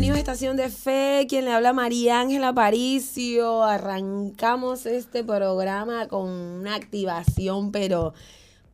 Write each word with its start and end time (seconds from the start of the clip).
bienvenidos 0.00 0.16
a 0.16 0.32
Estación 0.32 0.56
de 0.56 0.70
Fe. 0.70 1.26
Quien 1.28 1.44
le 1.44 1.52
habla 1.52 1.74
María 1.74 2.20
Ángela 2.20 2.48
Aparicio. 2.48 3.62
Arrancamos 3.64 4.86
este 4.86 5.22
programa 5.22 6.08
con 6.08 6.26
una 6.30 6.74
activación, 6.74 7.70
pero 7.70 8.14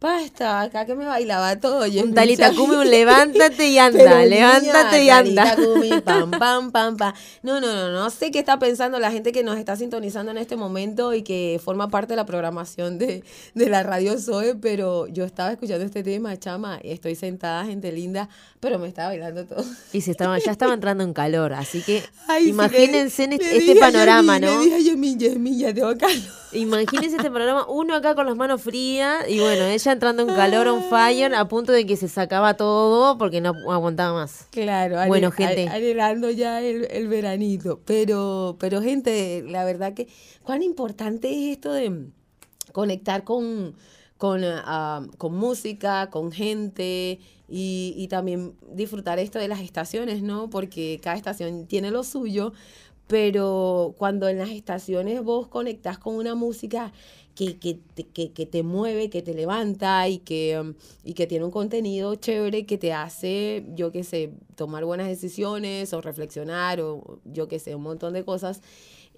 Basta, 0.06 0.60
acá 0.60 0.86
que 0.86 0.94
me 0.94 1.04
bailaba 1.04 1.58
todo. 1.58 1.84
un 1.84 2.14
talita 2.14 2.52
cumi, 2.54 2.76
un 2.76 2.88
levántate 2.88 3.66
y 3.66 3.78
anda, 3.78 4.24
levántate 4.24 5.02
y 5.02 5.10
anda. 5.10 5.56
pam, 6.04 6.30
pam, 6.38 6.70
pam, 6.70 6.96
pam. 6.96 7.12
No, 7.42 7.60
no, 7.60 7.74
no, 7.74 7.90
no 7.90 8.08
sé 8.10 8.30
qué 8.30 8.38
está 8.38 8.56
pensando 8.56 9.00
la 9.00 9.10
gente 9.10 9.32
que 9.32 9.42
nos 9.42 9.58
está 9.58 9.74
sintonizando 9.74 10.30
en 10.30 10.38
este 10.38 10.54
momento 10.54 11.12
y 11.12 11.22
que 11.22 11.60
forma 11.62 11.88
parte 11.88 12.12
de 12.12 12.18
la 12.18 12.24
programación 12.24 12.98
de, 12.98 13.24
de 13.54 13.68
la 13.68 13.82
radio 13.82 14.16
Zoe, 14.16 14.54
pero 14.54 15.08
yo 15.08 15.24
estaba 15.24 15.50
escuchando 15.50 15.84
este 15.84 16.04
tema, 16.04 16.38
chama, 16.38 16.78
y 16.84 16.92
estoy 16.92 17.16
sentada, 17.16 17.64
gente 17.64 17.90
linda, 17.90 18.28
pero 18.60 18.78
me 18.78 18.86
estaba 18.86 19.08
bailando 19.08 19.44
todo. 19.44 19.64
Y 19.92 20.02
se 20.02 20.12
estaba, 20.12 20.38
ya 20.38 20.52
estaba 20.52 20.72
entrando 20.72 21.02
en 21.02 21.14
calor, 21.14 21.52
así 21.52 21.82
que 21.82 22.04
imagínense 22.46 23.28
este 23.32 23.74
panorama, 23.74 24.38
¿no? 24.38 24.62
Le 24.62 24.66
dije 24.66 25.74
tengo 25.74 25.98
calor. 25.98 26.46
Imagínense 26.52 27.16
este 27.16 27.30
panorama, 27.30 27.66
uno 27.68 27.94
acá 27.94 28.14
con 28.14 28.24
las 28.24 28.36
manos 28.36 28.62
frías 28.62 29.28
y 29.28 29.40
bueno, 29.40 29.64
ella 29.64 29.95
entrando 29.96 30.22
en 30.22 30.28
calor, 30.28 30.68
on 30.68 30.82
fire, 30.84 31.34
a 31.34 31.48
punto 31.48 31.72
de 31.72 31.86
que 31.86 31.96
se 31.96 32.06
sacaba 32.08 32.54
todo 32.54 33.16
porque 33.16 33.40
no 33.40 33.54
aguantaba 33.70 34.12
más. 34.12 34.46
Claro, 34.50 34.98
bueno, 35.08 35.30
gente. 35.30 35.68
Anhelando 35.68 36.30
ya 36.30 36.60
el, 36.60 37.08
veranito. 37.08 37.80
Pero, 37.86 38.56
pero, 38.60 38.82
gente, 38.82 39.42
la 39.48 39.64
verdad 39.64 39.94
que, 39.94 40.06
cuán 40.42 40.62
importante 40.62 41.30
es 41.30 41.56
esto 41.56 41.72
de 41.72 42.10
conectar 42.72 43.24
con, 43.24 43.74
con, 44.18 44.42
ah, 44.44 45.06
con 45.18 45.34
música, 45.34 46.10
con 46.10 46.30
gente. 46.30 47.18
Y, 47.48 47.94
y, 47.96 48.08
también 48.08 48.54
disfrutar 48.72 49.20
esto 49.20 49.38
de 49.38 49.46
las 49.46 49.60
estaciones, 49.60 50.20
¿no? 50.20 50.50
Porque 50.50 50.98
cada 51.00 51.16
estación 51.16 51.66
tiene 51.68 51.92
lo 51.92 52.02
suyo, 52.02 52.52
pero 53.06 53.94
cuando 53.98 54.28
en 54.28 54.38
las 54.38 54.50
estaciones 54.50 55.22
vos 55.22 55.46
conectás 55.46 55.96
con 55.96 56.16
una 56.16 56.34
música 56.34 56.92
que, 57.36 57.58
que, 57.58 57.78
que, 58.12 58.32
que 58.32 58.46
te 58.46 58.62
mueve, 58.62 59.10
que 59.10 59.22
te 59.22 59.34
levanta 59.34 60.08
y 60.08 60.18
que, 60.18 60.58
um, 60.58 60.74
y 61.04 61.14
que 61.14 61.26
tiene 61.26 61.44
un 61.44 61.52
contenido 61.52 62.16
chévere 62.16 62.66
que 62.66 62.78
te 62.78 62.92
hace, 62.92 63.64
yo 63.74 63.92
qué 63.92 64.02
sé, 64.02 64.32
tomar 64.56 64.84
buenas 64.84 65.06
decisiones 65.06 65.92
o 65.92 66.00
reflexionar 66.00 66.80
o 66.80 67.20
yo 67.24 67.46
qué 67.46 67.58
sé, 67.58 67.74
un 67.74 67.82
montón 67.82 68.14
de 68.14 68.24
cosas 68.24 68.62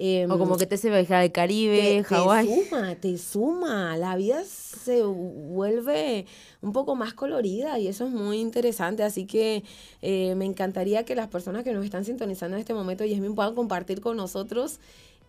Em, 0.00 0.30
o 0.30 0.38
como 0.38 0.56
que 0.56 0.66
te 0.66 0.76
se 0.76 0.90
viajar 0.90 1.22
al 1.22 1.32
Caribe, 1.32 2.04
Hawái. 2.04 2.46
Te 2.46 2.54
suma, 2.54 2.94
te 2.94 3.18
suma. 3.18 3.96
La 3.96 4.14
vida 4.14 4.44
se 4.44 5.02
vuelve 5.02 6.24
un 6.62 6.72
poco 6.72 6.94
más 6.94 7.14
colorida 7.14 7.80
y 7.80 7.88
eso 7.88 8.06
es 8.06 8.12
muy 8.12 8.38
interesante. 8.38 9.02
Así 9.02 9.26
que 9.26 9.64
eh, 10.00 10.36
me 10.36 10.44
encantaría 10.44 11.04
que 11.04 11.16
las 11.16 11.26
personas 11.26 11.64
que 11.64 11.72
nos 11.72 11.84
están 11.84 12.04
sintonizando 12.04 12.56
en 12.56 12.60
este 12.60 12.74
momento, 12.74 13.04
Yasmin, 13.04 13.34
puedan 13.34 13.56
compartir 13.56 14.00
con 14.00 14.16
nosotros. 14.16 14.78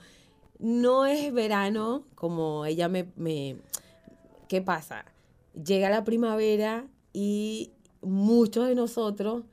no 0.57 1.05
es 1.05 1.31
verano 1.33 2.03
como 2.15 2.65
ella 2.65 2.87
me... 2.87 3.07
me 3.15 3.57
¿Qué 4.47 4.61
pasa? 4.61 5.05
Llega 5.53 5.89
la 5.89 6.03
primavera 6.03 6.87
y 7.13 7.71
muchos 8.01 8.67
de 8.67 8.75
nosotros 8.75 9.43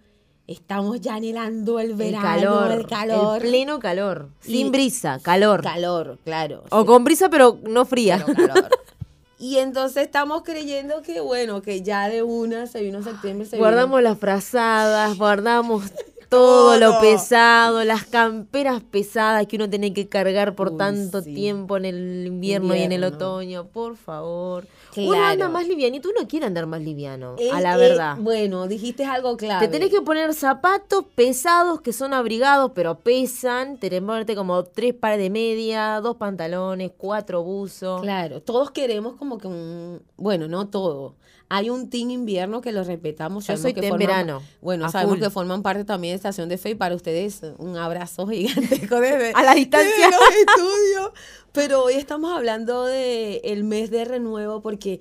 Estamos 0.52 1.00
ya 1.00 1.14
anhelando 1.14 1.80
el 1.80 1.94
verano, 1.94 2.70
el 2.70 2.86
calor. 2.86 3.42
El, 3.42 3.48
pleno 3.48 3.78
calor. 3.78 4.28
Sin 4.40 4.70
brisa, 4.70 5.18
calor. 5.22 5.62
Calor, 5.62 6.18
claro. 6.24 6.64
O 6.68 6.84
con 6.84 7.04
brisa, 7.04 7.30
pero 7.30 7.58
no 7.62 7.86
fría. 7.86 8.22
y 9.38 9.56
entonces 9.56 10.02
estamos 10.02 10.42
creyendo 10.42 11.00
que, 11.00 11.20
bueno, 11.20 11.62
que 11.62 11.80
ya 11.80 12.10
de 12.10 12.22
una 12.22 12.66
se 12.66 12.82
vino 12.82 13.02
septiembre. 13.02 13.46
Se 13.46 13.56
guardamos 13.56 14.02
las 14.02 14.18
frazadas, 14.18 15.16
guardamos 15.16 15.84
todo, 16.32 16.78
lo 16.78 16.98
pesado, 16.98 17.84
las 17.84 18.04
camperas 18.04 18.82
pesadas 18.82 19.46
que 19.46 19.56
uno 19.56 19.68
tiene 19.68 19.92
que 19.92 20.08
cargar 20.08 20.54
por 20.54 20.76
tanto 20.76 21.22
tiempo 21.22 21.76
en 21.76 21.84
el 21.84 22.26
invierno, 22.26 22.74
y 22.74 22.82
en 22.82 22.92
el 22.92 23.04
otoño. 23.04 23.66
Por 23.66 23.96
favor. 23.96 24.66
Uno 24.96 25.22
anda 25.22 25.48
más 25.48 25.66
livianito, 25.66 26.08
uno 26.08 26.26
quiere 26.26 26.46
andar 26.46 26.66
más 26.66 26.80
liviano, 26.80 27.36
a 27.52 27.60
la 27.60 27.76
verdad. 27.76 28.16
bueno, 28.18 28.66
dijiste 28.66 29.04
algo 29.04 29.36
claro. 29.36 29.60
Te 29.60 29.68
tenés 29.68 29.90
que 29.90 30.00
poner 30.00 30.32
zapatos 30.34 31.04
pesados 31.14 31.80
que 31.80 31.92
son 31.92 32.14
abrigados, 32.14 32.72
pero 32.74 32.98
pesan. 32.98 33.76
Tenés 33.76 34.00
que 34.00 34.06
ponerte 34.06 34.34
como 34.34 34.64
tres 34.64 34.94
pares 34.94 35.18
de 35.18 35.30
media, 35.30 36.00
dos 36.00 36.16
pantalones, 36.16 36.92
cuatro 36.96 37.42
buzos. 37.42 38.00
Claro, 38.00 38.40
todos 38.40 38.70
queremos 38.70 39.16
como 39.16 39.38
que 39.38 39.48
un. 39.48 40.02
Bueno, 40.16 40.48
no 40.48 40.68
todo. 40.68 41.14
Hay 41.54 41.68
un 41.68 41.90
team 41.90 42.08
invierno 42.08 42.62
que 42.62 42.72
lo 42.72 42.82
respetamos. 42.82 43.46
Yo 43.46 43.58
soy 43.58 43.74
que 43.74 43.86
en 43.86 43.98
verano. 43.98 44.40
Bueno, 44.62 44.90
sabemos 44.90 45.18
que 45.18 45.28
forman 45.28 45.62
parte 45.62 45.84
también 45.84 46.12
de 46.12 46.16
Estación 46.16 46.48
de 46.48 46.56
Fe 46.56 46.70
y 46.70 46.74
para 46.76 46.94
ustedes 46.94 47.42
un 47.58 47.76
abrazo 47.76 48.26
gigantesco 48.28 48.98
desde, 48.98 49.32
a 49.34 49.42
la 49.42 49.54
distancia. 49.54 50.08
los 50.08 50.34
estudios. 50.48 51.10
Pero 51.52 51.84
hoy 51.84 51.96
estamos 51.96 52.34
hablando 52.34 52.86
del 52.86 53.42
el 53.44 53.64
mes 53.64 53.90
de 53.90 54.06
renuevo 54.06 54.62
porque 54.62 55.00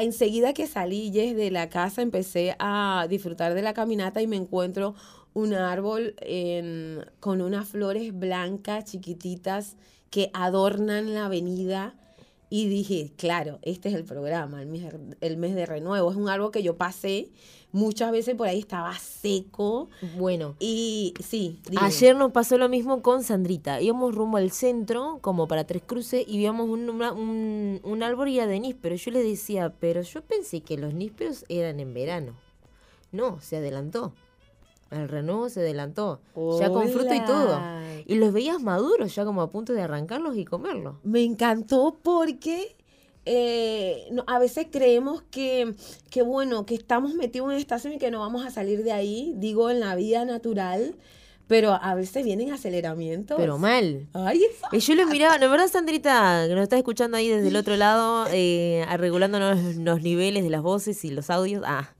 enseguida 0.00 0.52
que 0.52 0.66
salí 0.66 1.12
de 1.12 1.52
la 1.52 1.68
casa 1.68 2.02
empecé 2.02 2.56
a 2.58 3.06
disfrutar 3.08 3.54
de 3.54 3.62
la 3.62 3.72
caminata 3.72 4.20
y 4.20 4.26
me 4.26 4.34
encuentro 4.34 4.96
un 5.32 5.54
árbol 5.54 6.16
con 7.20 7.40
unas 7.40 7.68
flores 7.68 8.18
blancas 8.18 8.86
chiquititas 8.86 9.76
que 10.10 10.28
adornan 10.34 11.14
la 11.14 11.26
avenida. 11.26 11.94
Y 12.56 12.68
dije, 12.68 13.10
claro, 13.16 13.58
este 13.62 13.88
es 13.88 13.96
el 13.96 14.04
programa, 14.04 14.62
el 14.62 14.68
mes, 14.68 14.84
el 15.20 15.36
mes 15.38 15.56
de 15.56 15.66
renuevo. 15.66 16.08
Es 16.08 16.16
un 16.16 16.28
árbol 16.28 16.52
que 16.52 16.62
yo 16.62 16.76
pasé 16.76 17.32
muchas 17.72 18.12
veces 18.12 18.36
por 18.36 18.46
ahí 18.46 18.60
estaba 18.60 18.96
seco. 18.96 19.88
Bueno. 20.16 20.54
Y 20.60 21.14
sí. 21.18 21.58
Ayer 21.80 22.14
nos 22.14 22.30
pasó 22.30 22.56
lo 22.56 22.68
mismo 22.68 23.02
con 23.02 23.24
Sandrita. 23.24 23.80
Íbamos 23.80 24.14
rumbo 24.14 24.36
al 24.36 24.52
centro, 24.52 25.18
como 25.20 25.48
para 25.48 25.64
Tres 25.64 25.82
Cruces, 25.84 26.24
y 26.28 26.38
vimos 26.38 26.68
un, 26.68 26.88
un, 26.90 27.80
un 27.82 28.02
árbol 28.04 28.30
ya 28.30 28.46
de 28.46 28.60
níspero. 28.60 28.94
Yo 28.94 29.10
le 29.10 29.24
decía, 29.24 29.74
pero 29.80 30.02
yo 30.02 30.22
pensé 30.22 30.60
que 30.60 30.78
los 30.78 30.94
nísperos 30.94 31.44
eran 31.48 31.80
en 31.80 31.92
verano. 31.92 32.36
No, 33.10 33.40
se 33.40 33.56
adelantó. 33.56 34.14
El 34.94 35.08
renuevo 35.08 35.48
se 35.48 35.60
adelantó, 35.60 36.20
ya 36.58 36.70
con 36.70 36.88
fruto 36.88 37.14
y 37.14 37.24
todo. 37.24 37.60
Y 38.06 38.16
los 38.16 38.32
veías 38.32 38.62
maduros, 38.62 39.14
ya 39.14 39.24
como 39.24 39.42
a 39.42 39.50
punto 39.50 39.72
de 39.72 39.82
arrancarlos 39.82 40.36
y 40.36 40.44
comerlos. 40.44 40.96
Me 41.02 41.22
encantó 41.22 41.98
porque 42.02 42.76
eh, 43.26 44.10
a 44.26 44.38
veces 44.38 44.66
creemos 44.70 45.22
que, 45.30 45.74
que, 46.10 46.22
bueno, 46.22 46.66
que 46.66 46.74
estamos 46.74 47.14
metidos 47.14 47.52
en 47.52 47.58
estación 47.58 47.94
y 47.94 47.98
que 47.98 48.10
no 48.10 48.20
vamos 48.20 48.44
a 48.44 48.50
salir 48.50 48.84
de 48.84 48.92
ahí, 48.92 49.32
digo, 49.36 49.70
en 49.70 49.80
la 49.80 49.94
vida 49.94 50.24
natural. 50.24 50.94
Pero 51.46 51.72
a 51.74 51.94
veces 51.94 52.24
vienen 52.24 52.52
aceleramientos. 52.52 53.36
Pero 53.36 53.58
mal. 53.58 54.06
Ay, 54.14 54.40
Y 54.72 54.78
yo 54.78 54.94
los 54.94 55.08
miraba, 55.08 55.36
¿no 55.36 55.50
verdad, 55.50 55.68
Sandrita? 55.68 56.46
Que 56.48 56.54
nos 56.54 56.62
está 56.62 56.78
escuchando 56.78 57.18
ahí 57.18 57.28
desde 57.28 57.48
el 57.48 57.56
otro 57.56 57.76
lado, 57.76 58.26
eh, 58.32 58.86
regulándonos 58.96 59.76
los 59.76 60.00
niveles 60.00 60.42
de 60.42 60.48
las 60.48 60.62
voces 60.62 61.04
y 61.04 61.10
los 61.10 61.28
audios. 61.28 61.62
Ah. 61.66 61.90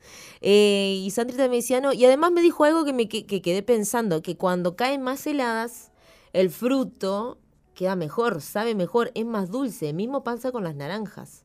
Eh, 0.47 1.01
y 1.03 1.11
Sandrita 1.11 1.49
me 1.49 1.57
decía, 1.57 1.81
no, 1.81 1.95
y 1.95 2.05
además 2.05 2.31
me 2.31 2.43
dijo 2.43 2.65
algo 2.65 2.85
que 2.85 2.93
me 2.93 3.09
que 3.09 3.25
quedé 3.25 3.63
pensando, 3.63 4.21
que 4.21 4.37
cuando 4.37 4.77
caen 4.77 5.01
más 5.01 5.27
heladas, 5.27 5.91
el 6.35 6.51
fruto 6.51 7.39
queda 7.75 7.97
mejor, 7.97 8.43
sabe 8.43 8.75
mejor, 8.75 9.11
es 9.15 9.25
más 9.25 9.51
dulce. 9.51 9.95
Mismo 9.95 10.23
pasa 10.23 10.53
con 10.53 10.63
las 10.63 10.75
naranjas. 10.75 11.45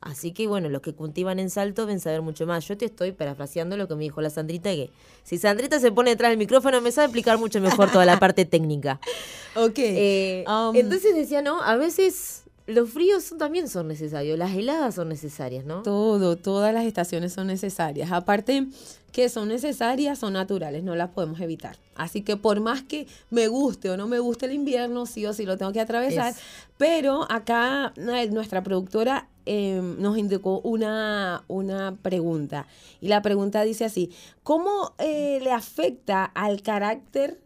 Así 0.00 0.30
que 0.30 0.46
bueno, 0.46 0.68
los 0.68 0.82
que 0.82 0.94
cultivan 0.94 1.40
en 1.40 1.50
Salto 1.50 1.84
deben 1.84 1.98
saber 1.98 2.22
mucho 2.22 2.46
más. 2.46 2.64
Yo 2.68 2.78
te 2.78 2.84
estoy 2.84 3.10
parafraseando 3.10 3.76
lo 3.76 3.88
que 3.88 3.96
me 3.96 4.04
dijo 4.04 4.20
la 4.20 4.30
Sandrita, 4.30 4.70
que 4.70 4.90
si 5.24 5.38
Sandrita 5.38 5.80
se 5.80 5.90
pone 5.90 6.10
detrás 6.10 6.30
del 6.30 6.38
micrófono 6.38 6.80
me 6.80 6.92
sabe 6.92 7.06
explicar 7.06 7.38
mucho 7.38 7.60
mejor 7.60 7.90
toda 7.90 8.06
la 8.06 8.20
parte 8.20 8.44
técnica. 8.44 9.00
Ok. 9.56 9.78
Eh, 9.78 10.44
um, 10.46 10.76
entonces 10.76 11.16
decía, 11.16 11.42
no, 11.42 11.60
a 11.62 11.74
veces 11.74 12.44
los 12.68 12.90
fríos 12.90 13.32
también 13.38 13.66
son 13.66 13.88
necesarios, 13.88 14.38
las 14.38 14.54
heladas 14.54 14.94
son 14.94 15.08
necesarias, 15.08 15.64
¿no? 15.64 15.82
Todo, 15.82 16.36
todas 16.36 16.74
las 16.74 16.84
estaciones 16.84 17.32
son 17.32 17.46
necesarias. 17.46 18.12
Aparte 18.12 18.66
que 19.10 19.30
son 19.30 19.48
necesarias, 19.48 20.18
son 20.18 20.34
naturales, 20.34 20.84
no 20.84 20.94
las 20.94 21.08
podemos 21.08 21.40
evitar. 21.40 21.78
Así 21.96 22.20
que 22.20 22.36
por 22.36 22.60
más 22.60 22.82
que 22.82 23.06
me 23.30 23.48
guste 23.48 23.88
o 23.88 23.96
no 23.96 24.06
me 24.06 24.18
guste 24.18 24.44
el 24.44 24.52
invierno, 24.52 25.06
sí 25.06 25.24
o 25.24 25.32
sí 25.32 25.46
lo 25.46 25.56
tengo 25.56 25.72
que 25.72 25.80
atravesar. 25.80 26.34
Pero 26.76 27.26
acá 27.30 27.94
nuestra 27.96 28.62
productora 28.62 29.28
em, 29.46 29.98
nos 29.98 30.18
indicó 30.18 30.60
una, 30.60 31.44
una 31.48 31.96
pregunta. 32.02 32.66
Y 33.00 33.08
la 33.08 33.22
pregunta 33.22 33.62
dice 33.62 33.86
así, 33.86 34.12
¿cómo 34.42 34.94
eh, 34.98 35.40
le 35.42 35.52
afecta 35.52 36.26
al 36.26 36.60
carácter, 36.60 37.40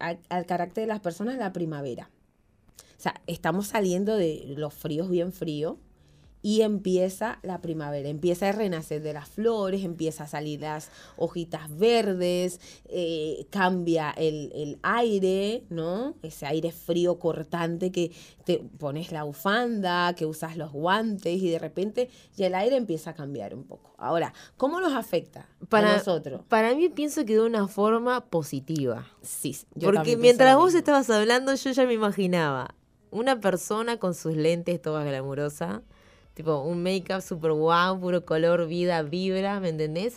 al 0.00 0.46
carácter 0.46 0.82
de 0.82 0.88
las 0.88 0.98
personas 0.98 1.38
la 1.38 1.52
primavera? 1.52 2.10
Sea, 3.00 3.20
estamos 3.26 3.68
saliendo 3.68 4.16
de 4.16 4.54
los 4.56 4.74
fríos 4.74 5.08
bien 5.08 5.32
fríos 5.32 5.76
y 6.44 6.60
empieza 6.60 7.38
la 7.42 7.62
primavera, 7.62 8.10
empieza 8.10 8.50
a 8.50 8.52
renacer 8.52 9.00
de 9.00 9.14
las 9.14 9.30
flores, 9.30 9.82
empieza 9.82 10.24
a 10.24 10.26
salir 10.26 10.60
las 10.60 10.90
hojitas 11.16 11.74
verdes, 11.78 12.60
eh, 12.84 13.46
cambia 13.48 14.10
el, 14.10 14.78
aire, 14.82 15.64
¿no? 15.70 16.16
Ese 16.22 16.44
aire 16.44 16.70
frío 16.70 17.18
cortante 17.18 17.90
que 17.90 18.12
te 18.44 18.58
pones 18.78 19.10
la 19.10 19.22
bufanda, 19.22 20.14
que 20.14 20.26
usas 20.26 20.58
los 20.58 20.70
guantes 20.70 21.42
y 21.42 21.48
de 21.48 21.58
repente 21.58 22.10
ya 22.36 22.48
el 22.48 22.54
aire 22.56 22.76
empieza 22.76 23.10
a 23.10 23.14
cambiar 23.14 23.54
un 23.54 23.64
poco. 23.64 23.94
Ahora, 23.96 24.34
¿cómo 24.58 24.82
nos 24.82 24.92
afecta 24.92 25.48
para, 25.70 25.94
a 25.94 25.96
nosotros? 25.96 26.42
Para 26.50 26.74
mí 26.74 26.90
pienso 26.90 27.24
que 27.24 27.36
de 27.36 27.40
una 27.40 27.68
forma 27.68 28.26
positiva. 28.26 29.06
Sí, 29.22 29.56
yo 29.74 29.90
Porque 29.90 30.18
mientras 30.18 30.56
vos 30.56 30.74
estabas 30.74 31.08
hablando 31.08 31.54
yo 31.54 31.70
ya 31.70 31.86
me 31.86 31.94
imaginaba 31.94 32.74
una 33.14 33.40
persona 33.40 33.96
con 33.98 34.12
sus 34.12 34.34
lentes 34.34 34.82
toda 34.82 35.04
glamurosa, 35.04 35.82
tipo 36.34 36.58
un 36.62 36.82
make-up 36.82 37.22
super 37.22 37.52
guau, 37.52 38.00
puro 38.00 38.24
color, 38.24 38.66
vida, 38.66 39.02
vibra, 39.02 39.60
¿me 39.60 39.68
entendés? 39.68 40.16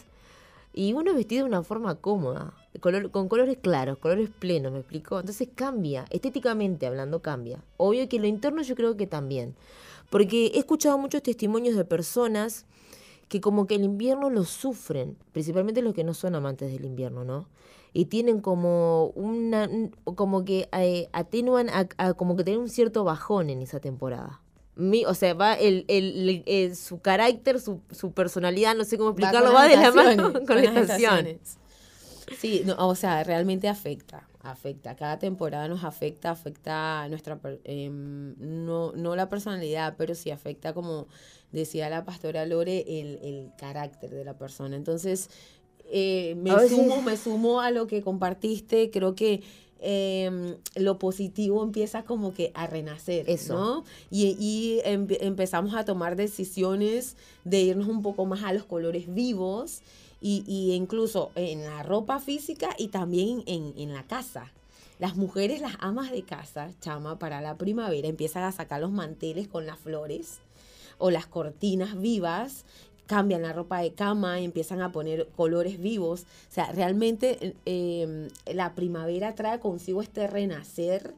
Y 0.73 0.93
uno 0.93 1.13
vestido 1.13 1.43
de 1.43 1.49
una 1.49 1.61
forma 1.61 1.95
cómoda, 1.95 2.53
color, 2.79 3.11
con 3.11 3.29
colores 3.29 3.57
claros, 3.61 3.99
colores 3.99 4.29
plenos, 4.39 4.71
¿me 4.71 4.79
explico? 4.79 5.19
Entonces 5.19 5.47
cambia, 5.53 6.05
estéticamente 6.09 6.87
hablando 6.87 7.21
cambia. 7.21 7.63
Obvio 7.77 8.09
que 8.09 8.19
lo 8.19 8.25
interno 8.25 8.63
yo 8.63 8.75
creo 8.75 8.97
que 8.97 9.05
también. 9.05 9.55
Porque 10.09 10.47
he 10.47 10.59
escuchado 10.59 10.97
muchos 10.97 11.21
testimonios 11.21 11.75
de 11.75 11.85
personas 11.85 12.65
que 13.29 13.41
como 13.41 13.67
que 13.67 13.75
el 13.75 13.83
invierno 13.83 14.31
lo 14.31 14.43
sufren, 14.43 15.17
principalmente 15.33 15.83
los 15.83 15.93
que 15.93 16.03
no 16.03 16.15
son 16.15 16.33
amantes 16.33 16.71
del 16.71 16.85
invierno, 16.85 17.23
¿no? 17.23 17.47
Y 17.97 18.05
tienen 18.05 18.41
como 18.41 19.07
una 19.15 19.67
como 20.03 20.45
que 20.45 20.69
eh, 20.71 21.09
atenúan 21.13 21.67
a, 21.71 22.13
como 22.13 22.35
que 22.35 22.43
tienen 22.43 22.61
un 22.61 22.69
cierto 22.69 23.03
bajón 23.03 23.49
en 23.49 23.63
esa 23.63 23.79
temporada. 23.79 24.39
Mi, 24.75 25.03
o 25.05 25.15
sea, 25.15 25.33
va 25.33 25.55
el, 25.55 25.83
el, 25.87 26.75
su 26.75 26.99
carácter, 27.01 27.59
su, 27.59 27.81
su, 27.89 28.11
personalidad, 28.11 28.75
no 28.75 28.83
sé 28.83 28.99
cómo 28.99 29.09
explicarlo, 29.09 29.51
va, 29.51 29.67
de 29.67 29.77
la 29.77 29.91
mano 29.91 30.31
con, 30.45 30.63
las 30.63 30.75
estaciones. 30.75 31.57
Sí, 32.37 32.63
o 32.77 32.93
sea, 32.93 33.23
realmente 33.23 33.67
afecta, 33.67 34.27
afecta. 34.41 34.95
Cada 34.95 35.17
temporada 35.17 35.67
nos 35.67 35.83
afecta, 35.83 36.29
afecta 36.29 37.07
nuestra, 37.09 37.39
em, 37.63 38.35
no, 38.37 38.91
no 38.91 39.15
la 39.15 39.27
personalidad, 39.27 39.95
pero 39.97 40.13
sí 40.13 40.29
afecta, 40.29 40.71
como 40.75 41.07
decía 41.51 41.89
la 41.89 42.05
pastora 42.05 42.45
Lore, 42.45 42.85
el, 42.87 43.17
el 43.23 43.51
carácter 43.57 44.11
de 44.11 44.23
la 44.23 44.37
persona. 44.37 44.75
Entonces, 44.75 45.31
eh, 45.89 46.35
me, 46.37 46.51
sumo, 46.67 47.01
me 47.01 47.17
sumo 47.17 47.61
a 47.61 47.71
lo 47.71 47.87
que 47.87 48.01
compartiste, 48.01 48.91
creo 48.91 49.15
que 49.15 49.41
em, 49.79 50.55
lo 50.75 50.99
positivo 50.99 51.63
empieza 51.63 52.03
como 52.03 52.33
que 52.33 52.51
a 52.55 52.67
renacer, 52.67 53.29
Eso. 53.29 53.53
¿no? 53.53 53.83
Y, 54.11 54.81
empezamos 54.83 55.75
a 55.75 55.85
tomar 55.85 56.15
decisiones 56.15 57.15
de 57.45 57.61
irnos 57.61 57.87
un 57.87 58.01
poco 58.01 58.25
más 58.25 58.43
a 58.43 58.53
los 58.53 58.63
colores 58.63 59.13
vivos 59.13 59.81
y, 60.21 60.73
incluso 60.73 61.31
en 61.35 61.63
la 61.63 61.83
ropa 61.83 62.19
física 62.19 62.69
y 62.77 62.87
también 62.89 63.43
en, 63.45 63.73
en 63.77 63.93
la 63.93 64.03
casa. 64.03 64.51
Las 64.99 65.15
mujeres, 65.15 65.61
las 65.61 65.75
amas 65.79 66.11
de 66.11 66.23
casa, 66.23 66.71
chama, 66.81 67.19
para 67.19 67.39
la 67.39 67.55
primavera 67.55 68.07
empiezan 68.07 68.43
a 68.43 68.51
sacar 68.51 68.81
los 68.81 68.91
manteles 68.91 69.47
con 69.47 69.67
las 69.67 69.77
flores 69.77 70.39
o 70.97 71.11
las 71.11 71.27
cortinas 71.27 72.01
vivas 72.01 72.65
cambian 73.07 73.41
la 73.41 73.53
ropa 73.53 73.79
de 73.81 73.93
cama, 73.93 74.39
empiezan 74.39 74.81
a 74.81 74.91
poner 74.91 75.27
colores 75.35 75.79
vivos. 75.79 76.21
O 76.21 76.53
sea, 76.53 76.71
realmente 76.71 77.55
em, 77.65 78.27
la 78.53 78.75
primavera 78.75 79.33
trae 79.33 79.59
consigo 79.59 80.01
este 80.01 80.27
renacer 80.27 81.15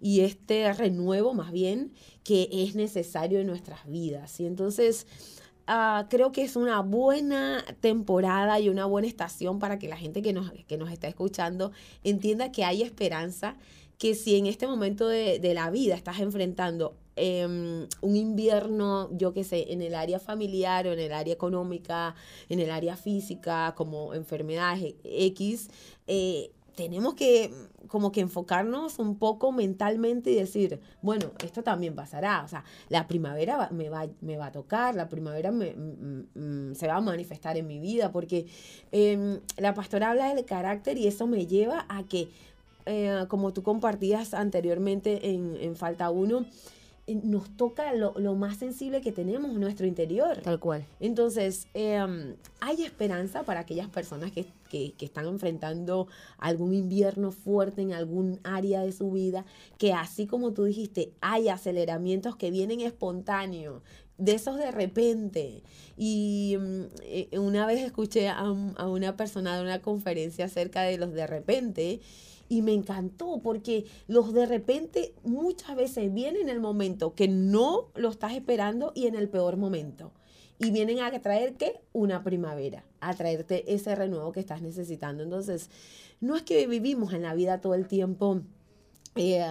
y 0.00 0.20
este 0.20 0.72
renuevo 0.72 1.34
más 1.34 1.52
bien 1.52 1.92
que 2.24 2.48
es 2.50 2.74
necesario 2.74 3.40
en 3.40 3.46
nuestras 3.46 3.86
vidas. 3.86 4.40
Y 4.40 4.46
entonces 4.46 5.06
ah, 5.66 6.06
creo 6.08 6.32
que 6.32 6.42
es 6.42 6.56
una 6.56 6.80
buena 6.80 7.64
temporada 7.80 8.58
y 8.58 8.68
una 8.68 8.86
buena 8.86 9.08
estación 9.08 9.58
para 9.58 9.78
que 9.78 9.88
la 9.88 9.96
gente 9.96 10.22
que 10.22 10.32
nos, 10.32 10.50
que 10.66 10.76
nos 10.76 10.90
está 10.90 11.08
escuchando 11.08 11.72
entienda 12.04 12.52
que 12.52 12.64
hay 12.64 12.82
esperanza, 12.82 13.56
que 13.98 14.14
si 14.14 14.36
en 14.36 14.46
este 14.46 14.66
momento 14.66 15.08
de, 15.08 15.38
de 15.38 15.54
la 15.54 15.70
vida 15.70 15.94
estás 15.94 16.20
enfrentando 16.20 16.96
Em, 17.14 17.86
un 18.00 18.16
invierno, 18.16 19.10
yo 19.12 19.34
qué 19.34 19.44
sé, 19.44 19.72
en 19.72 19.82
el 19.82 19.94
área 19.94 20.18
familiar 20.18 20.86
o 20.86 20.92
en 20.92 20.98
el 20.98 21.12
área 21.12 21.34
económica, 21.34 22.14
en 22.48 22.58
el 22.58 22.70
área 22.70 22.96
física, 22.96 23.74
como 23.76 24.14
enfermedades 24.14 24.94
X, 25.04 25.68
eh, 26.06 26.52
tenemos 26.74 27.14
que 27.14 27.52
como 27.88 28.12
que 28.12 28.20
enfocarnos 28.20 28.98
un 28.98 29.18
poco 29.18 29.52
mentalmente 29.52 30.30
y 30.30 30.36
decir, 30.36 30.80
bueno, 31.02 31.32
esto 31.44 31.62
también 31.62 31.94
pasará, 31.94 32.42
o 32.42 32.48
sea, 32.48 32.64
la 32.88 33.06
primavera 33.06 33.68
me, 33.70 33.90
va, 33.90 34.08
me 34.22 34.38
va 34.38 34.46
a 34.46 34.52
tocar, 34.52 34.94
la 34.94 35.10
primavera 35.10 35.52
mm, 35.52 36.24
mm, 36.34 36.74
se 36.74 36.86
va 36.86 36.96
a 36.96 37.00
manifestar 37.02 37.58
en 37.58 37.66
mi 37.66 37.78
vida, 37.78 38.10
porque 38.10 38.46
em, 38.92 39.40
la 39.58 39.74
pastora 39.74 40.10
habla 40.12 40.34
del 40.34 40.46
carácter 40.46 40.96
y 40.96 41.06
eso 41.06 41.26
me 41.26 41.46
lleva 41.46 41.84
a 41.90 42.04
que, 42.04 42.30
eh, 42.86 43.24
como 43.28 43.52
tú 43.52 43.62
compartías 43.62 44.34
anteriormente 44.34 45.30
en, 45.30 45.56
en 45.60 45.76
Falta 45.76 46.10
1, 46.10 46.46
eh, 47.08 47.16
nos 47.16 47.50
toca 47.56 47.92
lo, 47.94 48.12
más 48.36 48.58
sensible 48.58 49.00
que 49.00 49.10
tenemos 49.10 49.50
en 49.50 49.60
nuestro 49.60 49.86
interior. 49.86 50.38
Tal 50.42 50.60
cual. 50.60 50.86
Entonces, 51.00 51.66
em, 51.74 52.36
hay 52.60 52.84
esperanza 52.84 53.42
para 53.42 53.60
aquellas 53.60 53.88
personas 53.88 54.30
que, 54.30 54.46
están 55.00 55.26
enfrentando 55.26 56.06
algún 56.38 56.72
invierno 56.72 57.30
fuerte 57.30 57.82
en 57.82 57.92
algún 57.92 58.40
área 58.42 58.80
de 58.80 58.92
su 58.92 59.10
vida, 59.10 59.44
que 59.76 59.92
así 59.92 60.26
como 60.26 60.52
tú 60.54 60.64
dijiste, 60.64 61.12
hay 61.20 61.50
aceleramientos 61.50 62.36
que 62.36 62.50
vienen 62.50 62.80
espontáneos, 62.80 63.82
de 64.16 64.32
esos 64.32 64.56
de 64.56 64.70
repente. 64.70 65.62
Y 65.96 66.54
em, 66.54 66.88
eh, 67.02 67.38
una 67.38 67.66
vez 67.66 67.80
escuché 67.80 68.28
a, 68.28 68.38
a 68.38 68.88
una 68.88 69.16
persona 69.16 69.56
de 69.56 69.62
una 69.62 69.82
conferencia 69.82 70.44
acerca 70.44 70.82
de 70.82 70.96
los 70.96 71.12
de 71.12 71.26
repente 71.26 72.00
y 72.48 72.62
me 72.62 72.72
encantó 72.72 73.40
porque 73.42 73.84
los 74.06 74.32
de 74.32 74.46
repente 74.46 75.14
muchas 75.24 75.76
veces 75.76 76.12
vienen 76.12 76.42
en 76.42 76.48
el 76.48 76.60
momento 76.60 77.14
que 77.14 77.28
no 77.28 77.88
lo 77.94 78.10
estás 78.10 78.32
esperando 78.32 78.92
y 78.94 79.06
en 79.06 79.14
el 79.14 79.28
peor 79.28 79.56
momento. 79.56 80.12
y 80.58 80.70
vienen 80.70 81.00
a 81.00 81.10
traer 81.20 81.54
qué? 81.54 81.80
Una 81.92 82.22
primavera, 82.22 82.84
a 83.00 83.14
traerte 83.14 83.74
ese 83.74 83.96
renuevo 83.96 84.30
que 84.30 84.38
estás 84.38 84.62
necesitando. 84.62 85.24
Entonces, 85.24 85.70
no 86.20 86.36
es 86.36 86.42
que 86.42 86.68
vivimos 86.68 87.12
en 87.14 87.22
la 87.22 87.34
vida 87.34 87.60
todo 87.60 87.74
el 87.74 87.88
tiempo 87.88 88.42
eh, 89.14 89.44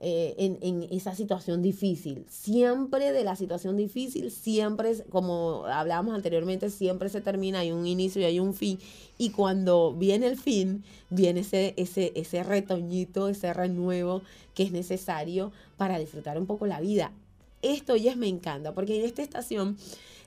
eh, 0.00 0.58
en, 0.62 0.82
esa 0.90 1.14
situación 1.14 1.62
difícil. 1.62 2.24
Siempre 2.28 3.12
de 3.12 3.24
la 3.24 3.36
situación 3.36 3.76
difícil, 3.76 4.30
siempre, 4.30 4.96
como 5.10 5.66
hablábamos 5.66 6.14
anteriormente, 6.14 6.70
siempre 6.70 7.08
se 7.08 7.20
termina, 7.20 7.60
hay 7.60 7.72
un 7.72 7.86
inicio 7.86 8.22
y 8.22 8.24
hay 8.24 8.40
un 8.40 8.54
fin. 8.54 8.78
Y 9.18 9.30
cuando 9.30 9.92
viene 9.92 10.26
el 10.26 10.38
fin, 10.38 10.82
viene 11.10 11.40
ese, 11.40 11.74
ese, 11.76 12.12
ese 12.16 12.42
retoñito, 12.42 13.28
ese 13.28 13.52
renuevo 13.52 14.22
que 14.54 14.62
es 14.62 14.72
necesario 14.72 15.52
para 15.76 15.98
disfrutar 15.98 16.38
un 16.38 16.46
poco 16.46 16.66
la 16.66 16.80
vida. 16.80 17.12
Esto 17.60 17.94
ya 17.94 18.16
me 18.16 18.28
encanta, 18.28 18.74
porque 18.74 18.98
en 18.98 19.04
esta 19.04 19.22
estación 19.22 19.76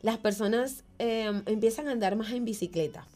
las 0.04 0.18
personas 0.20 0.84
em, 1.00 1.42
empiezan 1.48 1.88
a 1.88 1.92
andar 1.92 2.16
más 2.16 2.32
en 2.32 2.46
bicicleta 2.46 3.08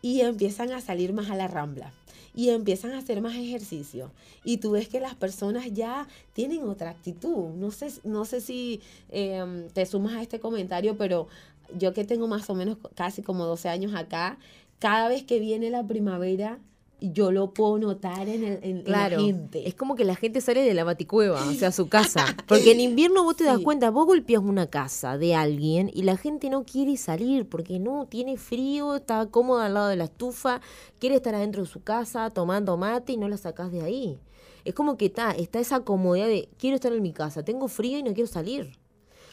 y 0.00 0.22
empiezan 0.22 0.72
a 0.72 0.80
salir 0.80 1.12
más 1.12 1.30
a 1.30 1.36
la 1.36 1.46
rambla 1.46 1.92
y 2.34 2.50
empiezan 2.50 2.92
a 2.92 2.98
hacer 2.98 3.20
más 3.20 3.36
ejercicio. 3.36 4.10
Y 4.44 4.58
tú 4.58 4.72
ves 4.72 4.88
que 4.88 5.00
las 5.00 5.14
personas 5.14 5.72
ya 5.72 6.08
tienen 6.32 6.62
otra 6.68 6.90
actitud. 6.90 7.50
No 7.54 7.70
sé, 7.70 7.92
no 8.04 8.24
sé 8.24 8.40
si 8.40 8.80
em, 9.10 9.68
te 9.68 9.86
sumas 9.86 10.14
a 10.14 10.22
este 10.22 10.40
comentario, 10.40 10.96
pero 10.96 11.28
yo 11.76 11.92
que 11.92 12.04
tengo 12.04 12.28
más 12.28 12.48
o 12.50 12.54
menos 12.54 12.78
casi 12.94 13.22
como 13.22 13.44
12 13.44 13.68
años 13.68 13.94
acá, 13.94 14.38
cada 14.78 15.08
vez 15.08 15.24
que 15.24 15.40
viene 15.40 15.70
la 15.70 15.86
primavera, 15.86 16.58
yo 17.00 17.30
lo 17.30 17.54
puedo 17.54 17.78
notar 17.78 18.28
en, 18.28 18.44
el, 18.44 18.58
en, 18.62 18.82
la 18.86 19.08
gente. 19.10 19.68
Es 19.68 19.74
como 19.74 19.94
que 19.94 20.04
la 20.04 20.16
gente 20.16 20.40
sale 20.40 20.62
de 20.62 20.74
la 20.74 20.84
baticueva, 20.84 21.46
o 21.46 21.52
sea, 21.52 21.70
su 21.72 21.88
casa. 21.90 22.24
Porque 22.46 22.72
en 22.72 22.80
invierno 22.80 23.24
vos 23.24 23.36
te 23.36 23.44
das 23.44 23.58
cuenta, 23.60 23.90
vos 23.90 24.06
golpeas 24.06 24.42
una 24.42 24.66
casa 24.66 25.18
de 25.18 25.34
alguien 25.34 25.90
y 25.92 26.02
la 26.02 26.16
gente 26.16 26.50
no 26.50 26.64
quiere 26.64 26.96
salir 26.96 27.48
porque 27.48 27.78
no 27.78 28.06
tiene 28.06 28.36
frío, 28.36 28.96
está 28.96 29.26
cómoda 29.26 29.66
al 29.66 29.74
lado 29.74 29.88
de 29.88 29.96
la 29.96 30.04
estufa, 30.04 30.60
quiere 30.98 31.16
estar 31.16 31.34
adentro 31.34 31.62
de 31.62 31.68
su 31.68 31.82
casa 31.82 32.30
tomando 32.30 32.76
mate 32.76 33.12
y 33.12 33.16
no 33.16 33.28
la 33.28 33.36
sacás 33.36 33.70
de 33.70 33.82
ahí. 33.82 34.18
Es 34.64 34.74
como 34.74 34.96
que 34.96 35.06
está, 35.06 35.30
está 35.30 35.60
esa 35.60 35.80
comodidad 35.80 36.26
de 36.26 36.48
quiero 36.58 36.76
estar 36.76 36.92
en 36.92 37.02
mi 37.02 37.12
casa, 37.12 37.44
tengo 37.44 37.68
frío 37.68 37.98
y 37.98 38.02
no 38.02 38.12
quiero 38.12 38.28
salir. 38.28 38.77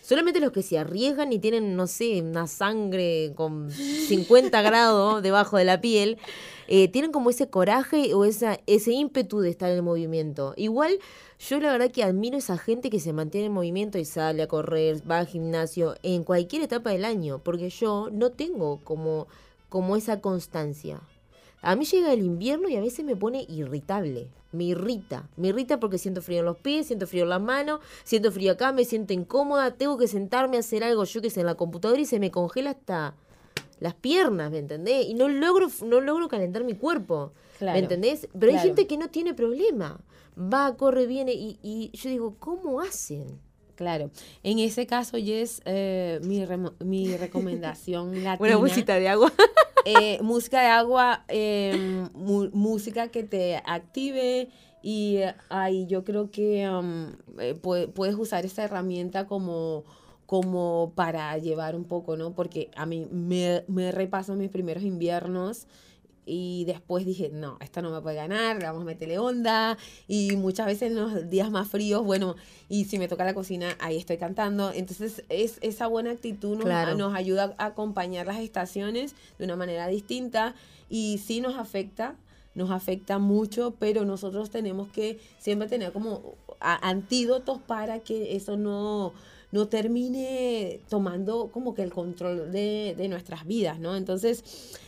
Solamente 0.06 0.40
los 0.40 0.52
que 0.52 0.62
se 0.62 0.78
arriesgan 0.78 1.34
y 1.34 1.40
tienen, 1.40 1.76
no 1.76 1.88
sé, 1.88 2.22
una 2.22 2.46
sangre 2.46 3.34
con 3.34 3.72
50 3.72 4.62
grados 4.62 5.24
debajo 5.24 5.58
de 5.58 5.66
la 5.66 5.82
piel, 5.82 6.20
eh, 6.68 6.90
tienen 6.90 7.12
como 7.12 7.32
ese 7.32 7.50
coraje 7.50 8.14
o 8.14 8.24
esa, 8.24 8.60
ese 8.68 8.92
ímpetu 8.92 9.40
de 9.40 9.50
estar 9.50 9.72
en 9.72 9.78
el 9.78 9.82
movimiento. 9.82 10.54
Igual, 10.58 11.00
yo 11.40 11.60
la 11.60 11.72
verdad 11.72 11.90
que 11.90 12.04
admiro 12.04 12.38
esa 12.38 12.60
gente 12.60 12.92
que 12.92 13.00
se 13.00 13.14
mantiene 13.14 13.48
en 13.48 13.54
movimiento 13.54 13.98
y 13.98 14.06
sale 14.06 14.44
a 14.44 14.48
correr, 14.48 15.02
va 15.10 15.18
al 15.18 15.26
gimnasio 15.26 15.96
en 16.04 16.24
cualquier 16.24 16.62
etapa 16.62 16.92
del 16.92 17.04
año, 17.04 17.40
porque 17.40 17.72
yo 17.72 18.10
no 18.12 18.30
tengo 18.30 18.82
como, 18.84 19.26
como 19.70 19.96
esa 19.96 20.22
constancia. 20.22 21.02
A 21.66 21.76
mí 21.76 21.84
llega 21.86 22.14
el 22.14 22.20
invierno 22.20 22.70
y 22.70 22.76
a 22.76 22.80
veces 22.80 23.04
me 23.04 23.16
pone 23.16 23.44
irritable. 23.50 24.28
Me 24.52 24.66
irrita. 24.66 25.28
Me 25.36 25.48
irrita 25.48 25.80
porque 25.80 25.98
siento 25.98 26.22
frío 26.22 26.40
en 26.40 26.46
los 26.46 26.58
pies, 26.58 26.86
siento 26.86 27.08
frío 27.08 27.24
en 27.24 27.30
las 27.30 27.42
manos, 27.42 27.80
siento 28.04 28.32
frío 28.32 28.52
acá, 28.52 28.72
me 28.72 28.86
siento 28.86 29.14
incómoda. 29.14 29.72
Tengo 29.72 29.98
que 29.98 30.08
sentarme 30.08 30.58
a 30.58 30.60
hacer 30.60 30.84
algo, 30.84 31.04
yo 31.06 31.24
que 31.24 31.32
sé, 31.32 31.40
en 31.40 31.48
la 31.48 31.56
computadora 31.56 32.00
y 32.00 32.06
se 32.06 32.20
me 32.20 32.30
congela 32.30 32.70
hasta 32.70 33.16
las 33.80 33.96
piernas, 33.96 34.52
¿me 34.52 34.60
entendés? 34.60 35.08
Y 35.08 35.16
no 35.16 35.28
logro, 35.28 35.68
no 35.84 36.02
logro 36.02 36.28
calentar 36.28 36.64
mi 36.64 36.76
cuerpo. 36.76 37.34
¿Me 37.60 37.80
entendés? 37.80 38.28
Pero 38.40 38.52
hay 38.52 38.60
gente 38.60 38.86
que 38.86 38.98
no 38.98 39.10
tiene 39.10 39.34
problema. 39.34 40.00
Va, 40.38 40.78
corre, 40.78 41.08
viene 41.08 41.34
y, 41.34 41.58
y 41.64 41.90
yo 41.98 42.12
digo, 42.12 42.36
¿cómo 42.38 42.80
hacen? 42.80 43.40
Claro. 43.74 44.12
En 44.44 44.60
ese 44.60 44.86
caso, 44.86 45.18
Jess, 45.18 45.64
eh, 45.66 46.20
mi, 46.24 46.46
mi 46.86 47.18
recomendación 47.18 48.24
latina... 48.24 48.38
Una 48.40 48.60
música 48.60 49.00
de 49.00 49.10
agua. 49.10 49.34
Eh, 49.86 50.20
música 50.24 50.62
de 50.62 50.68
agua, 50.68 51.24
em, 51.28 52.10
música 52.54 53.10
que 53.10 53.24
te 53.24 53.58
active 53.58 54.50
y 54.82 55.20
ahí 55.50 55.86
yo 55.86 56.04
creo 56.04 56.32
que 56.32 56.64
eh, 57.40 57.56
puedes 57.94 58.16
usar 58.16 58.46
esta 58.46 58.64
herramienta 58.64 59.28
como 59.28 59.84
como 60.26 60.92
para 60.96 61.38
llevar 61.38 61.76
un 61.76 61.84
poco, 61.84 62.18
¿no? 62.18 62.34
Porque 62.34 62.72
a 62.76 62.88
mí 62.88 63.08
me, 63.12 63.64
me 63.68 63.92
repaso 63.92 64.34
mis 64.34 64.50
primeros 64.50 64.84
inviernos 64.84 65.68
y 66.26 66.66
después 66.66 67.06
dije, 67.06 67.30
no, 67.32 67.58
esta 67.62 67.82
no 67.82 67.92
me 67.92 68.02
puede 68.02 68.16
ganar, 68.16 68.62
vamos 68.62 68.82
a 68.82 68.86
meterle 68.86 69.20
onda. 69.20 69.78
Y 70.08 70.36
muchas 70.36 70.66
veces 70.66 70.92
en 70.92 70.96
los 70.96 71.30
días 71.30 71.52
más 71.52 71.68
fríos, 71.68 72.04
bueno, 72.04 72.36
y 72.68 72.86
si 72.86 72.98
me 72.98 73.08
toca 73.08 73.24
la 73.24 73.34
cocina, 73.34 73.78
ahí 73.80 73.98
estoy 73.98 74.18
cantando. 74.18 74.72
Entonces, 74.72 75.24
es, 75.30 75.60
esa 75.62 75.88
buena 75.88 76.12
actitud 76.12 76.58
nos, 76.58 76.98
nos 76.98 77.14
ayuda 77.14 77.54
a 77.58 77.66
acompañar 77.66 78.26
las 78.26 78.40
estaciones 78.40 79.16
de 79.38 79.46
una 79.46 79.56
manera 79.56 79.88
distinta 79.88 80.56
y 80.90 81.20
sí 81.20 81.42
nos 81.42 81.58
afecta, 81.58 82.16
nos 82.56 82.72
afecta 82.72 83.20
mucho, 83.20 83.76
pero 83.78 84.06
nosotros 84.06 84.50
tenemos 84.50 84.90
que 84.90 85.20
siempre 85.38 85.68
tener 85.68 85.92
como 85.92 86.36
antídotos 86.60 87.60
para 87.60 88.00
que 88.00 88.36
eso 88.36 88.58
no, 88.58 89.14
no 89.52 89.68
termine 89.68 90.80
tomando 90.90 91.50
como 91.52 91.76
que 91.76 91.84
el 91.84 91.92
control 91.92 92.52
de, 92.52 92.96
de 92.98 93.08
nuestras 93.10 93.46
vidas, 93.46 93.80
¿no? 93.80 93.96
Entonces, 93.96 94.80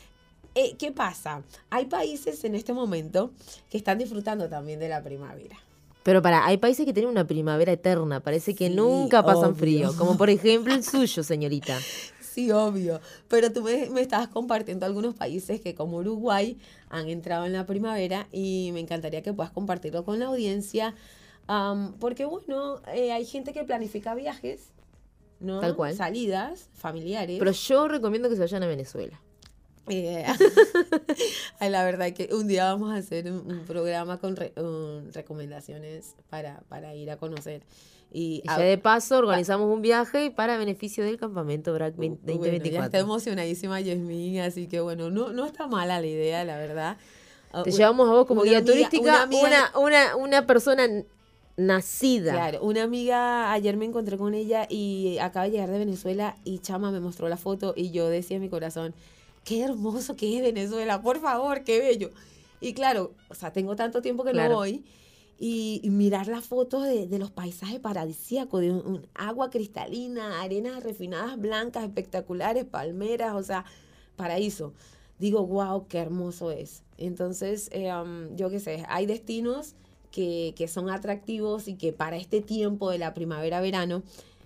eh, 0.58 0.76
¿Qué 0.78 0.92
pasa? 0.92 1.44
Hay 1.70 1.86
países 1.86 2.44
en 2.44 2.56
este 2.56 2.74
momento 2.74 3.32
que 3.70 3.78
están 3.78 4.00
disfrutando 4.00 4.50
también 4.50 4.80
de 4.80 4.90
la 4.90 5.04
primavera. 5.04 5.56
Pero 6.02 6.22
para, 6.22 6.46
hay 6.46 6.58
países 6.58 6.86
que 6.86 6.94
tienen 6.94 7.12
una 7.12 7.28
primavera 7.28 7.72
eterna, 7.72 8.22
parece 8.22 8.56
que 8.56 8.70
nunca 8.70 9.24
pasan 9.24 9.56
frío, 9.56 9.94
como 9.98 10.18
por 10.18 10.30
ejemplo 10.30 10.74
el 10.74 10.84
suyo, 10.84 11.24
señorita. 11.24 11.78
Sí, 12.38 12.52
obvio. 12.52 13.02
Pero 13.30 13.52
tú 13.52 13.64
me, 13.64 13.90
me 13.90 14.00
estabas 14.00 14.28
compartiendo 14.28 14.86
algunos 14.86 15.16
países 15.16 15.60
que 15.60 15.74
como 15.74 15.98
Uruguay 15.98 16.60
han 16.88 17.10
entrado 17.10 17.48
en 17.48 17.54
la 17.54 17.66
primavera 17.66 18.28
y 18.32 18.70
me 18.74 18.80
encantaría 18.80 19.24
que 19.24 19.34
puedas 19.34 19.52
compartirlo 19.52 20.06
con 20.06 20.20
la 20.20 20.28
audiencia. 20.28 20.94
porque 22.00 22.26
bueno, 22.26 22.80
eh, 22.94 23.12
hay 23.12 23.26
gente 23.26 23.54
que 23.54 23.64
planifica 23.64 24.14
viajes, 24.14 24.70
¿no? 25.40 25.62
Tal 25.62 25.76
cual. 25.76 25.96
Salidas 25.96 26.70
familiares. 26.74 27.40
Pero 27.40 27.52
yo 27.52 27.88
recomiendo 27.88 28.30
que 28.30 28.36
se 28.36 28.42
vayan 28.42 28.62
a 28.62 28.68
Venezuela. 28.68 29.20
Eh, 29.90 30.26
la 31.62 31.84
verdad 31.84 32.12
que 32.14 32.30
un 32.34 32.48
día 32.48 32.66
vamos 32.66 32.92
a 32.94 32.98
hacer 32.98 33.32
un, 33.32 33.64
programa 33.66 34.20
con 34.20 34.36
recomendaciones 35.14 36.16
para, 36.30 36.62
para 36.70 36.96
ir 36.96 37.10
a 37.12 37.18
conocer. 37.18 37.64
Y, 38.12 38.42
ya 38.46 38.58
de 38.58 38.78
paso 38.78 39.18
organizamos 39.18 39.68
un 39.74 39.82
viaje 39.82 40.32
para 40.32 40.58
beneficio 40.58 41.04
del 41.04 41.18
campamento 41.18 41.74
BRAC 41.74 41.96
2024. 41.96 42.72
ya 42.72 42.86
está 42.86 43.00
emocionadísima 43.00 43.82
Yasmin, 43.82 44.40
así 44.40 44.68
que 44.68 44.80
bueno, 44.80 45.10
no, 45.10 45.34
no 45.34 45.46
está 45.46 45.68
mala 45.68 46.00
la 46.00 46.08
idea, 46.08 46.46
la 46.46 46.58
verdad. 46.58 46.98
Ah, 47.52 47.64
Te 47.64 47.72
llevamos 47.72 48.08
a 48.10 48.14
vos 48.14 48.26
como 48.26 48.44
guía 48.44 48.64
turística, 48.64 49.28
una, 49.30 49.72
una, 49.78 50.16
una, 50.16 50.48
persona 50.48 50.88
nacida. 51.58 52.34
Claro, 52.34 52.62
una 52.62 52.84
amiga, 52.84 53.52
ayer 53.52 53.76
me 53.76 53.86
encontré 53.86 54.18
con 54.18 54.34
ella 54.34 54.68
y 54.70 55.18
acaba 55.20 55.46
de 55.46 55.52
llegar 55.52 55.70
de 55.70 55.80
Venezuela 55.80 56.38
y 56.44 56.60
Chama 56.60 56.92
me 56.92 57.00
mostró 57.00 57.28
la 57.28 57.38
foto 57.38 57.74
y 57.76 57.92
yo 57.92 58.08
decía 58.08 58.38
en 58.38 58.44
mi 58.44 58.50
corazón, 58.50 58.94
qué 59.48 59.64
hermoso 59.64 60.18
que 60.18 60.36
es 60.36 60.42
Venezuela, 60.44 61.02
por 61.02 61.22
favor, 61.22 61.64
qué 61.64 61.80
bello. 61.80 62.12
Y 62.60 62.74
claro, 62.74 63.14
o 63.30 63.34
sea, 63.34 63.54
tengo 63.54 63.78
tanto 63.78 64.02
tiempo 64.02 64.26
que 64.26 64.34
no 64.34 64.50
voy. 64.50 64.84
Y, 65.40 65.82
mirar 65.86 66.28
las 66.28 66.44
fotos 66.44 66.84
de, 66.84 67.18
los 67.18 67.32
paisajes 67.32 67.80
paradisíacos, 67.80 68.60
de 68.60 68.72
un, 68.72 69.08
agua 69.14 69.50
cristalina, 69.50 70.42
arenas 70.42 70.84
refinadas 70.84 71.40
blancas, 71.40 71.86
espectaculares, 71.86 72.66
palmeras, 72.66 73.36
o 73.36 73.44
sea, 73.44 73.64
paraíso. 74.18 74.74
Digo, 75.18 75.46
wow, 75.48 75.88
qué 75.88 76.00
hermoso 76.00 76.52
es. 76.52 76.84
Entonces, 76.98 77.70
eh, 77.72 77.94
um, 77.94 78.36
yo 78.36 78.50
qué 78.50 78.60
sé, 78.60 78.84
hay 78.90 79.06
destinos 79.06 79.76
que, 80.12 80.54
son 80.68 80.90
atractivos 80.90 81.70
y 81.70 81.76
que 81.76 81.94
para 81.94 82.18
este 82.18 82.42
tiempo 82.42 82.90
de 82.90 82.98
la 82.98 83.14
primavera-verano 83.14 84.04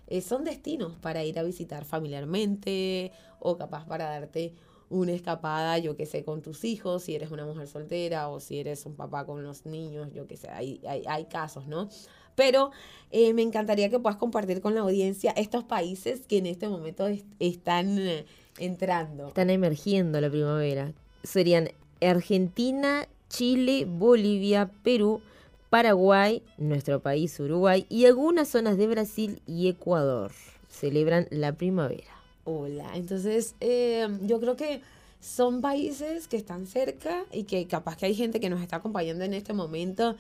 eh, 0.08 0.22
son 0.22 0.44
destinos 0.44 0.94
para 1.02 1.24
ir 1.24 1.40
a 1.40 1.44
visitar 1.44 1.86
familiarmente 1.86 3.12
o 3.40 3.58
capaz 3.58 3.88
para 3.88 4.06
darte 4.06 4.54
una 4.92 5.14
escapada, 5.14 5.78
yo 5.78 5.96
que 5.96 6.06
sé, 6.06 6.24
con 6.24 6.42
tus 6.42 6.64
hijos, 6.66 7.04
si 7.04 7.16
eres 7.16 7.32
una 7.32 7.46
mujer 7.46 7.68
soltera 7.68 8.28
o 8.30 8.40
si 8.40 8.60
eres 8.60 8.86
un 8.86 8.96
papá 8.96 9.26
con 9.26 9.42
los 9.44 9.66
niños, 9.66 10.10
yo 10.14 10.28
que 10.28 10.38
sé, 10.38 10.50
hay, 10.50 10.82
hay, 10.86 11.26
casos, 11.26 11.66
¿no? 11.66 11.90
Pero 12.36 12.72
eh, 13.10 13.34
me 13.34 13.42
encantaría 13.42 13.90
que 13.90 14.00
puedas 14.00 14.18
compartir 14.18 14.62
con 14.62 14.76
la 14.76 14.82
audiencia 14.82 15.32
estos 15.32 15.64
países 15.64 16.28
que 16.28 16.38
en 16.38 16.46
este 16.46 16.68
momento 16.68 17.08
están 17.40 17.98
eh, 17.98 18.26
entrando. 18.60 19.28
Están 19.28 19.50
emergiendo 19.50 20.20
la 20.20 20.30
primavera. 20.30 20.94
Serían 21.24 21.70
Argentina, 22.02 23.08
Chile, 23.30 23.86
Bolivia, 23.88 24.70
Perú, 24.84 25.22
Paraguay, 25.70 26.44
nuestro 26.58 27.00
país 27.00 27.40
Uruguay 27.40 27.86
y 27.88 28.06
algunas 28.06 28.50
zonas 28.50 28.78
de 28.78 28.88
Brasil 28.88 29.42
y 29.46 29.70
Ecuador. 29.70 30.32
Celebran 30.68 31.28
la 31.32 31.54
primavera. 31.54 32.21
Hola, 32.44 32.92
entonces 32.96 33.56
eh, 33.60 34.08
yo 34.24 34.40
creo 34.40 34.56
que 34.56 34.82
son 35.20 35.62
países 35.62 36.28
que 36.28 36.38
están 36.38 36.66
cerca 36.66 37.26
y 37.32 37.44
que 37.44 37.68
capaz 37.68 37.96
que 37.98 38.08
hay 38.08 38.16
gente 38.16 38.40
que 38.40 38.50
nos 38.50 38.62
está 38.62 38.78
acompañando 38.78 39.24
en 39.24 39.36
este 39.36 39.54
momento 39.54 40.16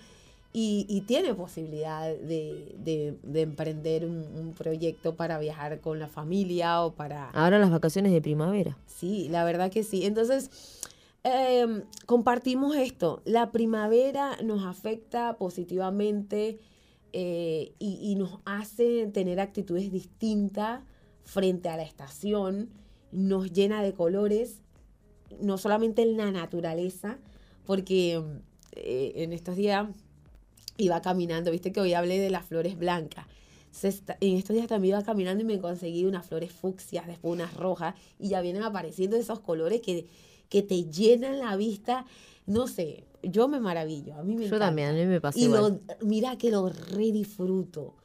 y, 0.54 1.04
tiene 1.08 1.34
posibilidad 1.34 2.14
de, 2.14 3.18
emprender 3.34 4.06
un, 4.06 4.54
proyecto 4.58 5.16
para 5.16 5.40
viajar 5.40 5.80
con 5.80 5.98
la 5.98 6.08
familia 6.08 6.84
o 6.84 6.94
para... 6.94 7.30
Ahora 7.30 7.58
las 7.58 7.72
vacaciones 7.72 8.12
de 8.12 8.22
primavera. 8.22 8.78
Sí, 8.86 9.30
la 9.30 9.46
verdad 9.46 9.72
que 9.72 9.84
sí. 9.84 10.06
Entonces, 10.06 10.52
em, 11.24 11.84
compartimos 12.06 12.76
esto. 12.76 13.22
La 13.24 13.52
primavera 13.52 14.38
nos 14.44 14.66
afecta 14.66 15.38
positivamente 15.38 16.60
eh, 17.14 17.72
y, 17.80 18.00
y, 18.02 18.16
nos 18.16 18.40
hace 18.44 19.08
tener 19.08 19.40
actitudes 19.40 19.90
distintas 19.90 20.82
frente 21.24 21.70
a 21.70 21.78
la 21.78 21.84
estación. 21.84 22.70
Nos 23.12 23.52
llena 23.52 23.84
de 23.84 23.94
colores, 23.94 24.62
no 25.42 25.58
solamente 25.58 26.02
en 26.02 26.18
la 26.18 26.32
naturaleza, 26.32 27.18
porque 27.66 28.22
eh, 28.74 29.14
en 29.16 29.34
estos 29.34 29.56
días 29.56 29.88
iba 30.78 31.02
caminando, 31.02 31.52
viste 31.52 31.72
que 31.72 31.80
hoy 31.80 31.94
hablé 31.94 32.20
de 32.20 32.30
las 32.30 32.46
flores 32.46 32.78
blancas. 32.78 33.26
en 33.84 34.38
estos 34.38 34.56
días 34.56 34.68
también 34.68 34.96
iba 34.96 35.04
caminando 35.04 35.44
y 35.44 35.46
me 35.46 35.60
conseguí 35.60 36.06
unas 36.06 36.26
flores 36.26 36.52
fucsias, 36.52 37.08
después 37.08 37.34
unas 37.34 37.54
rojas, 37.56 37.96
y 38.20 38.30
ya 38.30 38.42
vienen 38.42 38.64
apareciendo 38.64 39.18
esos 39.18 39.40
colores 39.40 39.82
que, 39.82 40.08
que 40.50 40.62
te 40.62 40.86
llenan 40.86 41.40
la 41.40 41.56
vista. 41.56 42.06
No 42.46 42.68
sé, 42.68 43.06
yo 43.24 43.48
me 43.48 43.60
maravillo, 43.60 44.16
a 44.16 44.24
mí 44.24 44.36
me 44.36 44.48
Yo 44.48 44.58
también, 44.60 44.90
a 44.90 44.94
mí 44.94 45.06
me 45.06 45.22
pasa 45.22 45.40
Y 45.40 45.50
mira 46.02 46.38
que 46.38 46.52
lo 46.52 46.70
redisfruto. 46.70 47.96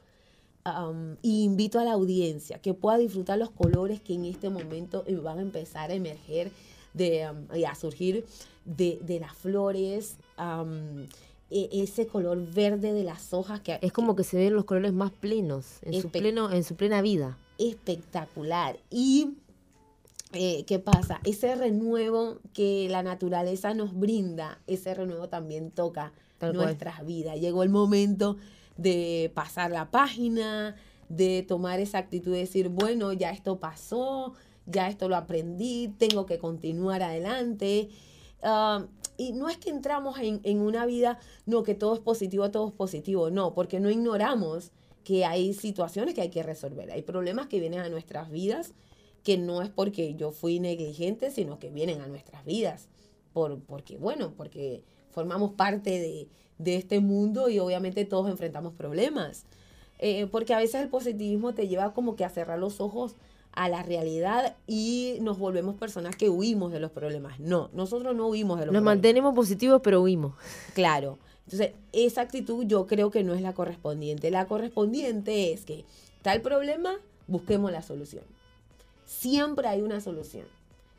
Y 1.21 1.43
invito 1.43 1.79
a 1.79 1.83
la 1.83 1.93
audiencia 1.93 2.59
que 2.59 2.73
pueda 2.73 2.97
disfrutar 2.97 3.37
los 3.37 3.51
colores 3.51 4.01
que 4.01 4.13
en 4.13 4.25
este 4.25 4.49
momento 4.49 5.03
van 5.23 5.39
a 5.39 5.41
empezar 5.41 5.91
a 5.91 5.93
emerger, 5.93 6.51
de, 6.93 7.23
a 7.23 7.75
surgir 7.75 8.25
de, 8.65 8.99
de 9.03 9.19
las 9.19 9.33
flores. 9.35 10.17
E, 11.49 11.69
ese 11.71 12.07
color 12.07 12.45
verde 12.53 12.91
de 12.91 13.03
las 13.05 13.33
hojas 13.33 13.61
que 13.61 13.79
es 13.81 13.93
como 13.93 14.17
que 14.17 14.25
se 14.25 14.35
ven 14.35 14.53
los 14.53 14.65
colores 14.65 14.91
más 14.91 15.11
plenos 15.11 15.77
en 15.81 16.01
su 16.01 16.09
pleno 16.09 16.51
en 16.51 16.63
su 16.65 16.75
plena 16.75 17.01
vida. 17.01 17.37
Espectacular. 17.57 18.77
Y 18.89 19.37
eh, 20.33 20.65
qué 20.65 20.77
pasa 20.79 21.21
ese 21.23 21.55
renuevo 21.55 22.39
que 22.53 22.89
la 22.89 23.01
naturaleza 23.01 23.73
nos 23.73 23.97
brinda 23.97 24.59
ese 24.67 24.93
renuevo 24.93 25.29
también 25.29 25.71
toca 25.71 26.11
nuestras 26.41 27.05
vidas. 27.05 27.39
Llegó 27.39 27.63
el 27.63 27.69
momento 27.69 28.35
de 28.77 29.31
pasar 29.33 29.71
la 29.71 29.91
página 29.91 30.75
de 31.09 31.43
tomar 31.47 31.79
esa 31.79 31.99
actitud 31.99 32.31
de 32.31 32.39
decir 32.39 32.69
bueno 32.69 33.13
ya 33.13 33.31
esto 33.31 33.59
pasó 33.59 34.33
ya 34.65 34.89
esto 34.89 35.09
lo 35.09 35.15
aprendí 35.15 35.93
tengo 35.97 36.25
que 36.25 36.37
continuar 36.37 37.01
adelante 37.01 37.89
ah, 38.43 38.85
y 39.17 39.33
no 39.33 39.49
es 39.49 39.57
que 39.57 39.71
entramos 39.71 40.17
en, 40.19 40.61
una 40.61 40.85
vida, 40.85 41.19
no, 41.45 41.63
que 41.63 41.73
todo 41.73 41.95
es 41.95 41.99
positivo, 41.99 42.49
todo 42.51 42.67
es 42.67 42.73
positivo, 42.73 43.31
no, 43.31 43.53
porque 43.53 43.79
no 43.79 43.89
ignoramos 43.89 44.71
que 45.03 45.25
hay 45.25 45.53
situaciones 45.53 46.13
que 46.13 46.21
hay 46.21 46.29
que 46.29 46.43
resolver, 46.43 46.91
hay 46.91 47.01
problemas 47.01 47.47
que 47.47 47.59
vienen 47.59 47.79
a 47.79 47.89
nuestras 47.89 48.29
vidas, 48.29 48.73
que 49.23 49.37
no 49.37 49.61
es 49.61 49.69
porque 49.69 50.13
yo 50.15 50.31
fui 50.31 50.59
negligente, 50.59 51.31
sino 51.31 51.57
que 51.59 51.71
vienen 51.71 52.01
a 52.01 52.07
nuestras 52.07 52.45
vidas, 52.45 52.89
por, 53.33 53.59
porque, 53.61 53.97
bueno, 53.97 54.33
porque 54.37 54.83
formamos 55.09 55.53
parte 55.53 55.89
de, 55.99 56.27
este 56.65 56.99
mundo 56.99 57.49
y 57.49 57.59
obviamente 57.59 58.05
todos 58.05 58.29
enfrentamos 58.29 58.73
problemas. 58.73 59.45
Eh, 59.99 60.27
porque 60.27 60.53
a 60.53 60.59
veces 60.59 60.81
el 60.81 60.89
positivismo 60.89 61.53
te 61.53 61.67
lleva 61.67 61.93
como 61.93 62.15
que 62.15 62.23
a 62.23 62.29
cerrar 62.29 62.59
los 62.59 62.79
ojos 62.81 63.15
a 63.53 63.69
la 63.69 63.81
realidad 63.81 64.55
y 64.67 65.17
nos 65.21 65.39
volvemos 65.39 65.75
personas 65.75 66.15
que 66.15 66.29
huimos 66.29 66.71
de 66.71 66.79
los 66.79 66.91
problemas. 66.91 67.39
No, 67.39 67.71
nosotros 67.73 68.15
no 68.15 68.27
huimos 68.27 68.59
de 68.59 68.67
los 68.67 68.73
nos 68.73 68.81
problemas. 68.81 68.83
Nos 68.83 68.95
mantenemos 68.95 69.33
positivos, 69.33 69.81
pero 69.83 70.01
huimos. 70.01 70.33
Claro. 70.75 71.17
Entonces, 71.45 71.71
esa 71.93 72.21
actitud 72.21 72.65
yo 72.65 72.85
creo 72.85 73.09
que 73.09 73.23
no 73.23 73.33
es 73.33 73.41
la 73.41 73.53
correspondiente. 73.53 74.29
La 74.29 74.45
correspondiente 74.45 75.53
es 75.53 75.65
que 75.65 75.85
tal 76.21 76.41
problema, 76.41 76.97
busquemos 77.25 77.71
la 77.71 77.81
solución. 77.81 78.23
Siempre 79.05 79.67
hay 79.67 79.81
una 79.81 80.01
solución. 80.01 80.45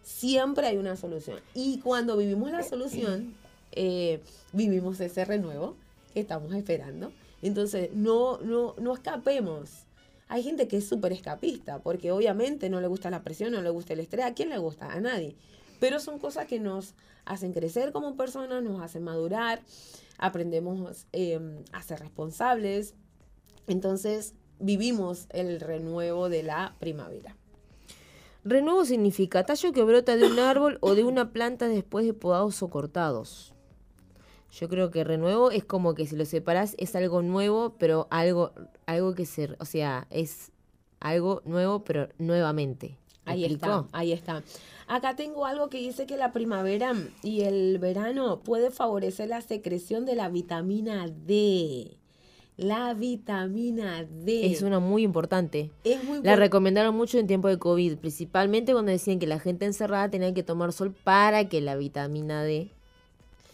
Siempre 0.03 0.67
hay 0.67 0.79
una 0.79 0.97
solución. 0.97 1.39
Y 1.55 1.79
cuando 1.81 2.17
vivimos 2.17 2.51
la 2.51 2.63
solución, 2.63 3.35
eh, 3.73 4.21
vivimos 4.53 5.01
ese 5.01 5.25
renuevo 5.25 5.77
que 6.15 6.21
estamos 6.21 6.55
esperando. 6.55 7.13
Entonces, 7.43 7.91
no, 7.93 8.39
no, 8.39 8.75
no 8.79 8.95
escapemos 8.95 9.89
hay 10.29 10.43
gente 10.43 10.69
que 10.69 10.77
es 10.77 10.87
súper 10.87 11.13
escapista, 11.13 11.79
porque 11.79 12.13
obviamente 12.13 12.69
no 12.69 12.81
le 12.81 12.87
gusta 12.87 13.11
la 13.11 13.23
presión, 13.23 13.53
no 13.53 13.63
le 13.63 13.71
gusta 13.71 13.95
el 13.95 14.01
estrés. 14.01 14.27
¿A 14.27 14.35
quién 14.35 14.51
le 14.51 14.59
gusta? 14.59 14.93
A 14.93 15.01
nadie. 15.01 15.37
Pero 15.81 16.01
son 16.01 16.19
cosas 16.19 16.47
que 16.47 16.61
nos 16.61 16.95
hacen 17.25 17.53
crecer 17.53 17.93
como 17.93 18.15
personas, 18.17 18.63
nos 18.63 18.83
hacen 18.83 19.03
madurar, 19.03 19.63
aprendemos 20.19 21.07
em, 21.13 21.65
a 21.73 21.83
ser 21.83 22.01
responsables. 22.01 22.95
Entonces 23.67 24.35
vivimos 24.59 25.27
el 25.31 25.61
renuevo 25.61 26.29
de 26.29 26.43
la 26.43 26.75
primavera. 26.79 27.35
Renuevo 28.45 28.85
significa 28.85 29.45
tallo 29.45 29.73
que 29.73 29.83
brota 29.83 30.17
de 30.17 30.27
un 30.27 30.39
árbol 30.39 30.79
o 30.81 30.95
de 30.95 31.05
una 31.05 31.33
planta 31.33 31.69
después 31.69 32.05
de 32.05 32.13
podados 32.13 32.63
o 32.63 32.69
cortados. 32.69 33.55
Yo 34.51 34.69
creo 34.69 34.91
que 34.91 35.05
renuevo 35.05 35.51
es 35.51 35.65
como 35.65 35.95
que 35.95 36.07
si 36.07 36.17
lo 36.17 36.25
separas 36.25 36.75
es 36.79 36.97
algo 36.97 37.23
nuevo, 37.23 37.75
pero 37.79 38.09
algo, 38.11 38.53
algo 38.87 39.15
que 39.15 39.27
se, 39.27 39.51
o 39.59 39.65
sea, 39.65 40.07
es 40.11 40.53
algo 41.01 41.43
nuevo, 41.45 41.85
pero 41.85 42.09
nuevamente. 42.19 42.97
Ahí 43.25 43.45
está, 43.45 43.87
ahí 43.93 44.13
está. 44.13 44.43
Acá 44.87 45.15
tengo 45.17 45.45
algo 45.45 45.69
que 45.69 45.79
dice 45.79 46.07
que 46.07 46.17
la 46.17 46.33
primavera 46.33 46.95
y 47.23 47.43
el 47.43 47.79
verano 47.79 48.41
puede 48.41 48.71
favorecer 48.71 49.29
la 49.29 49.43
secreción 49.43 50.07
de 50.07 50.15
la 50.17 50.31
vitamina 50.31 51.07
D. 51.09 51.99
La 52.57 52.95
vitamina 52.95 54.05
D. 54.05 54.47
Es 54.47 54.63
una 54.63 54.81
muy 54.81 55.03
importante. 55.03 55.71
Es 55.85 56.03
muy 56.03 56.23
La 56.23 56.37
recomendaron 56.37 56.97
mucho 56.97 57.19
en 57.19 57.27
tiempo 57.27 57.49
de 57.49 57.59
COVID, 57.59 57.99
principalmente 57.99 58.73
cuando 58.73 58.91
decían 58.91 59.19
que 59.19 59.27
la 59.27 59.39
gente 59.39 59.67
encerrada 59.67 60.11
tenía 60.11 60.33
que 60.33 60.43
tomar 60.43 60.73
sol 60.73 60.93
para 61.05 61.51
que 61.51 61.61
la 61.61 61.77
vitamina 61.77 62.43
D 62.43 62.73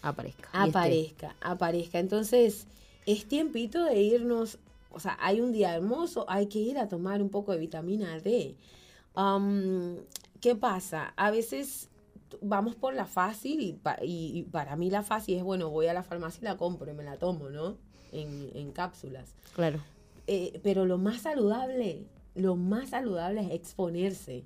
aparezca. 0.09 0.49
Aparezca, 0.53 1.35
aparezca. 1.41 1.99
Entonces, 1.99 2.67
es 3.05 3.25
tiempito 3.25 3.83
de 3.83 4.01
irnos, 4.01 4.59
o 4.91 4.99
sea, 4.99 5.17
hay 5.19 5.41
un 5.41 5.51
día 5.51 5.75
hermoso, 5.75 6.25
hay 6.27 6.47
que 6.47 6.59
ir 6.59 6.77
a 6.77 6.87
tomar 6.87 7.21
un 7.21 7.29
poco 7.29 7.51
de 7.51 7.59
vitamina 7.59 8.19
D. 8.19 8.55
¿Qué 10.41 10.55
pasa? 10.55 11.13
A 11.15 11.31
veces 11.31 11.89
vamos 12.41 12.75
por 12.75 12.93
la 12.93 13.05
fácil 13.05 13.79
y, 14.01 14.43
para 14.43 14.75
mí 14.75 14.89
la 14.89 15.03
fácil 15.03 15.37
es, 15.37 15.43
bueno, 15.43 15.69
voy 15.69 15.87
a 15.87 15.93
la 15.93 16.03
farmacia 16.03 16.39
y 16.41 16.43
la 16.45 16.57
compro 16.57 16.91
y 16.91 16.93
me 16.93 17.03
la 17.03 17.17
tomo, 17.17 17.49
¿no? 17.49 17.77
En, 18.11 18.71
cápsulas. 18.71 19.35
Claro. 19.53 19.79
Eh, 20.27 20.59
pero 20.63 20.85
lo 20.85 20.97
más 20.97 21.21
saludable, 21.21 22.05
lo 22.33 22.55
más 22.55 22.89
saludable 22.89 23.41
es 23.41 23.51
exponerse 23.51 24.43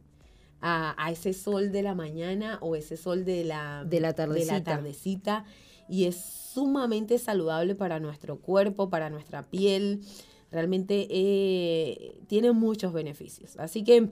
a, 0.62 1.10
ese 1.12 1.34
sol 1.34 1.72
de 1.72 1.84
la 1.84 1.96
mañana 1.96 2.58
o 2.62 2.76
ese 2.76 2.98
sol 2.98 3.26
de 3.26 3.44
la, 3.44 3.86
de 3.86 4.00
la, 4.00 4.14
tardecita. 4.14 4.64
tardecita 4.64 5.46
y 5.88 6.06
es 6.06 6.18
sumamente 6.54 7.18
saludable 7.18 7.76
para 7.76 8.00
nuestro 8.00 8.40
cuerpo, 8.40 8.90
para 8.90 9.10
nuestra 9.10 9.44
piel. 9.44 10.02
Realmente 10.52 11.08
eh, 11.10 12.20
tiene 12.28 12.52
muchos 12.52 12.94
beneficios. 12.94 13.58
Así 13.58 13.84
que, 13.84 14.10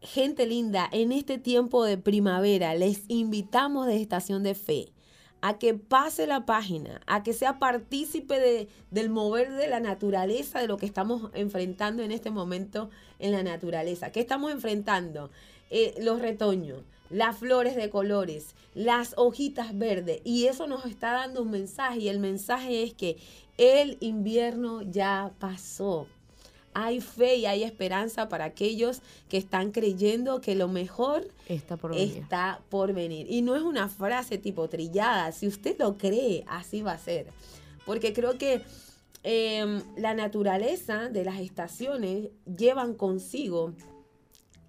gente 0.00 0.46
linda, 0.46 0.88
en 0.90 1.12
este 1.12 1.38
tiempo 1.38 1.84
de 1.84 1.98
primavera 1.98 2.74
les 2.74 3.02
invitamos 3.08 3.86
de 3.86 4.00
Estación 4.00 4.42
de 4.42 4.54
Fe 4.54 4.92
a 5.40 5.58
que 5.58 5.74
pase 5.74 6.26
la 6.26 6.46
página, 6.46 7.00
a 7.06 7.22
que 7.22 7.32
sea 7.32 7.58
partícipe 7.58 8.40
de, 8.40 8.68
del 8.90 9.08
mover 9.08 9.52
de 9.52 9.68
la 9.68 9.78
naturaleza, 9.78 10.60
de 10.60 10.66
lo 10.66 10.76
que 10.78 10.86
estamos 10.86 11.30
enfrentando 11.34 12.02
en 12.02 12.10
este 12.10 12.30
momento 12.30 12.90
en 13.20 13.32
la 13.32 13.42
naturaleza. 13.42 14.10
¿Qué 14.10 14.20
estamos 14.20 14.50
enfrentando? 14.50 15.30
Eh, 15.70 15.94
los 16.00 16.20
retoños, 16.20 16.82
las 17.10 17.36
flores 17.36 17.76
de 17.76 17.90
colores, 17.90 18.54
las 18.74 19.14
hojitas 19.16 19.76
verdes. 19.76 20.20
Y 20.24 20.46
eso 20.46 20.66
nos 20.66 20.86
está 20.86 21.12
dando 21.12 21.42
un 21.42 21.50
mensaje. 21.50 21.98
Y 22.00 22.08
el 22.08 22.18
mensaje 22.18 22.82
es 22.82 22.94
que 22.94 23.16
el 23.58 23.98
invierno 24.00 24.82
ya 24.82 25.32
pasó. 25.38 26.06
Hay 26.74 27.00
fe 27.00 27.36
y 27.36 27.46
hay 27.46 27.64
esperanza 27.64 28.28
para 28.28 28.44
aquellos 28.44 29.00
que 29.28 29.36
están 29.36 29.72
creyendo 29.72 30.40
que 30.40 30.54
lo 30.54 30.68
mejor 30.68 31.26
está 31.48 31.76
por 31.76 31.90
venir. 31.90 32.18
Está 32.18 32.60
por 32.68 32.92
venir. 32.92 33.26
Y 33.28 33.42
no 33.42 33.56
es 33.56 33.62
una 33.62 33.88
frase 33.88 34.38
tipo 34.38 34.68
trillada. 34.68 35.32
Si 35.32 35.48
usted 35.48 35.76
lo 35.78 35.98
cree, 35.98 36.44
así 36.46 36.82
va 36.82 36.92
a 36.92 36.98
ser. 36.98 37.26
Porque 37.84 38.12
creo 38.12 38.38
que 38.38 38.62
em, 39.24 39.82
la 39.96 40.14
naturaleza 40.14 41.08
de 41.08 41.24
las 41.24 41.40
estaciones 41.40 42.28
llevan 42.44 42.94
consigo 42.94 43.72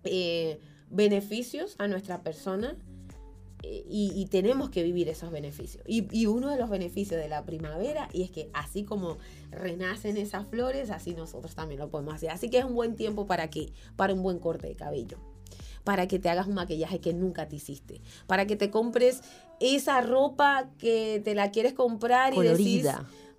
eh, 0.03 0.59
beneficios 0.89 1.75
a 1.78 1.88
nuestra 1.88 2.21
persona 2.21 2.75
eh, 3.62 3.84
y, 3.89 4.25
tenemos 4.28 4.69
que 4.69 4.84
vivir 4.84 5.10
esos 5.10 5.32
beneficios. 5.32 5.84
Y, 5.86 6.25
uno 6.28 6.49
de 6.49 6.58
los 6.58 6.69
beneficios 6.69 7.19
de 7.19 7.28
la 7.28 7.43
primavera 7.43 8.08
y 8.13 8.23
es 8.23 8.32
que 8.32 8.49
así 8.54 8.84
como 8.84 9.17
renacen 9.52 10.15
esas 10.15 10.47
flores, 10.47 10.89
así 10.91 11.13
nosotros 11.13 11.56
también 11.56 11.80
lo 11.80 11.89
podemos 11.89 12.13
hacer. 12.13 12.30
Así 12.30 12.49
que 12.49 12.60
es 12.60 12.65
un 12.65 12.73
buen 12.73 12.95
tiempo 12.95 13.28
para 13.28 13.49
qué? 13.49 13.73
Para 13.97 14.13
un 14.13 14.23
buen 14.23 14.39
corte 14.39 14.67
de 14.67 14.75
cabello. 14.75 15.17
Para 15.84 16.08
que 16.08 16.19
te 16.19 16.30
hagas 16.30 16.47
un 16.47 16.54
maquillaje 16.54 16.99
que 16.99 17.13
nunca 17.13 17.49
te 17.49 17.58
hiciste. 17.58 18.02
Para 18.28 18.47
que 18.47 18.56
te 18.56 18.69
compres 18.69 19.21
esa 19.60 19.99
ropa 20.02 20.69
que 20.78 21.21
te 21.23 21.36
la 21.36 21.52
quieres 21.52 21.73
comprar 21.73 22.34
y 22.34 22.39
decís, 22.39 22.88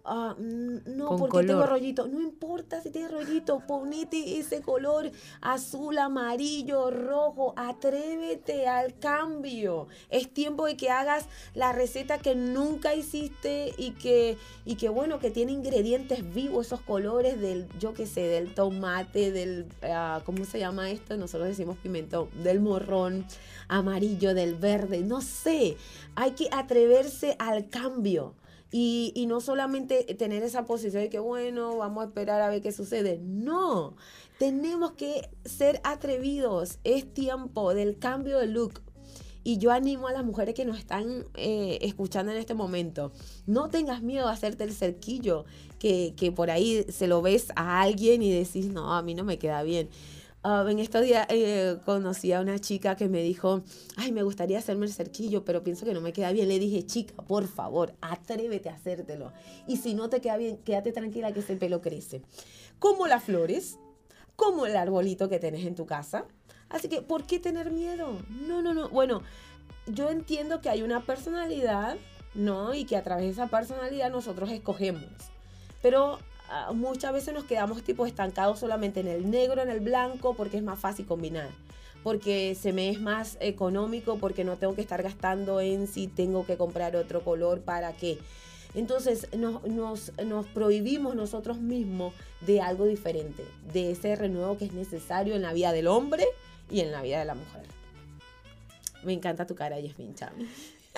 Ah, 0.04 0.34
no, 0.38 1.16
porque 1.16 1.46
tengo 1.46 1.66
rollito. 1.66 2.08
No 2.08 2.20
importa 2.20 2.80
si 2.80 2.90
tienes 2.90 3.10
rollito, 3.10 3.60
ponete 3.66 4.38
ese 4.38 4.62
color 4.62 5.10
azul, 5.40 5.98
amarillo, 5.98 6.90
rojo. 6.90 7.52
Atrévete 7.56 8.66
al 8.66 8.98
cambio. 8.98 9.88
Es 10.08 10.32
tiempo 10.32 10.66
de 10.66 10.76
que 10.76 10.90
hagas 10.90 11.26
la 11.54 11.72
receta 11.72 12.18
que 12.18 12.34
nunca 12.34 12.94
hiciste 12.94 13.74
y 13.76 13.92
que, 13.92 14.38
y 14.64 14.76
que 14.76 14.88
bueno, 14.88 15.18
que 15.18 15.30
tiene 15.30 15.52
ingredientes 15.52 16.32
vivos, 16.32 16.66
esos 16.66 16.80
colores 16.80 17.40
del, 17.40 17.68
yo 17.78 17.92
qué 17.92 18.06
sé, 18.06 18.22
del 18.22 18.54
tomate, 18.54 19.32
del, 19.32 19.66
uh, 19.82 20.22
¿cómo 20.24 20.44
se 20.44 20.58
llama 20.58 20.90
esto? 20.90 21.16
Nosotros 21.16 21.48
decimos 21.48 21.76
pimentón, 21.76 22.28
del 22.42 22.60
morrón 22.60 23.26
amarillo, 23.68 24.34
del 24.34 24.54
verde, 24.54 25.02
no 25.02 25.20
sé. 25.20 25.76
Hay 26.14 26.32
que 26.32 26.48
atreverse 26.52 27.36
al 27.38 27.68
cambio. 27.68 28.34
Y, 28.72 29.26
no 29.26 29.40
solamente 29.40 30.04
tener 30.14 30.42
esa 30.42 30.64
posición 30.64 31.02
de 31.02 31.10
que, 31.10 31.18
bueno, 31.18 31.76
vamos 31.76 32.04
a 32.04 32.06
esperar 32.06 32.40
a 32.40 32.48
ver 32.48 32.62
qué 32.62 32.70
sucede. 32.70 33.18
No, 33.22 33.96
tenemos 34.38 34.92
que 34.92 35.28
ser 35.44 35.80
atrevidos. 35.82 36.78
Es 36.84 37.12
tiempo 37.12 37.74
del 37.74 37.98
cambio 37.98 38.38
de 38.38 38.46
look. 38.46 38.80
Y 39.42 39.58
yo 39.58 39.72
animo 39.72 40.06
a 40.06 40.12
las 40.12 40.24
mujeres 40.24 40.54
que 40.54 40.64
nos 40.64 40.78
están 40.78 41.24
eh, 41.34 41.78
escuchando 41.80 42.30
en 42.30 42.38
este 42.38 42.54
momento. 42.54 43.10
No 43.46 43.70
tengas 43.70 44.02
miedo 44.02 44.28
a 44.28 44.32
hacerte 44.32 44.64
el 44.64 44.72
cerquillo, 44.72 45.46
que, 45.78 46.14
que 46.16 46.30
por 46.30 46.50
ahí 46.50 46.84
se 46.90 47.08
lo 47.08 47.22
ves 47.22 47.48
a 47.56 47.80
alguien 47.80 48.22
y 48.22 48.30
decís, 48.30 48.66
no, 48.66 48.94
a 48.94 49.02
mí 49.02 49.14
no 49.14 49.24
me 49.24 49.38
queda 49.38 49.62
bien. 49.62 49.88
Ah, 50.42 50.64
en 50.66 50.78
estos 50.78 51.02
días 51.02 51.26
eh, 51.28 51.76
conocí 51.84 52.32
a 52.32 52.40
una 52.40 52.58
chica 52.58 52.96
que 52.96 53.10
me 53.10 53.22
dijo, 53.22 53.62
ay, 53.96 54.10
me 54.10 54.22
gustaría 54.22 54.58
hacerme 54.58 54.86
el 54.86 54.92
cerquillo, 54.92 55.44
pero 55.44 55.62
pienso 55.62 55.84
que 55.84 55.92
no 55.92 56.00
me 56.00 56.14
queda 56.14 56.32
bien. 56.32 56.48
Le 56.48 56.58
dije, 56.58 56.86
chica, 56.86 57.14
por 57.22 57.46
favor, 57.46 57.94
atrévete 58.00 58.70
a 58.70 58.74
hacértelo. 58.74 59.32
Y 59.66 59.76
si 59.76 59.92
no 59.92 60.08
te 60.08 60.22
queda 60.22 60.38
bien, 60.38 60.56
quédate 60.58 60.92
tranquila 60.92 61.32
que 61.32 61.40
ese 61.40 61.56
pelo 61.56 61.82
crece. 61.82 62.22
Como 62.78 63.06
las 63.06 63.22
flores, 63.22 63.78
como 64.34 64.64
el 64.64 64.76
arbolito 64.76 65.28
que 65.28 65.38
tenés 65.38 65.66
en 65.66 65.74
tu 65.74 65.84
casa. 65.84 66.24
Así 66.70 66.88
que, 66.88 67.02
¿por 67.02 67.26
qué 67.26 67.38
tener 67.38 67.70
miedo? 67.70 68.16
No, 68.30 68.62
no, 68.62 68.72
no. 68.72 68.88
Bueno, 68.88 69.22
yo 69.88 70.08
entiendo 70.08 70.62
que 70.62 70.70
hay 70.70 70.80
una 70.80 71.04
personalidad, 71.04 71.98
¿no? 72.34 72.72
Y 72.72 72.86
que 72.86 72.96
a 72.96 73.02
través 73.02 73.26
de 73.26 73.32
esa 73.32 73.48
personalidad 73.48 74.10
nosotros 74.10 74.50
escogemos. 74.50 75.04
Pero 75.82 76.18
Ah, 76.52 76.72
muchas 76.74 77.12
veces 77.12 77.32
nos 77.32 77.44
quedamos 77.44 77.84
tipo 77.84 78.06
estancados 78.06 78.58
solamente 78.58 78.98
en 78.98 79.06
el 79.06 79.30
negro, 79.30 79.62
en 79.62 79.70
el 79.70 79.78
blanco, 79.78 80.34
porque 80.34 80.56
es 80.56 80.64
más 80.64 80.80
fácil 80.80 81.06
combinar. 81.06 81.48
Porque 82.02 82.56
se 82.60 82.72
me 82.72 82.90
es 82.90 83.00
más 83.00 83.36
económico, 83.40 84.18
porque 84.18 84.42
no 84.42 84.56
tengo 84.56 84.74
que 84.74 84.80
estar 84.80 85.00
gastando 85.00 85.60
en 85.60 85.86
si 85.86 86.08
tengo 86.08 86.44
que 86.44 86.56
comprar 86.56 86.96
otro 86.96 87.22
color 87.22 87.60
para 87.60 87.92
qué. 87.92 88.18
Entonces 88.74 89.28
nos, 89.36 89.62
nos, 89.64 90.12
nos, 90.24 90.46
prohibimos 90.46 91.14
nosotros 91.14 91.58
mismos 91.58 92.14
de 92.40 92.60
algo 92.60 92.86
diferente, 92.86 93.44
de 93.72 93.92
ese 93.92 94.16
renuevo 94.16 94.58
que 94.58 94.64
es 94.64 94.72
necesario 94.72 95.36
en 95.36 95.42
la 95.42 95.52
vida 95.52 95.72
del 95.72 95.86
hombre 95.86 96.24
y 96.68 96.80
en 96.80 96.90
la 96.90 97.02
vida 97.02 97.20
de 97.20 97.26
la 97.26 97.34
mujer. 97.34 97.62
Me 99.04 99.12
encanta 99.12 99.46
tu 99.46 99.54
cara, 99.54 99.78
Yasmin 99.78 100.14
Chami. 100.14 100.48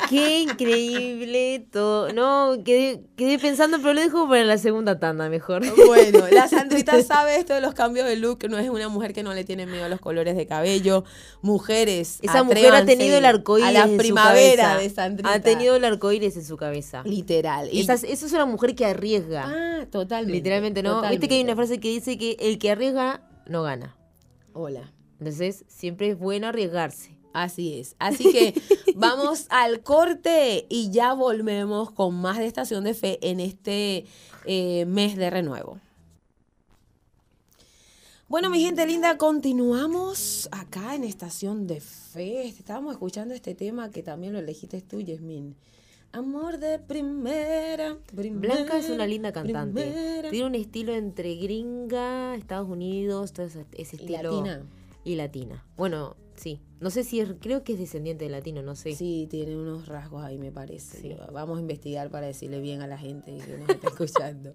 Qué 0.09 0.41
increíble 0.41 1.67
todo. 1.71 2.13
No, 2.13 2.57
quedé, 2.65 3.03
quedé 3.15 3.39
pensando, 3.39 3.77
pero 3.79 3.93
lo 3.93 4.01
dejo 4.01 4.27
para 4.29 4.43
la 4.43 4.57
segunda 4.57 4.99
tanda 4.99 5.29
mejor. 5.29 5.63
Bueno, 5.87 6.27
la 6.31 6.49
Sandrita 6.49 7.03
sabe 7.03 7.37
esto 7.37 7.53
de 7.53 7.61
los 7.61 7.75
cambios 7.75 8.07
de 8.07 8.17
look. 8.17 8.49
No 8.49 8.59
es 8.59 8.71
una 8.71 8.89
mujer 8.89 9.13
que 9.13 9.23
no 9.23 9.35
le 9.35 9.45
tiene 9.45 9.67
miedo 9.67 9.85
a 9.85 9.89
los 9.91 10.01
colores 10.01 10.35
de 10.35 10.47
cabello. 10.47 11.05
Mujeres. 11.43 12.19
Esa 12.23 12.43
mujer 12.43 12.75
ha 12.75 12.87
tenido 12.87 13.19
el 13.19 13.27
arcoíris. 13.27 13.69
A 13.69 13.87
la 13.87 13.97
primavera 13.99 14.79
de 14.79 14.89
Sandrita. 14.89 15.33
Ha 15.33 15.41
tenido 15.41 15.77
el 15.77 15.85
arcoíris 15.85 16.37
en 16.37 16.45
su 16.45 16.57
cabeza. 16.57 17.03
Literal. 17.05 17.69
Esa, 17.71 17.95
es 17.95 18.33
una 18.33 18.47
mujer 18.47 18.75
que 18.75 18.87
arriesga. 18.87 19.45
Ah, 19.47 19.87
totalmente. 19.91 20.33
Literalmente, 20.33 20.83
¿no? 20.83 21.03
Viste 21.11 21.29
que 21.29 21.35
hay 21.35 21.43
una 21.43 21.55
frase 21.55 21.81
que 21.81 21.89
dice 21.89 22.17
que 22.17 22.37
el 22.41 22.59
que 22.59 22.71
arriesga 22.71 23.29
no 23.47 23.63
gana. 23.63 23.97
Hola. 24.55 24.93
Entonces, 25.19 25.65
siempre 25.69 26.09
es 26.09 26.19
bueno 26.19 26.49
arriesgarse. 26.49 27.12
Así 27.33 27.79
es. 27.79 27.97
Así 27.99 28.31
que 28.31 28.55
vamos 28.97 29.47
al 29.51 29.83
corte 29.83 30.67
y 30.69 30.91
ya 30.91 31.15
volvemos 31.15 31.91
con 31.91 32.15
más 32.15 32.39
de 32.39 32.47
Estación 32.47 32.85
de 32.85 32.95
Fe 32.95 33.19
en 33.23 33.41
este 33.41 34.07
eh, 34.45 34.85
mes 34.87 35.17
de 35.17 35.31
renuevo. 35.31 35.79
Bueno, 38.29 38.49
mi 38.49 38.63
gente 38.63 38.87
linda, 38.87 39.19
continuamos 39.19 40.49
acá 40.53 40.95
en 40.95 41.05
Estación 41.05 41.67
de 41.67 41.81
Fe. 41.81 42.47
Estábamos 42.49 42.93
escuchando 42.93 43.35
este 43.35 43.55
tema 43.55 43.91
que 43.91 44.03
también 44.03 44.33
lo 44.33 44.39
elegiste 44.39 44.81
tú, 44.81 45.01
Yasmin. 45.01 45.55
Amor 46.13 46.59
de 46.59 46.79
primera, 46.79 47.97
Blanca 48.13 48.79
es 48.79 48.91
una 48.91 49.07
linda 49.07 49.33
cantante. 49.33 50.29
Tiene 50.31 50.47
un 50.47 50.55
estilo 50.55 50.95
entre 50.95 51.37
gringa, 51.37 52.35
Estados 52.35 52.69
Unidos, 52.69 53.33
todo 53.33 53.47
ese, 53.47 53.67
estilo. 53.77 54.05
Y 54.07 54.23
latina. 54.23 54.63
Y 55.05 55.17
latina. 55.17 55.67
Bueno, 55.77 56.17
Sí, 56.37 56.61
no 56.81 56.91
sé 56.91 57.05
si 57.05 57.21
es, 57.21 57.29
creo 57.41 57.63
que 57.63 57.75
es 57.75 57.79
descendiente 57.79 58.25
de 58.25 58.31
latino, 58.31 58.63
no 58.63 58.75
sé. 58.75 58.95
Sí, 58.95 59.27
tiene 59.31 59.57
unos 59.57 59.87
rasgos 59.87 60.25
ahí, 60.25 60.39
me 60.39 60.51
parece. 60.51 61.17
Vamos 61.33 61.59
a 61.59 61.61
investigar 61.61 62.11
para 62.11 62.27
decirle 62.27 62.61
bien 62.61 62.83
a 62.83 62.87
la 62.87 62.99
gente 62.99 63.37
que 63.37 63.59
nos 63.59 63.69
está 63.69 63.89
escuchando. 63.89 64.55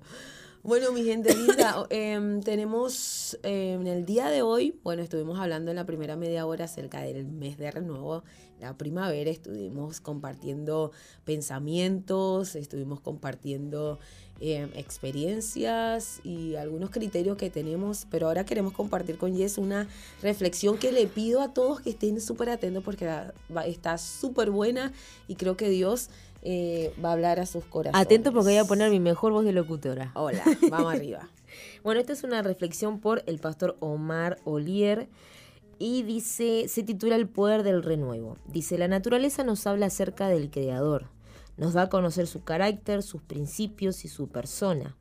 Bueno, 0.63 0.91
mi 0.91 1.03
gente 1.03 1.33
linda, 1.35 1.85
em, 1.89 2.41
tenemos 2.41 3.37
em, 3.43 3.81
en 3.81 3.87
el 3.87 4.05
día 4.05 4.27
de 4.27 4.41
hoy, 4.41 4.77
bueno, 4.83 5.01
estuvimos 5.01 5.39
hablando 5.39 5.71
en 5.71 5.77
la 5.77 5.85
primera 5.85 6.17
media 6.17 6.45
hora 6.45 6.65
acerca 6.65 7.01
del 7.01 7.25
mes 7.25 7.57
de 7.57 7.71
renuevo, 7.71 8.23
la 8.59 8.77
primavera, 8.77 9.29
estuvimos 9.29 10.01
compartiendo 10.01 10.91
pensamientos, 11.25 12.55
estuvimos 12.55 12.99
compartiendo 12.99 13.99
Em, 14.39 14.69
experiencias 14.75 16.21
y 16.23 16.55
algunos 16.57 16.91
criterios 16.91 17.37
que 17.37 17.49
tenemos, 17.49 18.05
pero 18.11 18.27
ahora 18.27 18.45
queremos 18.45 18.71
compartir 18.71 19.17
con 19.17 19.35
Jess 19.35 19.57
una 19.57 19.87
reflexión 20.21 20.77
que 20.77 20.91
le 20.91 21.07
pido 21.07 21.41
a 21.41 21.55
todos 21.55 21.81
que 21.81 21.89
estén 21.89 22.21
súper 22.21 22.49
atentos 22.49 22.83
porque 22.83 23.09
está 23.65 23.97
súper 23.97 24.51
buena 24.51 24.93
y 25.27 25.37
creo 25.37 25.57
que 25.57 25.69
Dios 25.69 26.11
eh, 26.43 26.93
va 27.03 27.09
a 27.09 27.13
hablar 27.13 27.39
a 27.39 27.47
sus 27.47 27.65
corazones. 27.65 27.99
Atento 27.99 28.31
porque 28.31 28.49
voy 28.49 28.57
a 28.57 28.65
poner 28.65 28.91
mi 28.91 28.99
mejor 28.99 29.31
voz 29.31 29.43
de 29.43 29.53
locutora. 29.53 30.11
Hola, 30.13 30.43
vamos 30.69 30.93
arriba. 30.93 31.27
Bueno, 31.81 32.01
esta 32.01 32.11
es 32.11 32.23
una 32.23 32.41
reflexión 32.41 32.99
por 32.99 33.23
el 33.25 33.39
pastor 33.39 33.77
Omar 33.79 34.37
Olier 34.43 35.07
y 35.79 36.03
dice, 36.03 36.67
se 36.67 36.83
titula 36.83 37.15
El 37.15 37.27
poder 37.27 37.63
del 37.63 37.83
renuevo. 37.83 38.37
Dice, 38.45 38.77
la 38.77 38.87
naturaleza 38.87 39.43
nos 39.43 39.67
habla 39.67 39.87
acerca 39.87 40.27
del 40.27 40.49
creador 40.49 41.09
nos 41.57 41.73
da 41.73 41.83
a 41.83 41.89
conocer 41.89 42.27
su 42.27 42.43
carácter, 42.43 43.03
sus 43.03 43.21
principios 43.21 44.05
y 44.05 44.07
su 44.07 44.29
persona. 44.29 44.95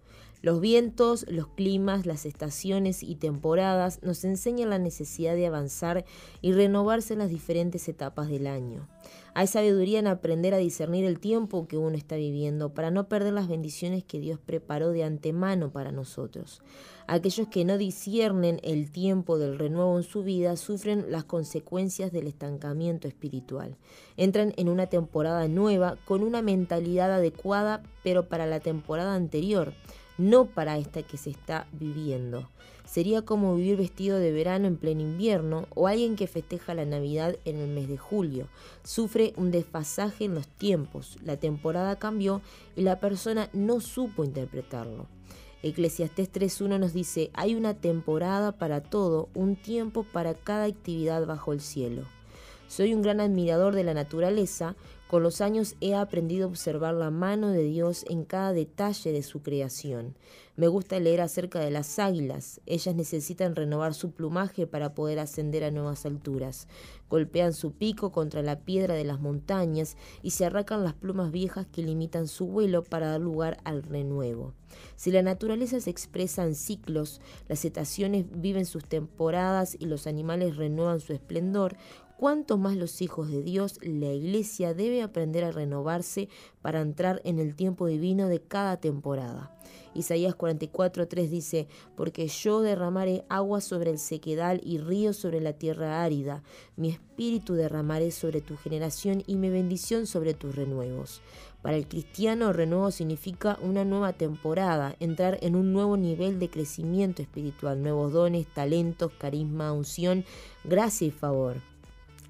Los 0.46 0.60
vientos, 0.60 1.26
los 1.28 1.48
climas, 1.48 2.06
las 2.06 2.24
estaciones 2.24 3.02
y 3.02 3.16
temporadas 3.16 4.00
nos 4.04 4.22
enseñan 4.22 4.70
la 4.70 4.78
necesidad 4.78 5.34
de 5.34 5.48
avanzar 5.48 6.04
y 6.40 6.52
renovarse 6.52 7.14
en 7.14 7.18
las 7.18 7.30
diferentes 7.30 7.88
etapas 7.88 8.28
del 8.28 8.46
año. 8.46 8.86
Hay 9.34 9.48
sabiduría 9.48 9.98
en 9.98 10.06
aprender 10.06 10.54
a 10.54 10.58
discernir 10.58 11.04
el 11.04 11.18
tiempo 11.18 11.66
que 11.66 11.78
uno 11.78 11.96
está 11.96 12.14
viviendo 12.14 12.74
para 12.74 12.92
no 12.92 13.08
perder 13.08 13.32
las 13.32 13.48
bendiciones 13.48 14.04
que 14.04 14.20
Dios 14.20 14.38
preparó 14.38 14.90
de 14.90 15.02
antemano 15.02 15.72
para 15.72 15.90
nosotros. 15.90 16.62
Aquellos 17.08 17.48
que 17.48 17.64
no 17.64 17.76
disciernen 17.76 18.60
el 18.62 18.92
tiempo 18.92 19.38
del 19.38 19.58
renuevo 19.58 19.96
en 19.96 20.04
su 20.04 20.22
vida 20.22 20.56
sufren 20.56 21.10
las 21.10 21.24
consecuencias 21.24 22.12
del 22.12 22.28
estancamiento 22.28 23.08
espiritual. 23.08 23.76
Entran 24.16 24.54
en 24.56 24.68
una 24.68 24.86
temporada 24.86 25.48
nueva 25.48 25.98
con 26.04 26.22
una 26.22 26.40
mentalidad 26.40 27.12
adecuada, 27.12 27.82
pero 28.04 28.28
para 28.28 28.46
la 28.46 28.60
temporada 28.60 29.16
anterior, 29.16 29.74
no 30.18 30.46
para 30.46 30.78
esta 30.78 31.02
que 31.02 31.16
se 31.16 31.30
está 31.30 31.66
viviendo. 31.72 32.48
Sería 32.84 33.22
como 33.22 33.56
vivir 33.56 33.76
vestido 33.76 34.18
de 34.18 34.32
verano 34.32 34.68
en 34.68 34.76
pleno 34.76 35.02
invierno 35.02 35.66
o 35.74 35.88
alguien 35.88 36.14
que 36.16 36.26
festeja 36.26 36.74
la 36.74 36.84
Navidad 36.84 37.36
en 37.44 37.56
el 37.56 37.68
mes 37.68 37.88
de 37.88 37.98
julio. 37.98 38.48
Sufre 38.84 39.32
un 39.36 39.50
desfasaje 39.50 40.24
en 40.24 40.34
los 40.34 40.46
tiempos, 40.46 41.18
la 41.24 41.36
temporada 41.36 41.96
cambió 41.96 42.42
y 42.76 42.82
la 42.82 43.00
persona 43.00 43.50
no 43.52 43.80
supo 43.80 44.24
interpretarlo. 44.24 45.06
Eclesiastés 45.62 46.32
3.1 46.32 46.78
nos 46.78 46.92
dice, 46.92 47.30
hay 47.34 47.56
una 47.56 47.74
temporada 47.74 48.52
para 48.52 48.82
todo, 48.82 49.28
un 49.34 49.56
tiempo 49.56 50.04
para 50.04 50.34
cada 50.34 50.64
actividad 50.64 51.26
bajo 51.26 51.52
el 51.52 51.60
cielo. 51.60 52.04
Soy 52.68 52.94
un 52.94 53.02
gran 53.02 53.20
admirador 53.20 53.74
de 53.74 53.84
la 53.84 53.94
naturaleza, 53.94 54.76
con 55.08 55.22
los 55.22 55.40
años 55.40 55.76
he 55.80 55.94
aprendido 55.94 56.44
a 56.44 56.48
observar 56.48 56.94
la 56.94 57.10
mano 57.10 57.50
de 57.50 57.62
Dios 57.62 58.04
en 58.08 58.24
cada 58.24 58.52
detalle 58.52 59.12
de 59.12 59.22
su 59.22 59.42
creación. 59.42 60.16
Me 60.56 60.68
gusta 60.68 60.98
leer 60.98 61.20
acerca 61.20 61.60
de 61.60 61.70
las 61.70 61.98
águilas. 61.98 62.62
Ellas 62.64 62.94
necesitan 62.94 63.54
renovar 63.54 63.92
su 63.92 64.12
plumaje 64.12 64.66
para 64.66 64.94
poder 64.94 65.18
ascender 65.18 65.64
a 65.64 65.70
nuevas 65.70 66.06
alturas. 66.06 66.66
Golpean 67.10 67.52
su 67.52 67.72
pico 67.72 68.10
contra 68.10 68.42
la 68.42 68.60
piedra 68.60 68.94
de 68.94 69.04
las 69.04 69.20
montañas 69.20 69.98
y 70.22 70.30
se 70.30 70.46
arrancan 70.46 70.82
las 70.82 70.94
plumas 70.94 71.30
viejas 71.30 71.66
que 71.66 71.82
limitan 71.82 72.26
su 72.26 72.46
vuelo 72.46 72.82
para 72.82 73.10
dar 73.10 73.20
lugar 73.20 73.58
al 73.64 73.82
renuevo. 73.82 74.54
Si 74.96 75.10
la 75.10 75.22
naturaleza 75.22 75.78
se 75.78 75.90
expresa 75.90 76.42
en 76.44 76.54
ciclos, 76.54 77.20
las 77.48 77.64
estaciones 77.64 78.24
viven 78.30 78.64
sus 78.64 78.84
temporadas 78.84 79.76
y 79.78 79.84
los 79.84 80.06
animales 80.06 80.56
renuevan 80.56 81.00
su 81.00 81.12
esplendor, 81.12 81.76
cuanto 82.16 82.58
más 82.58 82.76
los 82.76 83.02
hijos 83.02 83.30
de 83.30 83.42
Dios, 83.42 83.78
la 83.82 84.12
iglesia 84.12 84.74
debe 84.74 85.02
aprender 85.02 85.44
a 85.44 85.52
renovarse 85.52 86.28
para 86.62 86.80
entrar 86.80 87.20
en 87.24 87.38
el 87.38 87.54
tiempo 87.54 87.86
divino 87.86 88.28
de 88.28 88.40
cada 88.40 88.78
temporada. 88.78 89.52
Isaías 89.94 90.34
44:3 90.36 91.28
dice, 91.28 91.68
porque 91.96 92.28
yo 92.28 92.60
derramaré 92.60 93.24
agua 93.28 93.60
sobre 93.60 93.90
el 93.90 93.98
sequedal 93.98 94.60
y 94.62 94.78
ríos 94.78 95.16
sobre 95.16 95.40
la 95.40 95.54
tierra 95.54 96.02
árida, 96.02 96.42
mi 96.76 96.90
espíritu 96.90 97.54
derramaré 97.54 98.10
sobre 98.10 98.40
tu 98.40 98.56
generación 98.56 99.22
y 99.26 99.36
mi 99.36 99.48
bendición 99.48 100.06
sobre 100.06 100.34
tus 100.34 100.54
renuevos. 100.54 101.22
Para 101.62 101.76
el 101.76 101.88
cristiano, 101.88 102.52
renuevo 102.52 102.90
significa 102.90 103.58
una 103.62 103.84
nueva 103.84 104.12
temporada, 104.12 104.94
entrar 105.00 105.38
en 105.40 105.56
un 105.56 105.72
nuevo 105.72 105.96
nivel 105.96 106.38
de 106.38 106.50
crecimiento 106.50 107.22
espiritual, 107.22 107.82
nuevos 107.82 108.12
dones, 108.12 108.46
talentos, 108.46 109.12
carisma, 109.18 109.72
unción, 109.72 110.24
gracia 110.64 111.08
y 111.08 111.10
favor 111.10 111.75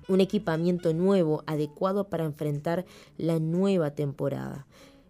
un 0.09 0.21
equipamiento 0.21 0.93
nuevo, 0.95 1.43
adecuado 1.47 2.09
para 2.09 2.25
enfrentar 2.25 2.85
la 3.19 3.39
nueva 3.39 3.91
temporada. 3.91 4.67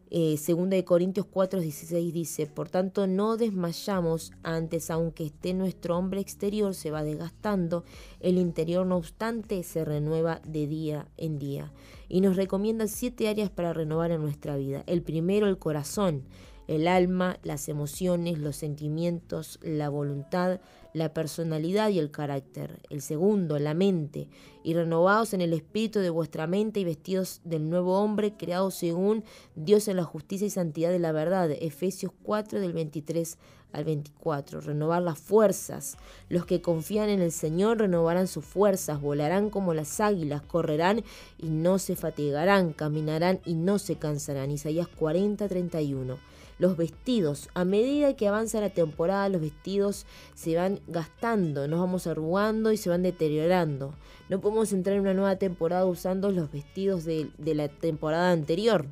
Eh, 0.09 0.37
segunda 0.37 0.76
de 0.76 0.85
Corintios 0.85 1.26
4, 1.26 1.61
16 1.61 2.14
dice, 2.14 2.46
por 2.46 2.68
tanto 2.68 3.09
no 3.09 3.37
desmayamos 3.37 4.32
antes, 4.44 4.90
aunque 4.90 5.26
esté 5.26 5.52
nuestro 5.52 5.98
hombre 5.98 6.20
exterior 6.20 6.74
se 6.74 6.92
va 6.92 7.02
desgastando, 7.02 7.85
el 8.20 8.38
interior 8.38 8.87
no 8.87 8.96
obstante 8.96 9.62
se 9.64 9.85
renueva 9.85 10.40
de 10.46 10.68
día 10.68 11.09
en 11.16 11.40
día. 11.40 11.72
Y 12.09 12.20
nos 12.20 12.37
recomienda 12.37 12.87
siete 12.87 13.28
áreas 13.28 13.50
para 13.50 13.72
renovar 13.72 14.12
en 14.12 14.22
nuestra 14.22 14.56
vida. 14.56 14.85
El 14.87 15.02
primero, 15.02 15.48
el 15.48 15.59
corazón, 15.59 16.22
el 16.68 16.88
alma, 16.88 17.38
las 17.42 17.68
emociones, 17.68 18.38
los 18.38 18.57
sentimientos, 18.57 19.59
la 19.62 19.88
voluntad, 19.88 20.61
la 20.92 21.12
personalidad 21.12 21.90
y 21.90 21.98
el 21.98 22.11
carácter. 22.11 22.81
El 22.90 23.02
segundo, 23.02 23.59
la 23.59 23.74
mente, 23.74 24.29
y 24.64 24.74
renovados 24.74 25.35
en 25.35 25.42
el 25.42 25.52
espíritu 25.52 26.00
de 26.00 26.11
vuestra 26.11 26.46
mente 26.46 26.81
y 26.81 26.85
vestidos 26.85 27.40
del 27.44 27.68
nuevo 27.68 28.00
hombre, 28.00 28.35
creado 28.37 28.70
según 28.70 29.22
Dios 29.55 29.88
en 29.88 29.96
la 29.96 30.05
justicia 30.05 30.46
y 30.46 30.50
santidad 30.50 30.90
de 30.90 30.98
la 30.98 31.12
verdad. 31.12 31.50
Efesios 31.50 32.12
4 32.22 32.61
del 32.61 32.72
23 32.72 33.38
al 33.72 33.85
24. 33.85 34.62
Renovar 34.62 35.02
las 35.02 35.18
fuerzas. 35.18 35.98
Los 36.29 36.46
que 36.46 36.62
confían 36.62 37.11
en 37.11 37.20
el 37.20 37.31
Señor 37.31 37.79
renovarán 37.79 38.26
sus 38.26 38.44
fuerzas, 38.44 39.00
volarán 39.00 39.50
como 39.50 39.74
las 39.74 40.00
águilas, 40.00 40.42
correrán 40.42 41.05
y 41.38 41.48
no 41.50 41.79
se 41.79 41.94
fatigarán, 41.94 42.72
caminarán 42.72 43.40
y 43.44 43.55
no 43.55 43.79
se 43.79 43.96
cansarán. 43.96 44.50
Isaías 44.50 44.88
40, 44.88 45.46
31 45.46 46.36
los 46.59 46.77
vestidos. 46.77 47.49
A 47.55 47.64
medida 47.64 48.16
que 48.16 48.29
avanza 48.29 48.61
la 48.61 48.71
temporada, 48.71 49.29
los 49.29 49.40
vestidos 49.40 50.07
se 50.35 50.57
van 50.57 50.81
gastando, 50.87 51.69
nos 51.69 51.81
vamos 51.81 52.07
arrugando 52.07 52.73
y 52.73 52.77
se 52.77 52.88
van 52.88 53.03
deteriorando. 53.03 53.95
No 54.29 54.40
podemos 54.40 54.73
entrar 54.73 54.97
en 54.97 55.03
una 55.03 55.14
nueva 55.14 55.37
temporada 55.37 55.87
usando 55.87 56.31
los 56.31 56.51
vestidos 56.51 57.05
de, 57.05 57.29
la 57.38 57.69
temporada 57.69 58.33
anterior. 58.33 58.87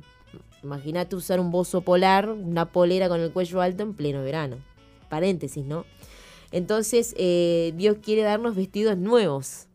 Imagínate 0.63 1.15
usar 1.15 1.39
un 1.39 1.51
bozo 1.51 1.81
polar, 1.81 2.29
una 2.29 2.71
polera 2.71 3.09
con 3.09 3.19
el 3.19 3.31
cuello 3.31 3.61
alto 3.61 3.83
en 3.83 3.93
pleno 3.93 4.23
verano. 4.23 4.57
Paréntesis, 5.09 5.65
¿no? 5.65 5.85
Entonces, 6.51 7.13
eh, 7.17 7.73
Dios 7.75 7.97
quiere 8.01 8.21
darnos 8.21 8.55
vestidos 8.55 8.97
nuevos. 8.97 9.67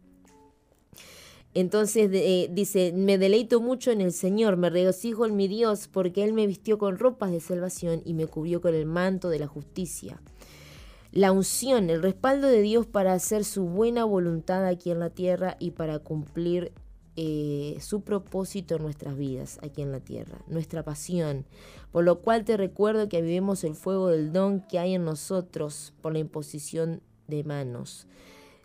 Entonces 1.52 2.10
eh, 2.12 2.48
dice, 2.52 2.92
me 2.94 3.18
deleito 3.18 3.60
mucho 3.60 3.90
en 3.90 4.00
el 4.00 4.12
Señor, 4.12 4.56
me 4.56 4.70
regocijo 4.70 5.26
en 5.26 5.36
mi 5.36 5.48
Dios, 5.48 5.88
porque 5.88 6.22
Él 6.22 6.32
me 6.32 6.46
vistió 6.46 6.78
con 6.78 6.98
ropas 6.98 7.32
de 7.32 7.40
salvación 7.40 8.02
y 8.04 8.14
me 8.14 8.26
cubrió 8.26 8.60
con 8.60 8.74
el 8.74 8.86
manto 8.86 9.30
de 9.30 9.40
la 9.40 9.48
justicia. 9.48 10.20
La 11.10 11.32
unción, 11.32 11.90
el 11.90 12.02
respaldo 12.02 12.46
de 12.46 12.62
Dios 12.62 12.86
para 12.86 13.14
hacer 13.14 13.44
su 13.44 13.64
buena 13.64 14.04
voluntad 14.04 14.64
aquí 14.64 14.92
en 14.92 15.00
la 15.00 15.10
tierra 15.10 15.56
y 15.58 15.72
para 15.72 15.98
cumplir 15.98 16.72
eh, 17.16 17.76
su 17.80 18.02
propósito 18.02 18.76
en 18.76 18.82
nuestras 18.82 19.16
vidas 19.16 19.58
aquí 19.62 19.82
en 19.82 19.90
la 19.90 19.98
tierra, 19.98 20.38
nuestra 20.46 20.84
pasión. 20.84 21.46
Por 21.90 22.04
lo 22.04 22.20
cual 22.20 22.44
te 22.44 22.56
recuerdo 22.56 23.08
que 23.08 23.20
vivimos 23.22 23.64
el 23.64 23.74
fuego 23.74 24.08
del 24.08 24.32
don 24.32 24.60
que 24.60 24.78
hay 24.78 24.94
en 24.94 25.04
nosotros 25.04 25.92
por 26.00 26.12
la 26.12 26.20
imposición 26.20 27.02
de 27.26 27.42
manos. 27.42 28.06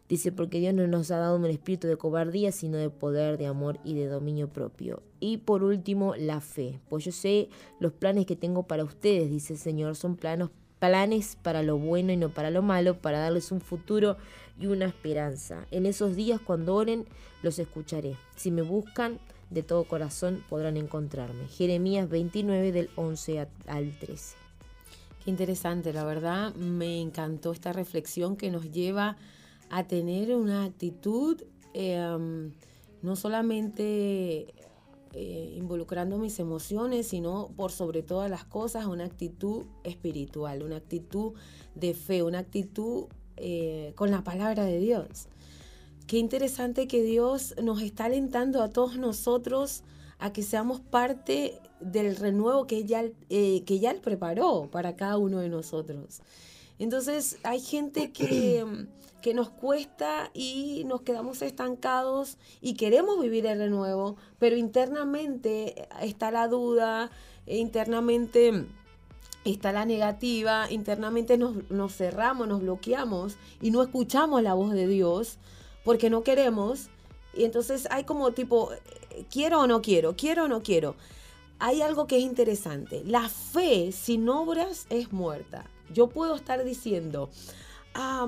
Dice, 0.08 0.32
porque 0.32 0.60
Dios 0.60 0.74
no 0.74 0.86
nos 0.86 1.10
ha 1.10 1.18
dado 1.18 1.36
un 1.36 1.46
espíritu 1.46 1.88
de 1.88 1.98
cobardía, 1.98 2.52
sino 2.52 2.78
de 2.78 2.91
poder, 2.91 3.38
de 3.38 3.48
amor 3.48 3.80
y 3.84 3.96
de 3.96 4.06
dominio 4.06 4.48
propio. 4.48 5.02
Y 5.20 5.38
por 5.38 5.63
último, 5.63 6.13
la 6.15 6.41
fe. 6.41 6.80
Pues 6.89 7.06
yo 7.06 7.12
sé 7.12 7.50
los 7.80 7.91
planes 7.91 8.28
que 8.28 8.36
tengo 8.36 8.63
para 8.63 8.84
ustedes, 8.84 9.32
dice 9.32 9.54
el 9.54 9.60
Señor, 9.60 9.96
son 9.96 10.15
planos, 10.15 10.52
planes 10.78 11.38
para 11.41 11.63
lo 11.63 11.80
bueno 11.80 12.12
y 12.12 12.18
no 12.18 12.30
para 12.30 12.52
lo 12.52 12.62
malo, 12.62 13.02
para 13.02 13.20
darles 13.20 13.52
un 13.52 13.62
futuro 13.62 14.18
y 14.60 14.68
una 14.68 14.86
esperanza. 14.86 15.65
En 15.72 15.88
esos 15.88 16.15
días, 16.15 16.39
cuando 16.39 16.76
oren, 16.76 17.06
los 17.41 17.58
escucharé. 17.58 18.15
Si 18.36 18.52
me 18.52 18.62
buscan 18.62 19.20
de 19.50 19.63
todo 19.63 19.86
corazón, 19.86 20.44
podrán 20.50 20.78
encontrarme. 20.78 21.48
Jeremías 21.48 22.08
29 22.10 22.72
del 22.72 22.89
11 22.96 23.48
al 23.68 23.98
13. 23.98 24.36
Qué 25.24 25.32
interesante, 25.32 25.94
la 25.94 26.04
verdad, 26.04 26.54
me 26.54 27.02
encantó 27.02 27.52
esta 27.52 27.74
reflexión 27.74 28.36
que 28.36 28.52
nos 28.52 28.72
lleva 28.72 29.18
tener 29.88 30.36
una 30.36 30.63
actitud 30.65 31.41
em, 31.73 32.51
no 33.01 33.15
solamente 33.15 34.54
eh, 35.13 35.54
involucrando 35.56 36.17
mis 36.17 36.39
emociones, 36.39 37.08
sino 37.08 37.49
por 37.56 37.71
sobre 37.71 38.04
todas 38.04 38.30
las 38.30 38.43
cosas 38.43 38.86
una 38.86 39.06
actitud 39.06 39.63
espiritual, 39.84 40.63
una 40.63 40.78
actitud 40.78 41.34
de 41.73 41.93
fe, 41.93 42.23
una 42.23 42.39
actitud 42.39 43.06
eh, 43.38 43.93
con 43.95 44.12
la 44.12 44.23
palabra 44.23 44.65
de 44.65 44.80
Dios. 44.80 45.28
Qué 46.08 46.17
interesante 46.17 46.88
que 46.88 47.01
Dios 47.01 47.56
nos 47.63 47.82
está 47.82 48.06
alentando 48.06 48.62
a 48.62 48.69
todos 48.69 48.97
nosotros 48.97 49.84
a 50.19 50.34
que 50.34 50.43
seamos 50.43 50.80
parte 50.80 51.60
del 51.80 52.15
renuevo 52.15 52.67
que 52.67 52.86
ya, 52.86 53.04
eh, 53.30 53.63
que 53.65 53.80
ya 53.80 53.91
Él 53.91 54.01
preparó 54.01 54.69
para 54.71 54.95
cada 54.95 55.17
uno 55.17 55.39
de 55.39 55.49
nosotros. 55.49 56.21
Entonces 56.80 57.38
hay 57.44 57.60
gente 57.62 58.12
que, 58.12 58.88
que 59.22 59.34
nos 59.34 59.50
cuesta 59.50 60.30
y 60.34 60.84
nos 60.86 61.02
quedamos 61.02 61.42
estancados 61.42 62.38
y 62.62 62.74
queremos 62.76 63.20
vivir 63.22 63.46
el 63.46 63.60
renuevo, 63.60 64.18
pero 64.40 64.58
internamente 64.58 65.88
está 66.02 66.32
la 66.32 66.48
duda, 66.48 67.10
internamente 67.48 68.66
está 69.46 69.72
la 69.72 69.86
negativa, 69.86 70.70
internamente 70.70 71.38
nos, 71.38 71.70
nos, 71.70 71.96
cerramos, 71.96 72.48
nos 72.48 72.62
bloqueamos 72.62 73.38
y 73.62 73.72
no 73.72 73.82
escuchamos 73.82 74.42
la 74.42 74.54
voz 74.54 74.74
de 74.74 74.88
Dios 74.88 75.38
porque 75.84 76.10
no 76.10 76.24
queremos. 76.24 76.90
Y 77.34 77.44
entonces 77.46 77.88
hay 77.92 78.04
como 78.04 78.32
tipo, 78.32 78.70
quiero 79.32 79.62
o 79.62 79.68
no 79.68 79.82
quiero, 79.82 80.16
quiero 80.16 80.46
o 80.46 80.48
no 80.48 80.62
quiero. 80.62 80.96
Hay 81.60 81.82
algo 81.82 82.08
que 82.08 82.18
es 82.18 82.24
interesante. 82.24 83.04
La 83.06 83.30
fe 83.30 83.92
sin 83.92 84.28
obras 84.28 84.88
es 84.90 85.14
muerta. 85.14 85.70
Yo 85.93 86.08
puedo 86.10 86.36
estar 86.36 86.63
diciendo, 86.63 87.30
ah, 87.93 88.28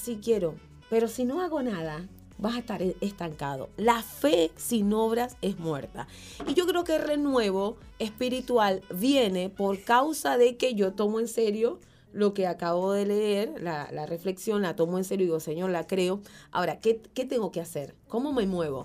sí 0.00 0.20
quiero, 0.22 0.54
pero 0.90 1.08
si 1.08 1.24
no 1.24 1.40
hago 1.40 1.62
nada, 1.62 2.08
vas 2.38 2.56
a 2.56 2.58
estar 2.58 2.82
estancado. 2.82 3.68
La 3.76 4.02
fe 4.02 4.50
sin 4.56 4.92
obras 4.92 5.36
es 5.42 5.58
muerta. 5.58 6.06
Y 6.46 6.54
yo 6.54 6.66
creo 6.66 6.84
que 6.84 6.96
el 6.96 7.02
renuevo 7.02 7.76
espiritual 7.98 8.82
viene 8.94 9.48
por 9.48 9.82
causa 9.82 10.36
de 10.36 10.56
que 10.56 10.74
yo 10.74 10.92
tomo 10.92 11.20
en 11.20 11.28
serio 11.28 11.78
lo 12.12 12.32
que 12.32 12.46
acabo 12.46 12.92
de 12.92 13.04
leer, 13.04 13.54
la, 13.60 14.06
reflexión, 14.06 14.62
la 14.62 14.74
tomo 14.74 14.96
en 14.96 15.04
serio 15.04 15.24
y 15.24 15.26
digo, 15.26 15.40
Señor, 15.40 15.70
la 15.70 15.86
creo. 15.86 16.20
Ahora, 16.50 16.80
¿qué, 16.80 17.00
¿qué 17.14 17.24
tengo 17.24 17.52
que 17.52 17.60
hacer? 17.60 17.94
¿Cómo 18.08 18.32
me 18.32 18.46
muevo? 18.46 18.80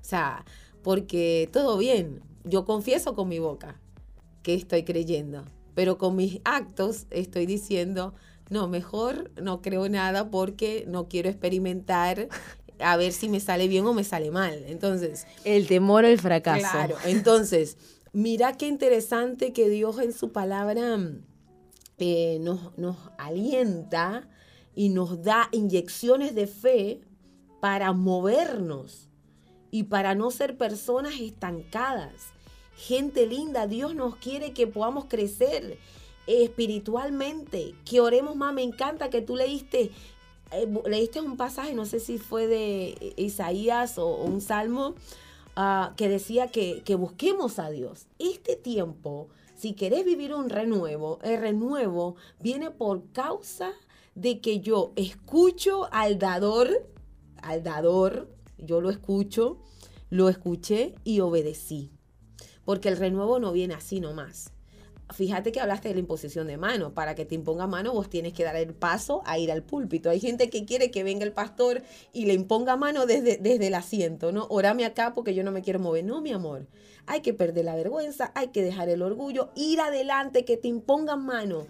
O 0.00 0.04
sea, 0.04 0.44
porque 0.82 1.48
todo 1.52 1.78
bien, 1.78 2.22
yo 2.44 2.64
confieso 2.64 3.14
con 3.14 3.28
mi 3.28 3.38
boca 3.38 3.80
que 4.42 4.54
estoy 4.54 4.82
creyendo, 4.82 5.44
pero 5.74 5.98
con 5.98 6.16
mis 6.16 6.40
actos 6.44 7.06
estoy 7.10 7.46
diciendo, 7.46 8.14
no, 8.50 8.68
mejor 8.68 9.30
no 9.40 9.62
creo 9.62 9.88
nada 9.88 10.30
porque 10.30 10.84
no 10.86 11.08
quiero 11.08 11.28
experimentar 11.28 12.28
a 12.78 12.96
ver 12.96 13.12
si 13.12 13.28
me 13.28 13.40
sale 13.40 13.68
bien 13.68 13.86
o 13.86 13.94
me 13.94 14.04
sale 14.04 14.30
mal. 14.30 14.64
Entonces. 14.66 15.26
El 15.44 15.66
temor 15.66 16.04
al 16.04 16.18
fracaso. 16.18 16.66
Claro. 16.70 16.96
Entonces, 17.04 17.76
mira 18.12 18.56
qué 18.56 18.66
interesante 18.66 19.52
que 19.52 19.68
Dios 19.68 19.98
en 19.98 20.12
su 20.12 20.32
palabra 20.32 20.98
eh, 21.98 22.38
nos, 22.40 22.76
nos 22.76 22.96
alienta 23.18 24.28
y 24.74 24.88
nos 24.88 25.22
da 25.22 25.48
inyecciones 25.52 26.34
de 26.34 26.46
fe 26.46 27.00
para 27.60 27.92
movernos 27.92 29.08
y 29.70 29.84
para 29.84 30.14
no 30.14 30.30
ser 30.30 30.58
personas 30.58 31.14
estancadas. 31.20 32.32
Gente 32.76 33.26
linda, 33.26 33.66
Dios 33.66 33.94
nos 33.94 34.16
quiere 34.16 34.52
que 34.52 34.66
podamos 34.66 35.04
crecer 35.06 35.78
espiritualmente, 36.26 37.74
que 37.84 38.00
oremos 38.00 38.36
más. 38.36 38.54
Me 38.54 38.62
encanta 38.62 39.10
que 39.10 39.22
tú 39.22 39.36
leíste, 39.36 39.90
eh, 40.52 40.68
leíste 40.86 41.20
un 41.20 41.36
pasaje, 41.36 41.74
no 41.74 41.84
sé 41.84 42.00
si 42.00 42.18
fue 42.18 42.46
de 42.46 43.14
Isaías 43.16 43.98
o, 43.98 44.16
un 44.16 44.40
salmo, 44.40 44.94
ah, 45.56 45.92
que 45.96 46.08
decía 46.08 46.48
que, 46.48 46.82
que 46.84 46.94
busquemos 46.94 47.58
a 47.58 47.70
Dios. 47.70 48.06
Este 48.18 48.56
tiempo, 48.56 49.28
si 49.56 49.74
querés 49.74 50.04
vivir 50.04 50.34
un 50.34 50.48
renuevo, 50.48 51.18
el 51.22 51.40
renuevo 51.40 52.16
viene 52.40 52.70
por 52.70 53.10
causa 53.12 53.72
de 54.14 54.40
que 54.40 54.60
yo 54.60 54.92
escucho 54.96 55.88
al 55.92 56.18
dador, 56.18 56.88
al 57.42 57.62
dador, 57.62 58.28
yo 58.58 58.80
lo 58.80 58.90
escucho, 58.90 59.58
lo 60.10 60.28
escuché 60.28 60.94
y 61.04 61.20
obedecí. 61.20 61.90
Porque 62.64 62.88
el 62.88 62.96
renuevo 62.96 63.38
no 63.38 63.52
viene 63.52 63.74
así 63.74 64.00
nomás. 64.00 64.52
Fíjate 65.12 65.52
que 65.52 65.60
hablaste 65.60 65.88
de 65.88 65.94
la 65.94 66.00
imposición 66.00 66.46
de 66.46 66.56
mano. 66.56 66.94
Para 66.94 67.14
que 67.14 67.24
te 67.24 67.34
imponga 67.34 67.66
mano, 67.66 67.92
vos 67.92 68.08
tienes 68.08 68.32
que 68.32 68.44
dar 68.44 68.56
el 68.56 68.72
paso 68.72 69.22
a 69.26 69.38
ir 69.38 69.52
al 69.52 69.62
púlpito. 69.62 70.10
Hay 70.10 70.20
gente 70.20 70.48
que 70.48 70.64
quiere 70.64 70.90
que 70.90 71.04
venga 71.04 71.24
el 71.24 71.32
pastor 71.32 71.82
y 72.12 72.26
le 72.26 72.34
imponga 72.34 72.76
mano 72.76 73.06
desde, 73.06 73.36
desde 73.36 73.66
el 73.66 73.74
asiento, 73.74 74.32
¿no? 74.32 74.46
Orame 74.48 74.84
acá 74.84 75.12
porque 75.14 75.34
yo 75.34 75.44
no 75.44 75.52
me 75.52 75.62
quiero 75.62 75.80
mover. 75.80 76.04
No, 76.04 76.20
mi 76.20 76.32
amor. 76.32 76.66
Hay 77.06 77.20
que 77.20 77.34
perder 77.34 77.64
la 77.64 77.74
vergüenza, 77.74 78.32
hay 78.34 78.48
que 78.48 78.62
dejar 78.62 78.88
el 78.88 79.02
orgullo, 79.02 79.50
ir 79.56 79.80
adelante, 79.80 80.44
que 80.44 80.56
te 80.56 80.68
impongan 80.68 81.24
mano 81.26 81.66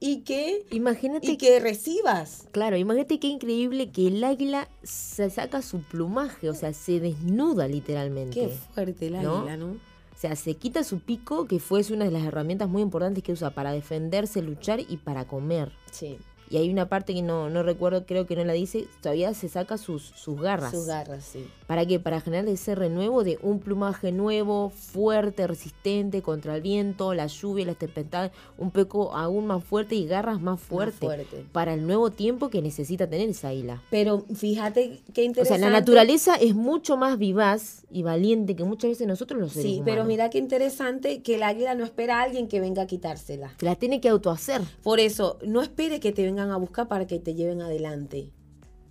y 0.00 0.20
que 0.20 0.64
imagínate 0.70 1.36
que 1.36 1.58
recibas. 1.60 2.46
Claro, 2.52 2.76
imagínate 2.76 3.18
qué 3.18 3.26
increíble 3.28 3.90
que 3.90 4.08
el 4.08 4.22
águila 4.22 4.68
se 4.82 5.30
saca 5.30 5.62
su 5.62 5.82
plumaje, 5.82 6.48
o 6.48 6.54
sea, 6.54 6.72
se 6.72 7.00
desnuda 7.00 7.66
literalmente. 7.66 8.34
Qué 8.34 8.48
fuerte 8.48 9.08
el 9.08 9.16
águila, 9.16 9.56
¿no? 9.56 9.76
O 10.18 10.20
sea, 10.20 10.34
se 10.34 10.54
quita 10.54 10.82
su 10.82 10.98
pico, 10.98 11.46
que 11.46 11.60
fue 11.60 11.80
una 11.92 12.04
de 12.04 12.10
las 12.10 12.24
herramientas 12.24 12.68
muy 12.68 12.82
importantes 12.82 13.22
que 13.22 13.30
usa 13.30 13.50
para 13.50 13.70
defenderse, 13.70 14.42
luchar 14.42 14.80
y 14.80 14.96
para 14.96 15.28
comer. 15.28 15.70
Sí. 15.92 16.18
Y 16.50 16.56
hay 16.56 16.70
una 16.70 16.88
parte 16.88 17.14
que 17.14 17.22
no, 17.22 17.50
no 17.50 17.62
recuerdo, 17.62 18.06
creo 18.06 18.26
que 18.26 18.36
no 18.36 18.44
la 18.44 18.52
dice, 18.52 18.86
todavía 19.00 19.34
se 19.34 19.48
saca 19.48 19.76
sus, 19.76 20.02
sus 20.02 20.40
garras. 20.40 20.70
Sus 20.70 20.86
garras, 20.86 21.24
sí. 21.24 21.46
¿Para 21.66 21.84
qué? 21.84 22.00
Para 22.00 22.20
generar 22.20 22.48
ese 22.48 22.74
renuevo 22.74 23.24
de 23.24 23.38
un 23.42 23.60
plumaje 23.60 24.12
nuevo, 24.12 24.70
fuerte, 24.70 25.46
resistente 25.46 26.22
contra 26.22 26.56
el 26.56 26.62
viento, 26.62 27.12
la 27.12 27.26
lluvia, 27.26 27.66
las 27.66 27.76
tempestades, 27.76 28.32
un 28.56 28.70
poco 28.70 29.14
aún 29.14 29.46
más 29.46 29.62
fuerte 29.62 29.94
y 29.94 30.06
garras 30.06 30.40
más 30.40 30.60
fuertes. 30.60 30.98
fuerte. 30.98 31.44
Para 31.52 31.74
el 31.74 31.86
nuevo 31.86 32.10
tiempo 32.10 32.48
que 32.48 32.62
necesita 32.62 33.06
tener 33.08 33.28
esa 33.28 33.52
isla. 33.52 33.82
Pero 33.90 34.24
fíjate 34.34 35.00
qué 35.12 35.24
interesante. 35.24 35.42
O 35.42 35.44
sea, 35.58 35.58
la 35.58 35.78
naturaleza 35.78 36.36
es 36.36 36.54
mucho 36.54 36.96
más 36.96 37.18
vivaz 37.18 37.84
y 37.90 38.02
valiente 38.02 38.56
que 38.56 38.64
muchas 38.64 38.90
veces 38.90 39.06
nosotros 39.06 39.40
los 39.40 39.52
seres 39.52 39.70
Sí, 39.70 39.82
pero 39.84 40.04
mira 40.04 40.30
qué 40.30 40.38
interesante 40.38 41.22
que 41.22 41.34
el 41.34 41.42
águila 41.42 41.74
no 41.74 41.84
espera 41.84 42.20
a 42.20 42.22
alguien 42.22 42.48
que 42.48 42.60
venga 42.60 42.82
a 42.82 42.86
quitársela. 42.86 43.54
Se 43.58 43.66
la 43.66 43.76
tiene 43.76 44.00
que 44.00 44.08
autohacer. 44.08 44.62
Por 44.82 45.00
eso, 45.00 45.38
no 45.44 45.62
espere 45.62 46.00
que 46.00 46.12
te 46.12 46.22
vengan 46.38 46.52
a 46.52 46.56
buscar 46.56 46.88
para 46.88 47.06
que 47.06 47.18
te 47.18 47.34
lleven 47.34 47.62
adelante 47.62 48.32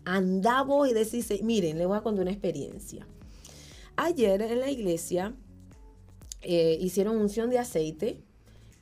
anda 0.07 0.62
vos 0.62 0.89
y 0.89 0.93
decís, 0.93 1.29
miren, 1.43 1.77
le 1.77 1.86
voy 1.86 1.97
a 1.97 2.01
contar 2.01 2.21
una 2.21 2.31
experiencia. 2.31 3.05
Ayer 3.97 4.41
en 4.41 4.62
la 4.62 4.71
iglesia 4.71 5.36
eh, 6.41 6.77
hicieron 6.79 7.17
unción 7.17 7.49
de 7.49 7.60
aceite 7.60 8.23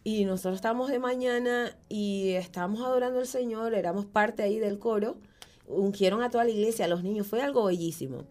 y 0.04 0.25
nosotros 0.25 0.56
estábamos 0.56 0.91
de 0.91 0.99
mañana 0.99 1.75
y 1.89 2.34
estábamos 2.34 2.82
adorando 2.82 3.19
al 3.19 3.25
Señor, 3.25 3.73
éramos 3.73 4.06
parte 4.06 4.43
ahí 4.43 4.60
del 4.60 4.78
coro, 4.78 5.17
ungieron 5.67 6.21
a 6.21 6.30
toda 6.30 6.43
la 6.43 6.51
iglesia, 6.51 6.86
a 6.86 6.88
los 6.88 7.04
niños, 7.04 7.25
fue 7.25 7.41
algo 7.41 7.65
bellísimo. 7.65 8.25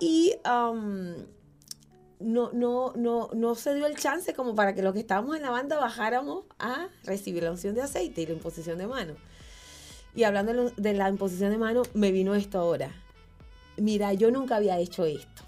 Y 0.00 0.34
no, 0.44 2.52
no, 2.52 2.92
no, 2.96 3.30
no 3.32 3.54
se 3.54 3.74
dio 3.74 3.86
el 3.86 3.96
chance 3.96 4.34
como 4.34 4.56
para 4.56 4.74
que 4.74 4.82
los 4.82 4.94
que 4.94 5.00
estábamos 5.00 5.36
en 5.36 5.42
la 5.42 5.50
banda 5.50 5.78
bajáramos 5.78 6.44
a 6.58 6.88
recibir 7.04 7.44
la 7.44 7.52
unción 7.52 7.76
de 7.76 7.82
aceite 7.82 8.22
y 8.22 8.26
la 8.26 8.32
imposición 8.32 8.78
de 8.78 8.88
mano. 8.88 9.14
Y 10.16 10.24
hablando 10.24 10.70
de 10.70 10.94
la 10.94 11.10
imposición 11.10 11.50
de 11.50 11.58
mano, 11.58 11.82
me 11.92 12.10
vino 12.10 12.34
esto 12.34 12.58
ahora. 12.58 12.90
Mira, 13.76 14.14
yo 14.14 14.30
nunca 14.30 14.56
había 14.56 14.78
hecho 14.78 15.04
esto. 15.04 15.42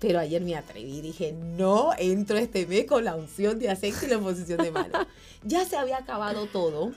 Pero 0.00 0.18
ayer 0.18 0.42
me 0.42 0.56
atreví, 0.56 1.00
dije, 1.00 1.32
no 1.32 1.90
entro 1.96 2.36
este 2.36 2.66
mes 2.66 2.84
con 2.86 3.04
la 3.04 3.14
unción 3.14 3.60
de 3.60 3.70
aceite 3.70 4.06
y 4.06 4.08
la 4.08 4.16
imposición 4.16 4.60
de 4.60 4.72
mano. 4.72 4.98
ya 5.44 5.64
se 5.64 5.76
había 5.76 5.98
acabado 5.98 6.46
todo. 6.46 6.92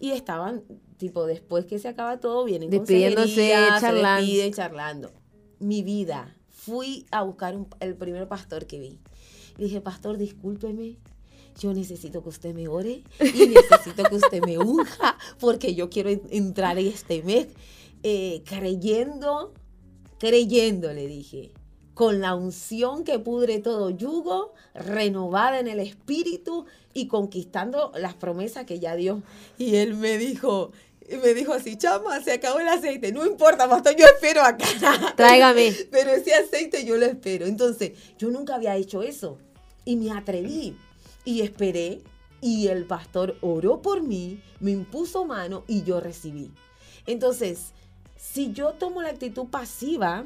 Y 0.00 0.12
estaban, 0.12 0.62
tipo, 0.96 1.26
después 1.26 1.66
que 1.66 1.78
se 1.78 1.88
acaba 1.88 2.18
todo, 2.18 2.44
vienen 2.44 2.70
despidiéndose, 2.70 3.52
charlando. 3.78 4.50
charlando. 4.52 5.12
Mi 5.58 5.82
vida, 5.82 6.34
fui 6.48 7.06
a 7.10 7.22
buscar 7.22 7.56
el 7.80 7.94
primer 7.94 8.26
pastor 8.26 8.66
que 8.66 8.78
vi. 8.78 8.98
Le 9.58 9.66
dije, 9.66 9.82
pastor, 9.82 10.16
discúlpeme, 10.16 10.96
yo 11.58 11.72
necesito 11.74 12.22
que 12.22 12.28
usted 12.28 12.54
me 12.54 12.68
ore 12.68 13.02
y 13.20 13.46
necesito 13.46 14.04
que 14.04 14.16
usted 14.16 14.42
me 14.44 14.58
unja 14.58 15.16
porque 15.38 15.74
yo 15.74 15.90
quiero 15.90 16.10
entrar 16.10 16.78
este 16.78 17.22
mes 17.22 17.48
eh, 18.02 18.42
creyendo, 18.44 19.52
creyendo, 20.18 20.92
le 20.92 21.06
dije, 21.06 21.52
con 21.94 22.20
la 22.20 22.34
unción 22.34 23.04
que 23.04 23.18
pudre 23.18 23.58
todo 23.58 23.90
yugo, 23.90 24.54
renovada 24.74 25.60
en 25.60 25.68
el 25.68 25.78
espíritu 25.78 26.66
y 26.94 27.06
conquistando 27.06 27.92
las 27.96 28.14
promesas 28.14 28.64
que 28.64 28.80
ya 28.80 28.96
dio. 28.96 29.22
Y 29.58 29.76
él 29.76 29.94
me 29.94 30.18
dijo, 30.18 30.72
me 31.10 31.34
dijo 31.34 31.52
así, 31.52 31.76
chama, 31.76 32.20
se 32.22 32.32
acabó 32.32 32.60
el 32.60 32.68
aceite. 32.68 33.12
No 33.12 33.26
importa, 33.26 33.68
pastor, 33.68 33.94
yo 33.96 34.06
espero 34.06 34.42
acá. 34.42 34.66
Tráigame. 35.16 35.72
Pero 35.90 36.10
ese 36.10 36.34
aceite 36.34 36.84
yo 36.84 36.96
lo 36.96 37.06
espero. 37.06 37.46
Entonces, 37.46 37.92
yo 38.18 38.30
nunca 38.30 38.54
había 38.54 38.76
hecho 38.76 39.02
eso. 39.02 39.38
Y 39.84 39.96
me 39.96 40.12
atreví. 40.12 40.76
Y 41.24 41.40
esperé 41.42 42.02
y 42.40 42.68
el 42.68 42.84
pastor 42.84 43.36
oró 43.40 43.80
por 43.82 44.02
mí, 44.02 44.42
me 44.60 44.72
impuso 44.72 45.24
mano 45.24 45.62
y 45.68 45.84
yo 45.84 46.00
recibí. 46.00 46.50
Entonces, 47.06 47.72
si 48.16 48.52
yo 48.52 48.72
tomo 48.72 49.02
la 49.02 49.10
actitud 49.10 49.46
pasiva, 49.46 50.24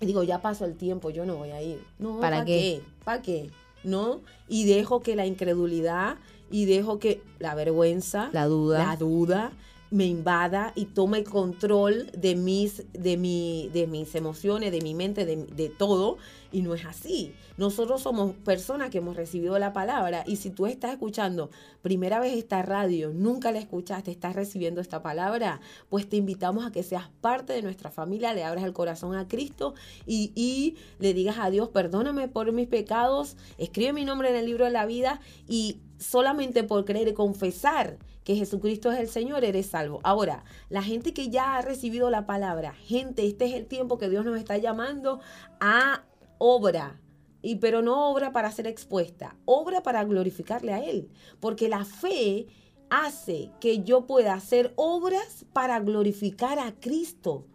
digo, 0.00 0.22
ya 0.24 0.42
pasó 0.42 0.64
el 0.64 0.76
tiempo, 0.76 1.10
yo 1.10 1.24
no 1.24 1.36
voy 1.36 1.50
a 1.50 1.62
ir. 1.62 1.84
No, 1.98 2.20
¿para, 2.20 2.44
qué? 2.44 2.82
¿Para 3.04 3.22
qué? 3.22 3.50
¿No? 3.84 4.20
Y 4.48 4.64
dejo 4.64 5.00
que 5.00 5.14
la 5.14 5.26
incredulidad 5.26 6.16
y 6.50 6.64
dejo 6.64 6.98
que 6.98 7.22
la 7.38 7.54
vergüenza, 7.54 8.30
la 8.32 8.46
duda, 8.46 8.78
la 8.84 8.96
duda 8.96 9.52
me 9.90 10.04
invada 10.04 10.72
y 10.74 10.86
tome 10.86 11.18
el 11.18 11.24
control 11.24 12.10
de 12.12 12.34
mis, 12.36 12.84
de 12.92 13.16
mi, 13.16 13.70
de 13.72 13.86
mis 13.86 14.14
emociones, 14.14 14.72
de 14.72 14.80
mi 14.80 14.94
mente, 14.94 15.24
de, 15.24 15.36
de, 15.36 15.68
todo. 15.68 16.18
Y 16.52 16.62
no 16.62 16.74
es 16.74 16.84
así. 16.84 17.34
Nosotros 17.56 18.02
somos 18.02 18.34
personas 18.36 18.90
que 18.90 18.98
hemos 18.98 19.16
recibido 19.16 19.58
la 19.58 19.72
palabra. 19.72 20.24
Y 20.26 20.36
si 20.36 20.50
tú 20.50 20.66
estás 20.66 20.92
escuchando 20.92 21.50
primera 21.82 22.20
vez 22.20 22.34
esta 22.34 22.62
radio, 22.62 23.12
nunca 23.12 23.52
la 23.52 23.58
escuchaste, 23.58 24.10
estás 24.10 24.34
recibiendo 24.34 24.80
esta 24.80 25.02
palabra, 25.02 25.60
pues 25.88 26.08
te 26.08 26.16
invitamos 26.16 26.66
a 26.66 26.72
que 26.72 26.82
seas 26.82 27.08
parte 27.20 27.52
de 27.52 27.62
nuestra 27.62 27.90
familia, 27.90 28.34
le 28.34 28.44
abras 28.44 28.64
el 28.64 28.72
corazón 28.72 29.14
a 29.14 29.28
Cristo 29.28 29.74
y, 30.06 30.32
y 30.34 30.76
le 30.98 31.14
digas 31.14 31.36
a 31.38 31.50
Dios, 31.50 31.68
perdóname 31.68 32.28
por 32.28 32.52
mis 32.52 32.68
pecados, 32.68 33.36
escribe 33.58 33.92
mi 33.92 34.04
nombre 34.04 34.30
en 34.30 34.36
el 34.36 34.46
libro 34.46 34.64
de 34.64 34.70
la 34.70 34.86
vida 34.86 35.20
y 35.46 35.80
solamente 35.98 36.64
por 36.64 36.84
creer 36.84 37.08
y 37.08 37.14
confesar 37.14 37.98
que 38.28 38.36
Jesucristo 38.36 38.92
es 38.92 38.98
el 38.98 39.08
Señor, 39.08 39.42
eres 39.42 39.68
salvo. 39.68 40.00
Ahora, 40.02 40.44
la 40.68 40.82
gente 40.82 41.14
que 41.14 41.30
ya 41.30 41.56
ha 41.56 41.62
recibido 41.62 42.10
la 42.10 42.26
palabra, 42.26 42.74
gente, 42.74 43.26
este 43.26 43.46
es 43.46 43.54
el 43.54 43.64
tiempo 43.64 43.96
que 43.96 44.10
Dios 44.10 44.22
nos 44.26 44.36
está 44.36 44.58
llamando 44.58 45.20
a 45.60 46.04
obra. 46.36 47.00
Y 47.40 47.56
pero 47.56 47.80
no 47.80 48.10
obra 48.10 48.30
para 48.30 48.52
ser 48.52 48.66
expuesta, 48.66 49.34
obra 49.46 49.82
para 49.82 50.04
glorificarle 50.04 50.74
a 50.74 50.84
Él. 50.84 51.08
Porque 51.40 51.70
la 51.70 51.86
fe 51.86 52.48
hace 52.90 53.50
que 53.60 53.82
yo 53.82 54.06
pueda 54.06 54.34
hacer 54.34 54.74
obras 54.76 55.46
para 55.54 55.80
glorificar 55.80 56.58
a 56.58 56.72
Cristo. 56.72 57.46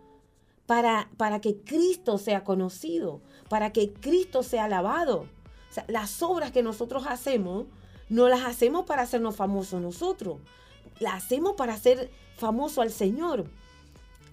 Para, 0.66 1.08
para 1.18 1.40
que 1.40 1.58
Cristo 1.58 2.18
sea 2.18 2.44
conocido, 2.44 3.22
para 3.48 3.72
que 3.72 3.94
Cristo 3.94 4.42
sea 4.42 4.64
alabado. 4.64 5.28
O 5.70 5.74
sea, 5.74 5.86
las 5.88 6.24
obras 6.24 6.52
que 6.52 6.64
nosotros 6.64 7.04
hacemos, 7.08 7.68
no 8.10 8.28
las 8.28 8.44
hacemos 8.44 8.88
para 8.88 9.04
hacernos 9.04 9.36
famosos 9.36 9.80
nosotros, 9.80 10.40
las 11.04 11.24
hacemos 11.24 11.54
para 11.54 11.74
hacer 11.74 12.10
famoso 12.38 12.82
al 12.82 12.92
Señor 12.92 13.46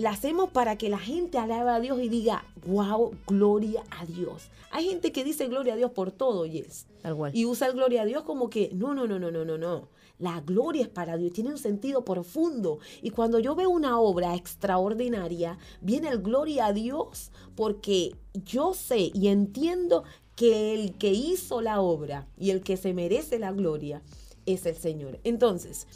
la 0.00 0.10
hacemos 0.10 0.50
para 0.50 0.78
que 0.78 0.88
la 0.88 0.98
gente 0.98 1.36
alabe 1.36 1.70
a 1.70 1.78
Dios 1.78 2.00
y 2.00 2.08
diga, 2.08 2.44
wow, 2.66 3.14
gloria 3.26 3.84
a 3.90 4.06
Dios. 4.06 4.48
Hay 4.70 4.88
gente 4.88 5.12
que 5.12 5.24
dice 5.24 5.46
gloria 5.48 5.74
a 5.74 5.76
Dios 5.76 5.90
por 5.90 6.10
todo, 6.10 6.46
yes. 6.46 6.86
Y 7.34 7.44
usa 7.44 7.66
el 7.66 7.74
gloria 7.74 8.02
a 8.02 8.04
Dios 8.06 8.22
como 8.22 8.48
que, 8.48 8.70
no, 8.72 8.94
no, 8.94 9.06
no, 9.06 9.18
no, 9.18 9.30
no, 9.30 9.44
no, 9.44 9.58
no. 9.58 9.88
La 10.18 10.40
gloria 10.40 10.82
es 10.82 10.88
para 10.88 11.18
Dios, 11.18 11.32
tiene 11.32 11.50
un 11.50 11.58
sentido 11.58 12.02
profundo. 12.04 12.78
Y 13.02 13.10
cuando 13.10 13.38
yo 13.38 13.54
veo 13.54 13.68
una 13.68 14.00
obra 14.00 14.34
extraordinaria, 14.36 15.58
viene 15.82 16.08
el 16.08 16.22
gloria 16.22 16.66
a 16.66 16.72
Dios 16.72 17.30
porque 17.54 18.16
yo 18.32 18.72
sé 18.72 19.10
y 19.12 19.28
entiendo 19.28 20.04
que 20.34 20.72
el 20.74 20.96
que 20.96 21.12
hizo 21.12 21.60
la 21.60 21.82
obra 21.82 22.26
y 22.38 22.50
el 22.50 22.62
que 22.62 22.78
se 22.78 22.94
merece 22.94 23.38
la 23.38 23.52
gloria 23.52 24.02
es 24.46 24.64
el 24.64 24.76
Señor. 24.76 25.20
Entonces, 25.24 25.86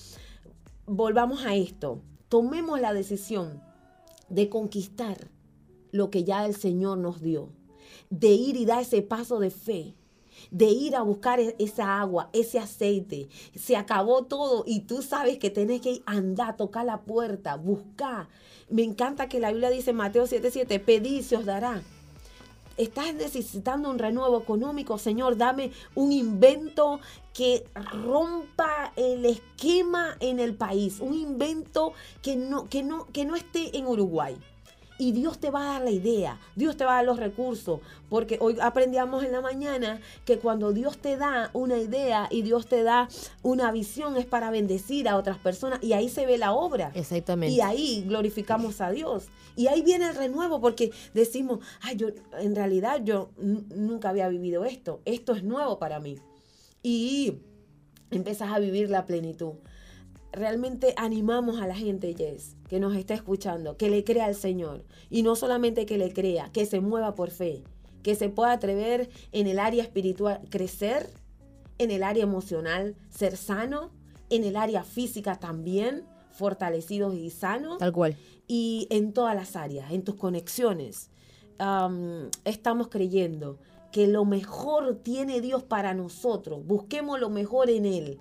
volvamos 0.86 1.44
a 1.44 1.54
esto. 1.54 2.02
Tomemos 2.28 2.80
la 2.80 2.92
decisión 2.92 3.62
de 4.28 4.48
conquistar 4.48 5.30
lo 5.92 6.10
que 6.10 6.24
ya 6.24 6.44
el 6.44 6.54
Señor 6.54 6.98
nos 6.98 7.20
dio, 7.20 7.50
de 8.10 8.28
ir 8.28 8.56
y 8.56 8.64
dar 8.64 8.82
ese 8.82 9.02
paso 9.02 9.38
de 9.38 9.50
fe, 9.50 9.94
de 10.50 10.66
ir 10.66 10.96
a 10.96 11.02
buscar 11.02 11.38
e-, 11.38 11.54
esa 11.58 12.00
agua, 12.00 12.30
ese 12.32 12.58
aceite. 12.58 13.28
Se 13.54 13.76
acabó 13.76 14.24
todo 14.24 14.64
y 14.66 14.80
tú 14.80 15.02
sabes 15.02 15.38
que 15.38 15.50
tienes 15.50 15.80
que 15.80 16.02
andar, 16.06 16.56
tocar 16.56 16.84
la 16.84 17.02
puerta, 17.02 17.56
buscar. 17.56 18.28
Me 18.68 18.82
encanta 18.82 19.28
que 19.28 19.40
la 19.40 19.52
Biblia 19.52 19.70
dice 19.70 19.92
Mateo 19.92 20.26
7:7, 20.26 20.80
pedid 20.80 21.22
se 21.22 21.36
os 21.36 21.44
dará. 21.44 21.82
Estás 22.76 23.14
necesitando 23.14 23.88
un 23.88 23.98
renuevo 23.98 24.40
económico, 24.40 24.98
Señor, 24.98 25.36
dame 25.36 25.70
un 25.94 26.10
invento 26.10 27.00
que 27.32 27.64
rompa 27.74 28.92
el 28.96 29.24
esquema 29.26 30.16
en 30.20 30.40
el 30.40 30.54
país, 30.54 30.98
un 31.00 31.14
invento 31.14 31.92
que 32.22 32.36
no, 32.36 32.68
que 32.68 32.82
no, 32.82 33.06
que 33.06 33.24
no 33.24 33.36
esté 33.36 33.76
en 33.76 33.86
Uruguay, 33.86 34.36
y 34.98 35.12
Dios 35.12 35.38
te 35.38 35.50
va 35.50 35.62
a 35.62 35.72
dar 35.74 35.82
la 35.82 35.90
idea, 35.90 36.38
Dios 36.54 36.76
te 36.76 36.84
va 36.84 36.92
a 36.92 36.96
dar 36.96 37.04
los 37.04 37.18
recursos, 37.18 37.80
porque 38.08 38.38
hoy 38.40 38.56
aprendíamos 38.60 39.24
en 39.24 39.32
la 39.32 39.40
mañana 39.40 40.00
que 40.24 40.38
cuando 40.38 40.72
Dios 40.72 40.98
te 40.98 41.16
da 41.16 41.50
una 41.52 41.78
idea 41.78 42.28
y 42.30 42.42
Dios 42.42 42.66
te 42.66 42.82
da 42.82 43.08
una 43.42 43.72
visión 43.72 44.16
es 44.16 44.26
para 44.26 44.50
bendecir 44.50 45.08
a 45.08 45.16
otras 45.16 45.38
personas 45.38 45.82
y 45.82 45.92
ahí 45.94 46.08
se 46.08 46.26
ve 46.26 46.38
la 46.38 46.52
obra. 46.52 46.92
Exactamente. 46.94 47.54
Y 47.54 47.60
ahí 47.60 48.04
glorificamos 48.06 48.80
a 48.80 48.90
Dios. 48.90 49.28
Y 49.56 49.66
ahí 49.66 49.82
viene 49.82 50.08
el 50.08 50.14
renuevo 50.14 50.60
porque 50.60 50.92
decimos, 51.12 51.60
ay, 51.80 51.96
yo 51.96 52.08
en 52.38 52.54
realidad 52.54 53.00
yo 53.04 53.30
nunca 53.36 54.10
había 54.10 54.28
vivido 54.28 54.64
esto, 54.64 55.00
esto 55.04 55.32
es 55.32 55.42
nuevo 55.42 55.78
para 55.78 56.00
mí. 56.00 56.18
Y 56.82 57.38
empiezas 58.10 58.52
a 58.52 58.58
vivir 58.58 58.90
la 58.90 59.06
plenitud 59.06 59.54
realmente 60.34 60.94
animamos 60.96 61.60
a 61.60 61.66
la 61.66 61.74
gente, 61.74 62.14
Jess, 62.14 62.56
que 62.74 62.80
nos 62.80 62.96
está 62.96 63.14
escuchando, 63.14 63.76
que 63.76 63.88
le 63.88 64.02
crea 64.02 64.24
al 64.24 64.34
Señor. 64.34 64.82
Y 65.08 65.22
no 65.22 65.36
solamente 65.36 65.86
que 65.86 65.96
le 65.96 66.12
crea, 66.12 66.50
que 66.50 66.66
se 66.66 66.80
mueva 66.80 67.14
por 67.14 67.30
fe, 67.30 67.62
que 68.02 68.16
se 68.16 68.30
pueda 68.30 68.50
atrever 68.50 69.10
en 69.30 69.46
el 69.46 69.60
área 69.60 69.84
espiritual, 69.84 70.40
crecer, 70.50 71.08
en 71.78 71.92
el 71.92 72.02
área 72.02 72.24
emocional, 72.24 72.96
ser 73.10 73.36
sano, 73.36 73.92
en 74.28 74.42
el 74.42 74.56
área 74.56 74.82
física 74.82 75.38
también, 75.38 76.02
fortalecidos 76.32 77.14
y 77.14 77.30
sanos. 77.30 77.78
Tal 77.78 77.92
cual. 77.92 78.16
Y 78.48 78.88
en 78.90 79.12
todas 79.12 79.36
las 79.36 79.54
áreas, 79.54 79.92
en 79.92 80.02
tus 80.02 80.16
conexiones. 80.16 81.10
estamos 82.44 82.88
creyendo 82.88 83.60
que 83.92 84.08
lo 84.08 84.24
mejor 84.24 84.96
tiene 84.96 85.40
Dios 85.40 85.62
para 85.62 85.94
nosotros. 85.94 86.66
Busquemos 86.66 87.20
lo 87.20 87.30
mejor 87.30 87.70
en 87.70 87.86
Él 87.86 88.18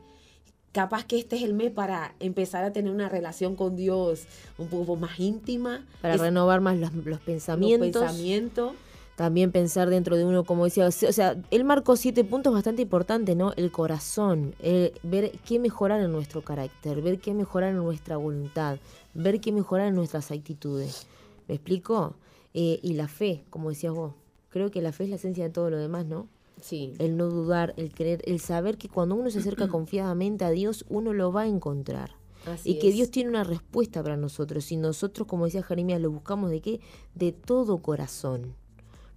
capaz 0.74 1.06
que 1.06 1.18
este 1.18 1.38
es 1.38 1.44
el 1.44 1.54
mes 1.54 1.72
para 1.72 2.16
empezar 2.20 2.66
a 2.66 2.74
tener 2.74 2.92
una 2.92 3.08
relación 3.08 3.56
con 3.56 3.78
Dios 3.78 4.26
un 4.58 4.68
poco 4.68 4.98
más 4.98 5.20
íntima. 5.20 5.86
Para 6.02 6.18
renovar 6.18 6.60
más 6.60 6.78
los, 6.78 6.90
pensamientos. 7.22 7.88
Los 7.88 8.12
pensamientos. 8.12 8.74
También 9.16 9.52
pensar 9.52 9.92
dentro 9.92 10.18
de 10.18 10.26
uno, 10.26 10.44
como 10.44 10.66
decía, 10.66 10.88
o 10.88 10.92
sea, 10.92 11.38
él 11.52 11.64
marcó 11.64 11.96
siete 11.96 12.24
puntos 12.24 12.52
bastante 12.52 12.82
importantes, 12.82 13.36
¿no? 13.36 13.54
El 13.56 13.72
corazón, 13.72 14.56
ver 15.04 15.32
qué 15.46 15.60
mejorar 15.60 16.02
en 16.02 16.12
nuestro 16.12 16.42
carácter, 16.42 17.00
ver 17.00 17.20
qué 17.20 17.36
mejorar 17.36 17.70
en 17.70 17.76
nuestra 17.76 18.18
voluntad, 18.18 18.80
ver 19.14 19.40
qué 19.40 19.52
mejorar 19.52 19.90
en 19.90 19.96
nuestras 19.96 20.32
actitudes. 20.32 21.06
¿Me 21.48 21.54
explico? 21.56 22.16
Eh, 22.56 22.80
y 22.82 22.94
la 22.94 23.08
fe, 23.08 23.44
como 23.52 23.70
decías 23.70 23.94
vos. 23.94 24.14
Creo 24.50 24.72
que 24.72 24.82
la 24.82 24.92
fe 24.92 25.04
es 25.04 25.12
la 25.12 25.18
esencia 25.18 25.44
de 25.44 25.52
todo 25.52 25.70
lo 25.70 25.78
demás, 25.78 26.08
¿no? 26.08 26.28
El 27.00 27.18
no 27.18 27.30
dudar, 27.30 27.74
el 27.78 27.94
creer, 27.94 28.22
el 28.26 28.40
saber 28.40 28.78
que 28.78 28.90
cuando 28.90 29.16
uno 29.16 29.30
se 29.30 29.40
acerca 29.40 29.68
confiadamente 29.70 30.46
a 30.46 30.50
Dios, 30.52 30.86
uno 30.90 31.14
lo 31.14 31.32
va 31.32 31.42
a 31.42 31.48
encontrar. 31.48 32.16
y 32.64 32.80
que 32.80 32.92
Dios 32.92 33.10
tiene 33.10 33.30
una 33.30 33.44
respuesta 33.44 34.02
para 34.02 34.18
nosotros. 34.18 34.72
Y 34.72 34.78
nosotros, 34.78 35.28
como 35.28 35.46
decía 35.46 35.64
Jeremías, 35.64 36.02
lo 36.02 36.12
buscamos 36.12 36.50
de 36.50 36.62
qué? 36.62 36.80
De 37.16 37.32
todo 37.32 37.82
corazón. 37.82 38.56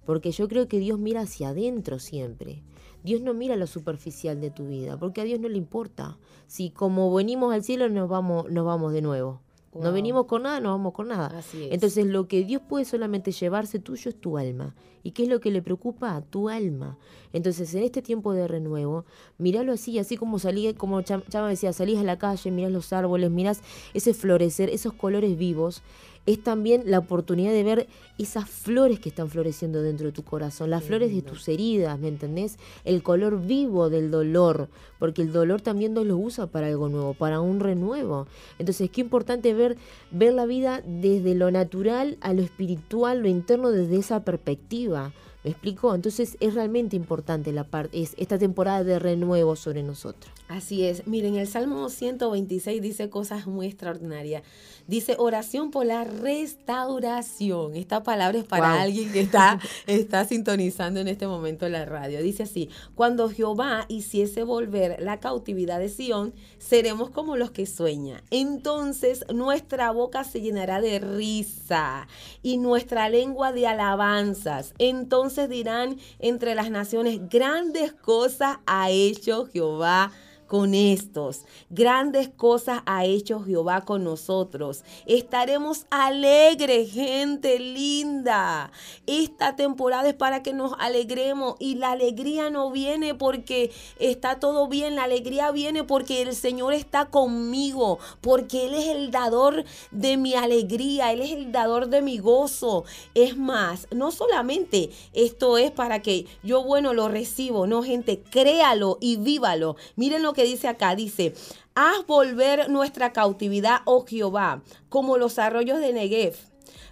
Porque 0.04 0.30
yo 0.30 0.48
creo 0.48 0.68
que 0.68 0.78
Dios 0.78 0.98
mira 0.98 1.22
hacia 1.22 1.48
adentro 1.48 1.98
siempre. 1.98 2.62
Dios 3.02 3.22
no 3.22 3.34
mira 3.34 3.54
lo 3.56 3.68
superficial 3.68 4.40
de 4.40 4.50
tu 4.50 4.66
vida, 4.66 4.98
porque 4.98 5.20
a 5.20 5.24
Dios 5.24 5.38
no 5.38 5.48
le 5.48 5.58
importa. 5.58 6.18
Si 6.48 6.70
como 6.70 7.14
venimos 7.14 7.54
al 7.54 7.62
cielo 7.62 7.88
nos 7.88 8.08
vamos, 8.08 8.50
nos 8.50 8.66
vamos 8.66 8.92
de 8.92 9.02
nuevo. 9.02 9.42
No 9.80 9.92
venimos 9.92 10.26
con 10.26 10.42
nada, 10.42 10.60
no 10.60 10.70
vamos 10.70 10.92
con 10.92 11.08
nada. 11.08 11.42
Entonces 11.70 12.06
lo 12.06 12.28
que 12.28 12.44
Dios 12.44 12.62
puede 12.68 12.84
solamente 12.84 13.32
llevarse 13.32 13.78
tuyo 13.78 14.10
es 14.10 14.20
tu 14.20 14.38
alma. 14.38 14.74
¿Y 15.02 15.12
qué 15.12 15.22
es 15.22 15.28
lo 15.28 15.40
que 15.40 15.50
le 15.50 15.62
preocupa? 15.62 16.20
Tu 16.30 16.48
alma. 16.48 16.98
Entonces 17.32 17.72
en 17.74 17.84
este 17.84 18.02
tiempo 18.02 18.32
de 18.32 18.48
renuevo, 18.48 19.04
míralo 19.38 19.72
así, 19.72 19.98
así 19.98 20.16
como 20.16 20.38
salí, 20.38 20.74
como 20.74 21.02
Chama 21.02 21.48
decía, 21.48 21.72
salís 21.72 21.98
a 21.98 22.02
la 22.02 22.18
calle, 22.18 22.50
mirás 22.50 22.72
los 22.72 22.92
árboles, 22.92 23.30
mirás 23.30 23.62
ese 23.94 24.14
florecer, 24.14 24.68
esos 24.70 24.94
colores 24.94 25.36
vivos 25.36 25.82
es 26.26 26.42
también 26.42 26.82
la 26.86 26.98
oportunidad 26.98 27.52
de 27.52 27.62
ver 27.62 27.88
esas 28.18 28.48
flores 28.48 28.98
que 28.98 29.08
están 29.08 29.28
floreciendo 29.30 29.82
dentro 29.82 30.06
de 30.06 30.12
tu 30.12 30.22
corazón, 30.22 30.70
las 30.70 30.84
flores 30.84 31.14
de 31.14 31.22
tus 31.22 31.48
heridas, 31.48 31.98
¿me 31.98 32.08
entendés? 32.08 32.58
El 32.84 33.02
color 33.02 33.40
vivo 33.46 33.90
del 33.90 34.10
dolor, 34.10 34.68
porque 34.98 35.22
el 35.22 35.32
dolor 35.32 35.60
también 35.60 35.94
Dios 35.94 36.06
lo 36.06 36.16
usa 36.16 36.46
para 36.46 36.66
algo 36.66 36.88
nuevo, 36.88 37.14
para 37.14 37.40
un 37.40 37.60
renuevo. 37.60 38.26
Entonces, 38.58 38.90
qué 38.90 39.00
importante 39.00 39.54
ver, 39.54 39.76
ver 40.10 40.32
la 40.32 40.46
vida 40.46 40.82
desde 40.84 41.34
lo 41.34 41.50
natural 41.50 42.18
a 42.20 42.32
lo 42.32 42.42
espiritual, 42.42 43.20
lo 43.20 43.28
interno, 43.28 43.70
desde 43.70 43.96
esa 43.96 44.24
perspectiva. 44.24 45.12
¿Me 45.46 45.52
explico? 45.52 45.94
Entonces 45.94 46.36
es 46.40 46.54
realmente 46.54 46.96
importante 46.96 47.52
la 47.52 47.62
parte, 47.62 48.02
es 48.02 48.14
esta 48.18 48.36
temporada 48.36 48.82
de 48.82 48.98
renuevo 48.98 49.54
sobre 49.54 49.84
nosotros. 49.84 50.32
Así 50.48 50.84
es. 50.84 51.06
Miren, 51.06 51.36
el 51.36 51.46
Salmo 51.46 51.88
126 51.88 52.82
dice 52.82 53.10
cosas 53.10 53.46
muy 53.46 53.66
extraordinarias. 53.66 54.42
Dice 54.88 55.14
oración 55.18 55.70
por 55.70 55.86
la 55.86 56.02
restauración. 56.02 57.76
Esta 57.76 58.02
palabra 58.02 58.38
es 58.38 58.44
para 58.44 58.80
alguien 58.82 59.12
que 59.12 59.20
está, 59.20 59.60
está 59.86 60.24
sintonizando 60.24 60.98
en 60.98 61.06
este 61.06 61.28
momento 61.28 61.68
la 61.68 61.84
radio. 61.84 62.22
Dice 62.22 62.42
así, 62.44 62.68
cuando 62.96 63.28
Jehová 63.28 63.86
hiciese 63.88 64.42
volver 64.42 65.00
la 65.00 65.20
cautividad 65.20 65.78
de 65.78 65.88
Sión, 65.88 66.34
seremos 66.58 67.10
como 67.10 67.36
los 67.36 67.52
que 67.52 67.66
sueñan. 67.66 68.20
Entonces 68.30 69.24
nuestra 69.32 69.92
boca 69.92 70.24
se 70.24 70.40
llenará 70.40 70.80
de 70.80 70.98
risa 70.98 72.08
y 72.42 72.58
nuestra 72.58 73.08
lengua 73.08 73.52
de 73.52 73.66
alabanzas. 73.68 74.74
Entonces 74.78 75.35
dirán 75.44 75.98
entre 76.18 76.54
las 76.54 76.70
naciones, 76.70 77.20
grandes 77.28 77.92
cosas 77.92 78.56
ha 78.66 78.90
hecho 78.90 79.46
Jehová 79.46 80.10
con 80.46 80.74
estos. 80.74 81.44
Grandes 81.70 82.28
cosas 82.28 82.80
ha 82.86 83.04
hecho 83.04 83.42
Jehová 83.42 83.82
con 83.82 84.04
nosotros. 84.04 84.84
Estaremos 85.06 85.86
alegres, 85.90 86.92
gente 86.92 87.58
linda. 87.58 88.70
Esta 89.06 89.56
temporada 89.56 90.08
es 90.08 90.14
para 90.14 90.42
que 90.42 90.52
nos 90.52 90.72
alegremos 90.78 91.56
y 91.58 91.76
la 91.76 91.92
alegría 91.92 92.50
no 92.50 92.70
viene 92.70 93.14
porque 93.14 93.70
está 93.98 94.38
todo 94.40 94.68
bien, 94.68 94.96
la 94.96 95.04
alegría 95.04 95.50
viene 95.50 95.84
porque 95.84 96.22
el 96.22 96.34
Señor 96.34 96.72
está 96.74 97.06
conmigo, 97.06 97.98
porque 98.20 98.66
Él 98.66 98.74
es 98.74 98.86
el 98.88 99.10
dador 99.10 99.64
de 99.90 100.16
mi 100.16 100.34
alegría, 100.34 101.12
Él 101.12 101.20
es 101.20 101.32
el 101.32 101.52
dador 101.52 101.88
de 101.88 102.02
mi 102.02 102.18
gozo. 102.18 102.84
Es 103.14 103.36
más, 103.36 103.88
no 103.90 104.10
solamente 104.10 104.90
esto 105.12 105.58
es 105.58 105.70
para 105.70 106.02
que 106.02 106.26
yo, 106.42 106.62
bueno, 106.62 106.94
lo 106.94 107.08
recibo, 107.08 107.66
no, 107.66 107.82
gente, 107.82 108.22
créalo 108.30 108.98
y 109.00 109.16
vívalo. 109.16 109.76
Miren 109.96 110.22
lo 110.22 110.32
que 110.36 110.44
dice 110.44 110.68
acá, 110.68 110.94
dice, 110.94 111.34
haz 111.74 112.06
volver 112.06 112.70
nuestra 112.70 113.12
cautividad, 113.12 113.80
oh 113.86 114.04
Jehová, 114.06 114.62
como 114.88 115.18
los 115.18 115.40
arroyos 115.40 115.80
de 115.80 115.92
Negev. 115.92 116.36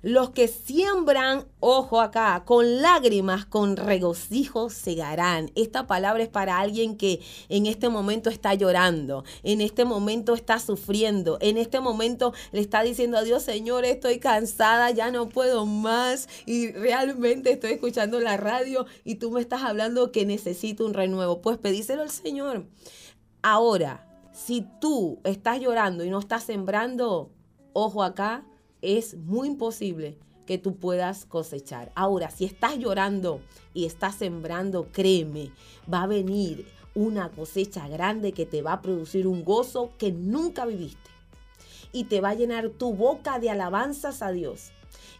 Los 0.03 0.29
que 0.31 0.49
siembran, 0.49 1.47
ojo 1.61 2.03
acá, 2.03 2.43
con 2.45 2.83
lágrimas, 2.83 3.47
con 3.47 3.79
regocijo 3.79 4.69
segarán. 4.69 5.51
Esta 5.55 5.87
palabra 5.87 6.23
es 6.23 6.29
para 6.29 6.59
alguien 6.59 6.99
que 6.99 7.21
en 7.49 7.65
este 7.65 7.89
momento 7.89 8.29
está 8.29 8.53
llorando, 8.53 9.25
en 9.43 9.63
este 9.63 9.87
momento 9.87 10.35
está 10.35 10.59
sufriendo, 10.59 11.39
en 11.41 11.57
este 11.57 11.81
momento 11.81 12.35
le 12.53 12.61
está 12.61 12.83
diciendo 12.83 13.17
a 13.17 13.23
Dios, 13.23 13.45
Señor, 13.45 13.87
estoy 13.87 14.19
cansada, 14.19 14.91
ya 14.91 15.11
no 15.11 15.31
puedo 15.31 15.65
más 15.65 16.29
y 16.45 16.71
realmente 16.73 17.53
estoy 17.53 17.73
escuchando 17.73 18.21
la 18.21 18.37
radio 18.37 18.85
y 19.05 19.15
tú 19.15 19.31
me 19.31 19.41
estás 19.41 19.63
hablando 19.63 20.13
que 20.13 20.27
necesito 20.27 20.85
un 20.85 20.93
renuevo. 20.93 21.41
Pues 21.41 21.57
pedíselo 21.57 22.03
al 22.03 22.11
Señor. 22.11 22.67
Ahora, 23.47 24.07
si 24.33 24.67
tú 24.81 25.21
estás 25.23 25.61
llorando 25.61 26.03
y 26.03 26.09
no 26.09 26.19
estás 26.19 26.45
sembrando, 26.45 27.31
ojo 27.75 28.03
acá, 28.03 28.43
es 28.81 29.19
muy 29.19 29.49
imposible 29.49 30.19
que 30.47 30.57
tú 30.57 30.77
puedas 30.77 31.27
cosechar. 31.27 31.93
Ahora, 31.95 32.31
si 32.31 32.47
estás 32.47 32.79
llorando 32.79 33.43
y 33.75 33.85
estás 33.85 34.15
sembrando, 34.15 34.89
créeme, 34.91 35.53
va 35.93 36.05
a 36.05 36.07
venir 36.07 36.67
una 36.95 37.31
cosecha 37.31 37.87
grande 37.87 38.33
que 38.33 38.47
te 38.47 38.63
va 38.63 38.73
a 38.73 38.81
producir 38.81 39.27
un 39.27 39.45
gozo 39.45 39.93
que 39.99 40.11
nunca 40.11 40.65
viviste. 40.65 41.11
Y 41.93 42.05
te 42.05 42.23
va 42.23 42.31
a 42.31 42.35
llenar 42.35 42.71
tu 42.71 42.95
boca 42.95 43.39
de 43.39 43.51
alabanzas 43.51 44.23
a 44.23 44.31
Dios. 44.31 44.73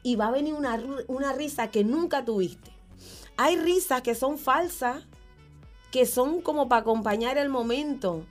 Y 0.03 0.17
va 0.17 0.29
a 0.29 0.33
venir 0.33 0.55
una, 0.55 0.83
una 1.09 1.35
risa 1.35 1.71
que 1.71 1.85
nunca 1.85 2.25
tuviste. 2.25 2.71
Hay 3.37 3.59
risas 3.59 4.01
que 4.01 4.15
son 4.15 4.39
falsas, 4.39 5.05
que 5.95 6.07
son 6.07 6.41
como 6.41 6.69
para 6.69 6.81
acompañar 6.81 7.39
el 7.39 7.49
momento. 7.49 8.27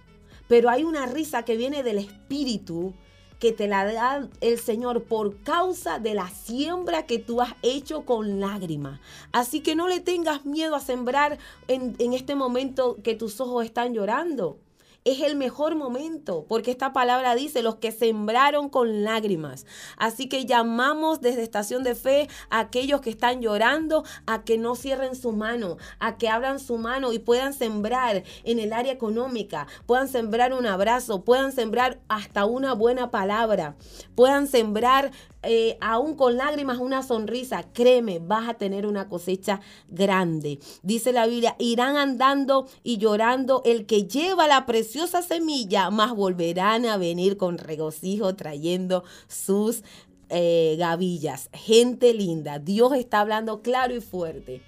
Pero 0.49 0.69
hay 0.69 0.83
una 0.83 1.05
risa 1.05 1.45
que 1.45 1.55
viene 1.55 1.81
del 1.81 1.97
espíritu 1.97 2.93
que 3.39 3.53
te 3.53 3.69
la 3.69 3.85
da 3.85 4.27
el 4.41 4.59
Señor 4.59 5.03
por 5.05 5.41
causa 5.43 5.97
de 5.97 6.13
la 6.13 6.29
siembra 6.29 7.05
que 7.05 7.19
tú 7.19 7.39
has 7.39 7.55
hecho 7.61 8.01
con 8.01 8.41
lágrimas. 8.41 8.99
Así 9.31 9.61
que 9.61 9.77
no 9.77 9.87
le 9.87 10.01
tengas 10.01 10.45
miedo 10.45 10.75
a 10.75 10.81
sembrar 10.81 11.37
en, 11.69 11.95
en 11.99 12.11
este 12.11 12.35
momento 12.35 12.97
que 13.01 13.15
tus 13.15 13.39
ojos 13.39 13.63
están 13.63 13.93
llorando. 13.93 14.59
Es 15.05 15.21
el 15.21 15.35
mejor 15.35 15.75
momento, 15.75 16.45
porque 16.47 16.71
esta 16.71 16.93
palabra 16.93 17.35
dice, 17.35 17.61
los 17.61 17.75
que 17.75 17.91
sembraron 17.91 18.69
con 18.69 19.03
lágrimas. 19.03 19.65
Así 19.97 20.29
que 20.29 20.45
llamamos 20.45 21.21
desde 21.21 21.43
Estación 21.43 21.83
de 21.83 21.95
Fe 21.95 22.29
a 22.49 22.59
aquellos 22.59 23.01
que 23.01 23.09
están 23.09 23.41
llorando 23.41 24.03
a 24.25 24.43
que 24.43 24.57
no 24.57 24.75
cierren 24.75 25.15
su 25.15 25.33
mano, 25.33 25.77
a 25.99 26.17
que 26.17 26.29
abran 26.29 26.59
su 26.59 26.77
mano 26.77 27.13
y 27.13 27.19
puedan 27.19 27.53
sembrar 27.53 28.23
en 28.43 28.59
el 28.59 28.73
área 28.73 28.93
económica, 28.93 29.67
puedan 29.85 30.07
sembrar 30.07 30.53
un 30.53 30.65
abrazo, 30.65 31.23
puedan 31.23 31.51
sembrar 31.51 31.99
hasta 32.07 32.45
una 32.45 32.73
buena 32.73 33.11
palabra, 33.11 33.75
puedan 34.15 34.47
sembrar 34.47 35.11
eh, 35.43 35.77
aún 35.81 36.15
con 36.15 36.37
lágrimas 36.37 36.77
una 36.79 37.03
sonrisa, 37.03 37.63
créeme, 37.73 38.19
vas 38.19 38.49
a 38.49 38.53
tener 38.53 38.87
una 38.87 39.09
cosecha 39.09 39.59
grande. 39.89 40.59
Dice 40.81 41.11
la 41.11 41.27
Biblia, 41.27 41.55
irán 41.59 41.97
andando 41.97 42.67
y 42.83 42.97
llorando 42.97 43.61
el 43.65 43.85
que 43.85 44.05
lleva 44.05 44.47
la 44.47 44.65
preciosa 44.65 45.21
semilla, 45.21 45.89
más 45.89 46.15
volverán 46.15 46.85
a 46.85 46.97
venir 46.97 47.37
con 47.37 47.57
regocijo 47.57 48.35
trayendo 48.35 49.03
sus 49.27 49.83
eh, 50.29 50.75
gavillas. 50.79 51.49
Gente 51.53 52.13
linda, 52.13 52.59
Dios 52.59 52.93
está 52.93 53.19
hablando 53.19 53.61
claro 53.61 53.93
y 53.95 54.01
fuerte. 54.01 54.61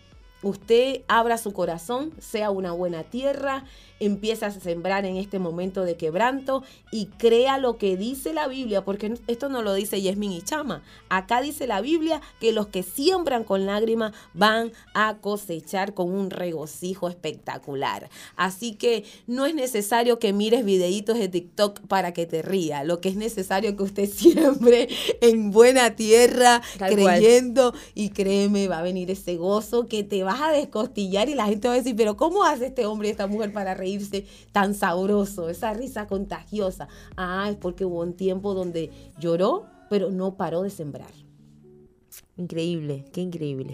Usted 0.44 1.02
abra 1.08 1.40
su 1.40 1.54
corazón, 1.54 2.14
sea 2.20 2.52
una 2.52 2.72
buena 2.72 3.04
tierra 3.04 3.66
empieza 4.00 4.48
a 4.48 4.52
sembrar 4.52 5.06
en 5.06 5.18
este 5.18 5.40
momento 5.40 5.84
de 5.84 5.96
quebranto 5.96 6.64
y 6.92 7.06
crea 7.06 7.58
lo 7.58 7.78
que 7.78 7.98
dice 7.98 8.34
la 8.34 8.48
Biblia, 8.48 8.84
porque 8.84 9.14
esto 9.28 9.50
no 9.50 9.62
lo 9.62 9.74
dice 9.74 10.02
Yasmin 10.02 10.32
y 10.32 10.42
Chama. 10.42 10.84
Acá 11.10 11.42
dice 11.42 11.68
la 11.68 11.82
Biblia 11.82 12.22
que 12.40 12.52
los 12.52 12.68
que 12.68 12.84
siembran 12.84 13.44
con 13.44 13.66
lágrimas 13.66 14.14
van 14.34 14.72
a 14.94 15.18
cosechar 15.22 15.94
con 15.94 16.12
un 16.12 16.30
regocijo 16.30 17.10
espectacular. 17.10 18.10
Así 18.36 18.76
que 18.76 19.06
no 19.28 19.46
es 19.46 19.56
necesario 19.56 20.20
que 20.20 20.34
mires 20.34 20.66
videitos 20.66 21.18
de 21.18 21.30
TikTok 21.30 21.82
para 21.82 22.14
que 22.14 22.26
te 22.26 22.42
ría. 22.42 22.84
Lo 22.84 23.00
que 23.00 23.10
es 23.10 23.16
necesario 23.16 23.76
que 23.76 23.84
usted 23.84 24.10
siembre 24.10 24.90
en 25.22 25.52
buena 25.52 25.96
tierra, 25.96 26.62
creyendo 26.78 27.74
y 27.94 28.10
créeme, 28.10 28.68
va 28.68 28.80
a 28.80 28.84
venir 28.84 29.10
ese 29.12 29.38
gozo 29.38 29.88
que 29.88 30.04
te 30.04 30.24
vas 30.24 30.42
a 30.42 30.52
descostillar 30.52 31.30
y 31.30 31.36
la 31.36 31.46
gente 31.46 31.68
va 31.68 31.76
a 31.76 31.78
decir, 31.78 31.96
pero 31.96 32.18
¿cómo 32.18 32.44
hace 32.44 32.68
este 32.68 32.86
hombre 32.86 33.08
y 33.08 33.12
esta 33.12 33.28
mujer 33.28 33.54
para 33.54 33.74
reír? 33.74 33.85
Reírse 33.86 34.26
tan 34.52 34.74
sabroso, 34.74 35.50
esa 35.50 35.74
risa 35.74 36.08
contagiosa. 36.08 36.88
Ah, 37.16 37.48
es 37.50 37.56
porque 37.56 37.86
hubo 37.86 38.02
un 38.02 38.14
tiempo 38.14 38.54
donde 38.54 38.90
lloró, 39.20 39.66
pero 39.90 40.10
no 40.10 40.36
paró 40.36 40.64
de 40.64 40.72
sembrar. 40.72 41.12
Increíble, 42.36 43.06
qué 43.14 43.22
increíble. 43.22 43.74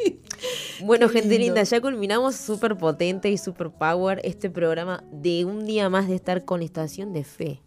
bueno, 0.84 1.08
gente 1.08 1.38
linda, 1.38 1.62
ya 1.62 1.80
culminamos 1.80 2.34
súper 2.36 2.76
potente 2.76 3.30
y 3.30 3.38
súper 3.38 3.70
power 3.70 4.20
este 4.24 4.50
programa 4.50 5.04
de 5.12 5.44
un 5.44 5.64
día 5.66 5.88
más 5.88 6.08
de 6.08 6.16
estar 6.16 6.44
con 6.44 6.62
Estación 6.62 7.12
de 7.12 7.24
Fe. 7.24 7.62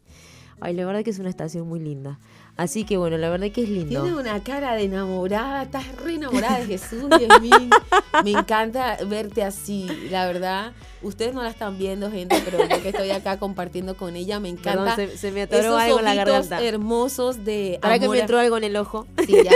Ay, 0.60 0.74
la 0.74 0.86
verdad 0.86 1.04
que 1.04 1.10
es 1.10 1.20
una 1.20 1.30
estación 1.30 1.68
muy 1.68 1.80
linda. 1.80 2.20
Así 2.58 2.86
que 2.86 2.96
bueno, 2.96 3.18
la 3.18 3.30
verdad 3.30 3.52
que 3.52 3.64
es 3.64 3.70
lindo. 3.70 4.02
Tiene 4.02 4.18
una 4.18 4.42
cara 4.42 4.76
de 4.76 4.84
enamorada, 4.84 5.64
estás 5.64 5.94
re 5.98 6.16
enamorada 6.16 6.60
de 6.60 6.66
Jesús, 6.66 7.10
Me 8.24 8.32
encanta 8.32 8.98
verte 9.06 9.44
así, 9.44 9.88
la 10.10 10.26
verdad. 10.26 10.72
Ustedes 11.02 11.34
no 11.34 11.44
la 11.44 11.50
están 11.50 11.78
viendo, 11.78 12.10
gente, 12.10 12.42
pero 12.46 12.60
yo 12.60 12.82
que 12.82 12.90
estoy 12.90 13.12
acá 13.12 13.38
compartiendo 13.40 13.98
con 13.98 14.16
ella, 14.16 14.40
me 14.40 14.48
encanta. 14.48 14.96
se, 14.96 15.32
me 15.32 15.42
atoró 15.42 15.78
algo 15.78 16.00
en 16.00 16.06
la 16.06 16.16
garganta. 16.16 16.64
hermosos 16.64 17.44
de 17.44 17.78
Para 17.82 18.00
que 18.00 18.08
me 18.08 18.20
entró 18.20 18.40
algo 18.40 18.56
en 18.56 18.64
el 18.64 18.78
ojo. 18.78 19.06
Sí, 19.26 19.36
ya, 19.44 19.52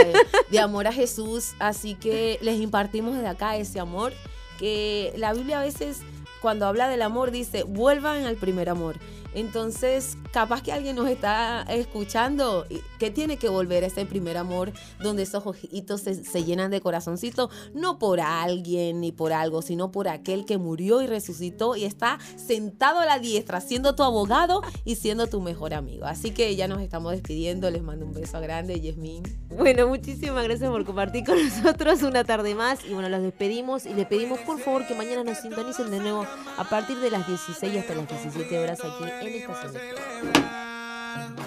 de 0.50 0.60
amor 0.60 0.88
a 0.88 0.92
Jesús. 0.92 1.54
Así 1.60 1.96
que 1.96 2.38
les 2.42 2.60
impartimos 2.60 3.16
desde 3.16 3.30
acá 3.30 3.56
ese 3.56 3.80
amor. 3.80 4.12
Que 4.60 5.14
la 5.16 5.32
Biblia 5.32 5.62
a 5.62 5.64
veces, 5.64 6.02
cuando 6.42 6.66
habla 6.66 6.90
del 6.90 7.02
amor, 7.02 7.32
dice: 7.32 7.64
vuelvan 7.64 8.26
al 8.26 8.36
primer 8.36 8.68
amor. 8.68 8.98
Entonces, 9.34 10.18
capaz 10.32 10.62
que 10.62 10.72
alguien 10.72 10.96
nos 10.96 11.08
está 11.08 11.64
escuchando 11.70 12.66
que 12.98 13.12
tiene 13.12 13.38
que 13.38 13.50
volver 13.50 13.84
a 13.84 13.88
ese 13.88 14.06
primer 14.06 14.38
amor 14.38 14.72
donde 15.02 15.24
esos 15.24 15.46
ojitos 15.46 16.02
se, 16.02 16.44
llenan 16.44 16.72
de 16.72 16.82
corazoncito, 16.82 17.50
no 17.74 18.00
por 18.00 18.20
alguien 18.20 19.02
ni 19.02 19.12
por 19.12 19.34
algo, 19.34 19.62
sino 19.62 19.92
por 19.92 20.08
aquel 20.08 20.46
que 20.46 20.58
murió 20.58 21.02
y 21.02 21.08
resucitó 21.08 21.76
y 21.76 21.86
está 21.86 22.20
sentado 22.36 23.00
a 23.00 23.06
la 23.06 23.20
diestra, 23.20 23.62
siendo 23.62 23.96
tu 23.96 24.04
abogado 24.04 24.62
y 24.86 24.96
siendo 24.96 25.28
tu 25.28 25.42
mejor 25.42 25.74
amigo. 25.74 26.06
Así 26.06 26.32
que 26.32 26.56
ya 26.56 26.68
nos 26.68 26.82
estamos 26.82 27.12
despidiendo. 27.12 27.70
Les 27.70 27.84
mando 27.84 28.06
un 28.06 28.14
beso 28.14 28.40
grande, 28.42 28.80
Yasmin. 28.80 29.24
Bueno, 29.50 29.88
muchísimas 29.88 30.44
gracias 30.44 30.70
por 30.70 30.86
compartir 30.86 31.26
con 31.26 31.38
nosotros 31.44 32.02
una 32.04 32.24
tarde 32.24 32.56
más. 32.56 32.86
Y 32.86 32.94
bueno, 32.94 33.10
los 33.10 33.22
despedimos 33.22 33.86
y 33.86 33.94
les 33.94 34.08
pedimos 34.08 34.40
por 34.40 34.60
favor 34.60 34.88
que 34.88 34.96
mañana 34.96 35.24
nos 35.24 35.40
sintonicen 35.40 35.92
de 35.92 36.00
nuevo 36.00 36.26
a 36.58 36.64
partir 36.70 36.98
de 37.00 37.12
las 37.12 37.28
16 37.28 37.78
hasta 37.78 37.96
las 37.96 38.08
17 38.08 38.60
horas 38.60 38.80
aquí 38.80 39.19
en 39.22 39.36
esta 39.36 39.70
zona. 39.70 41.40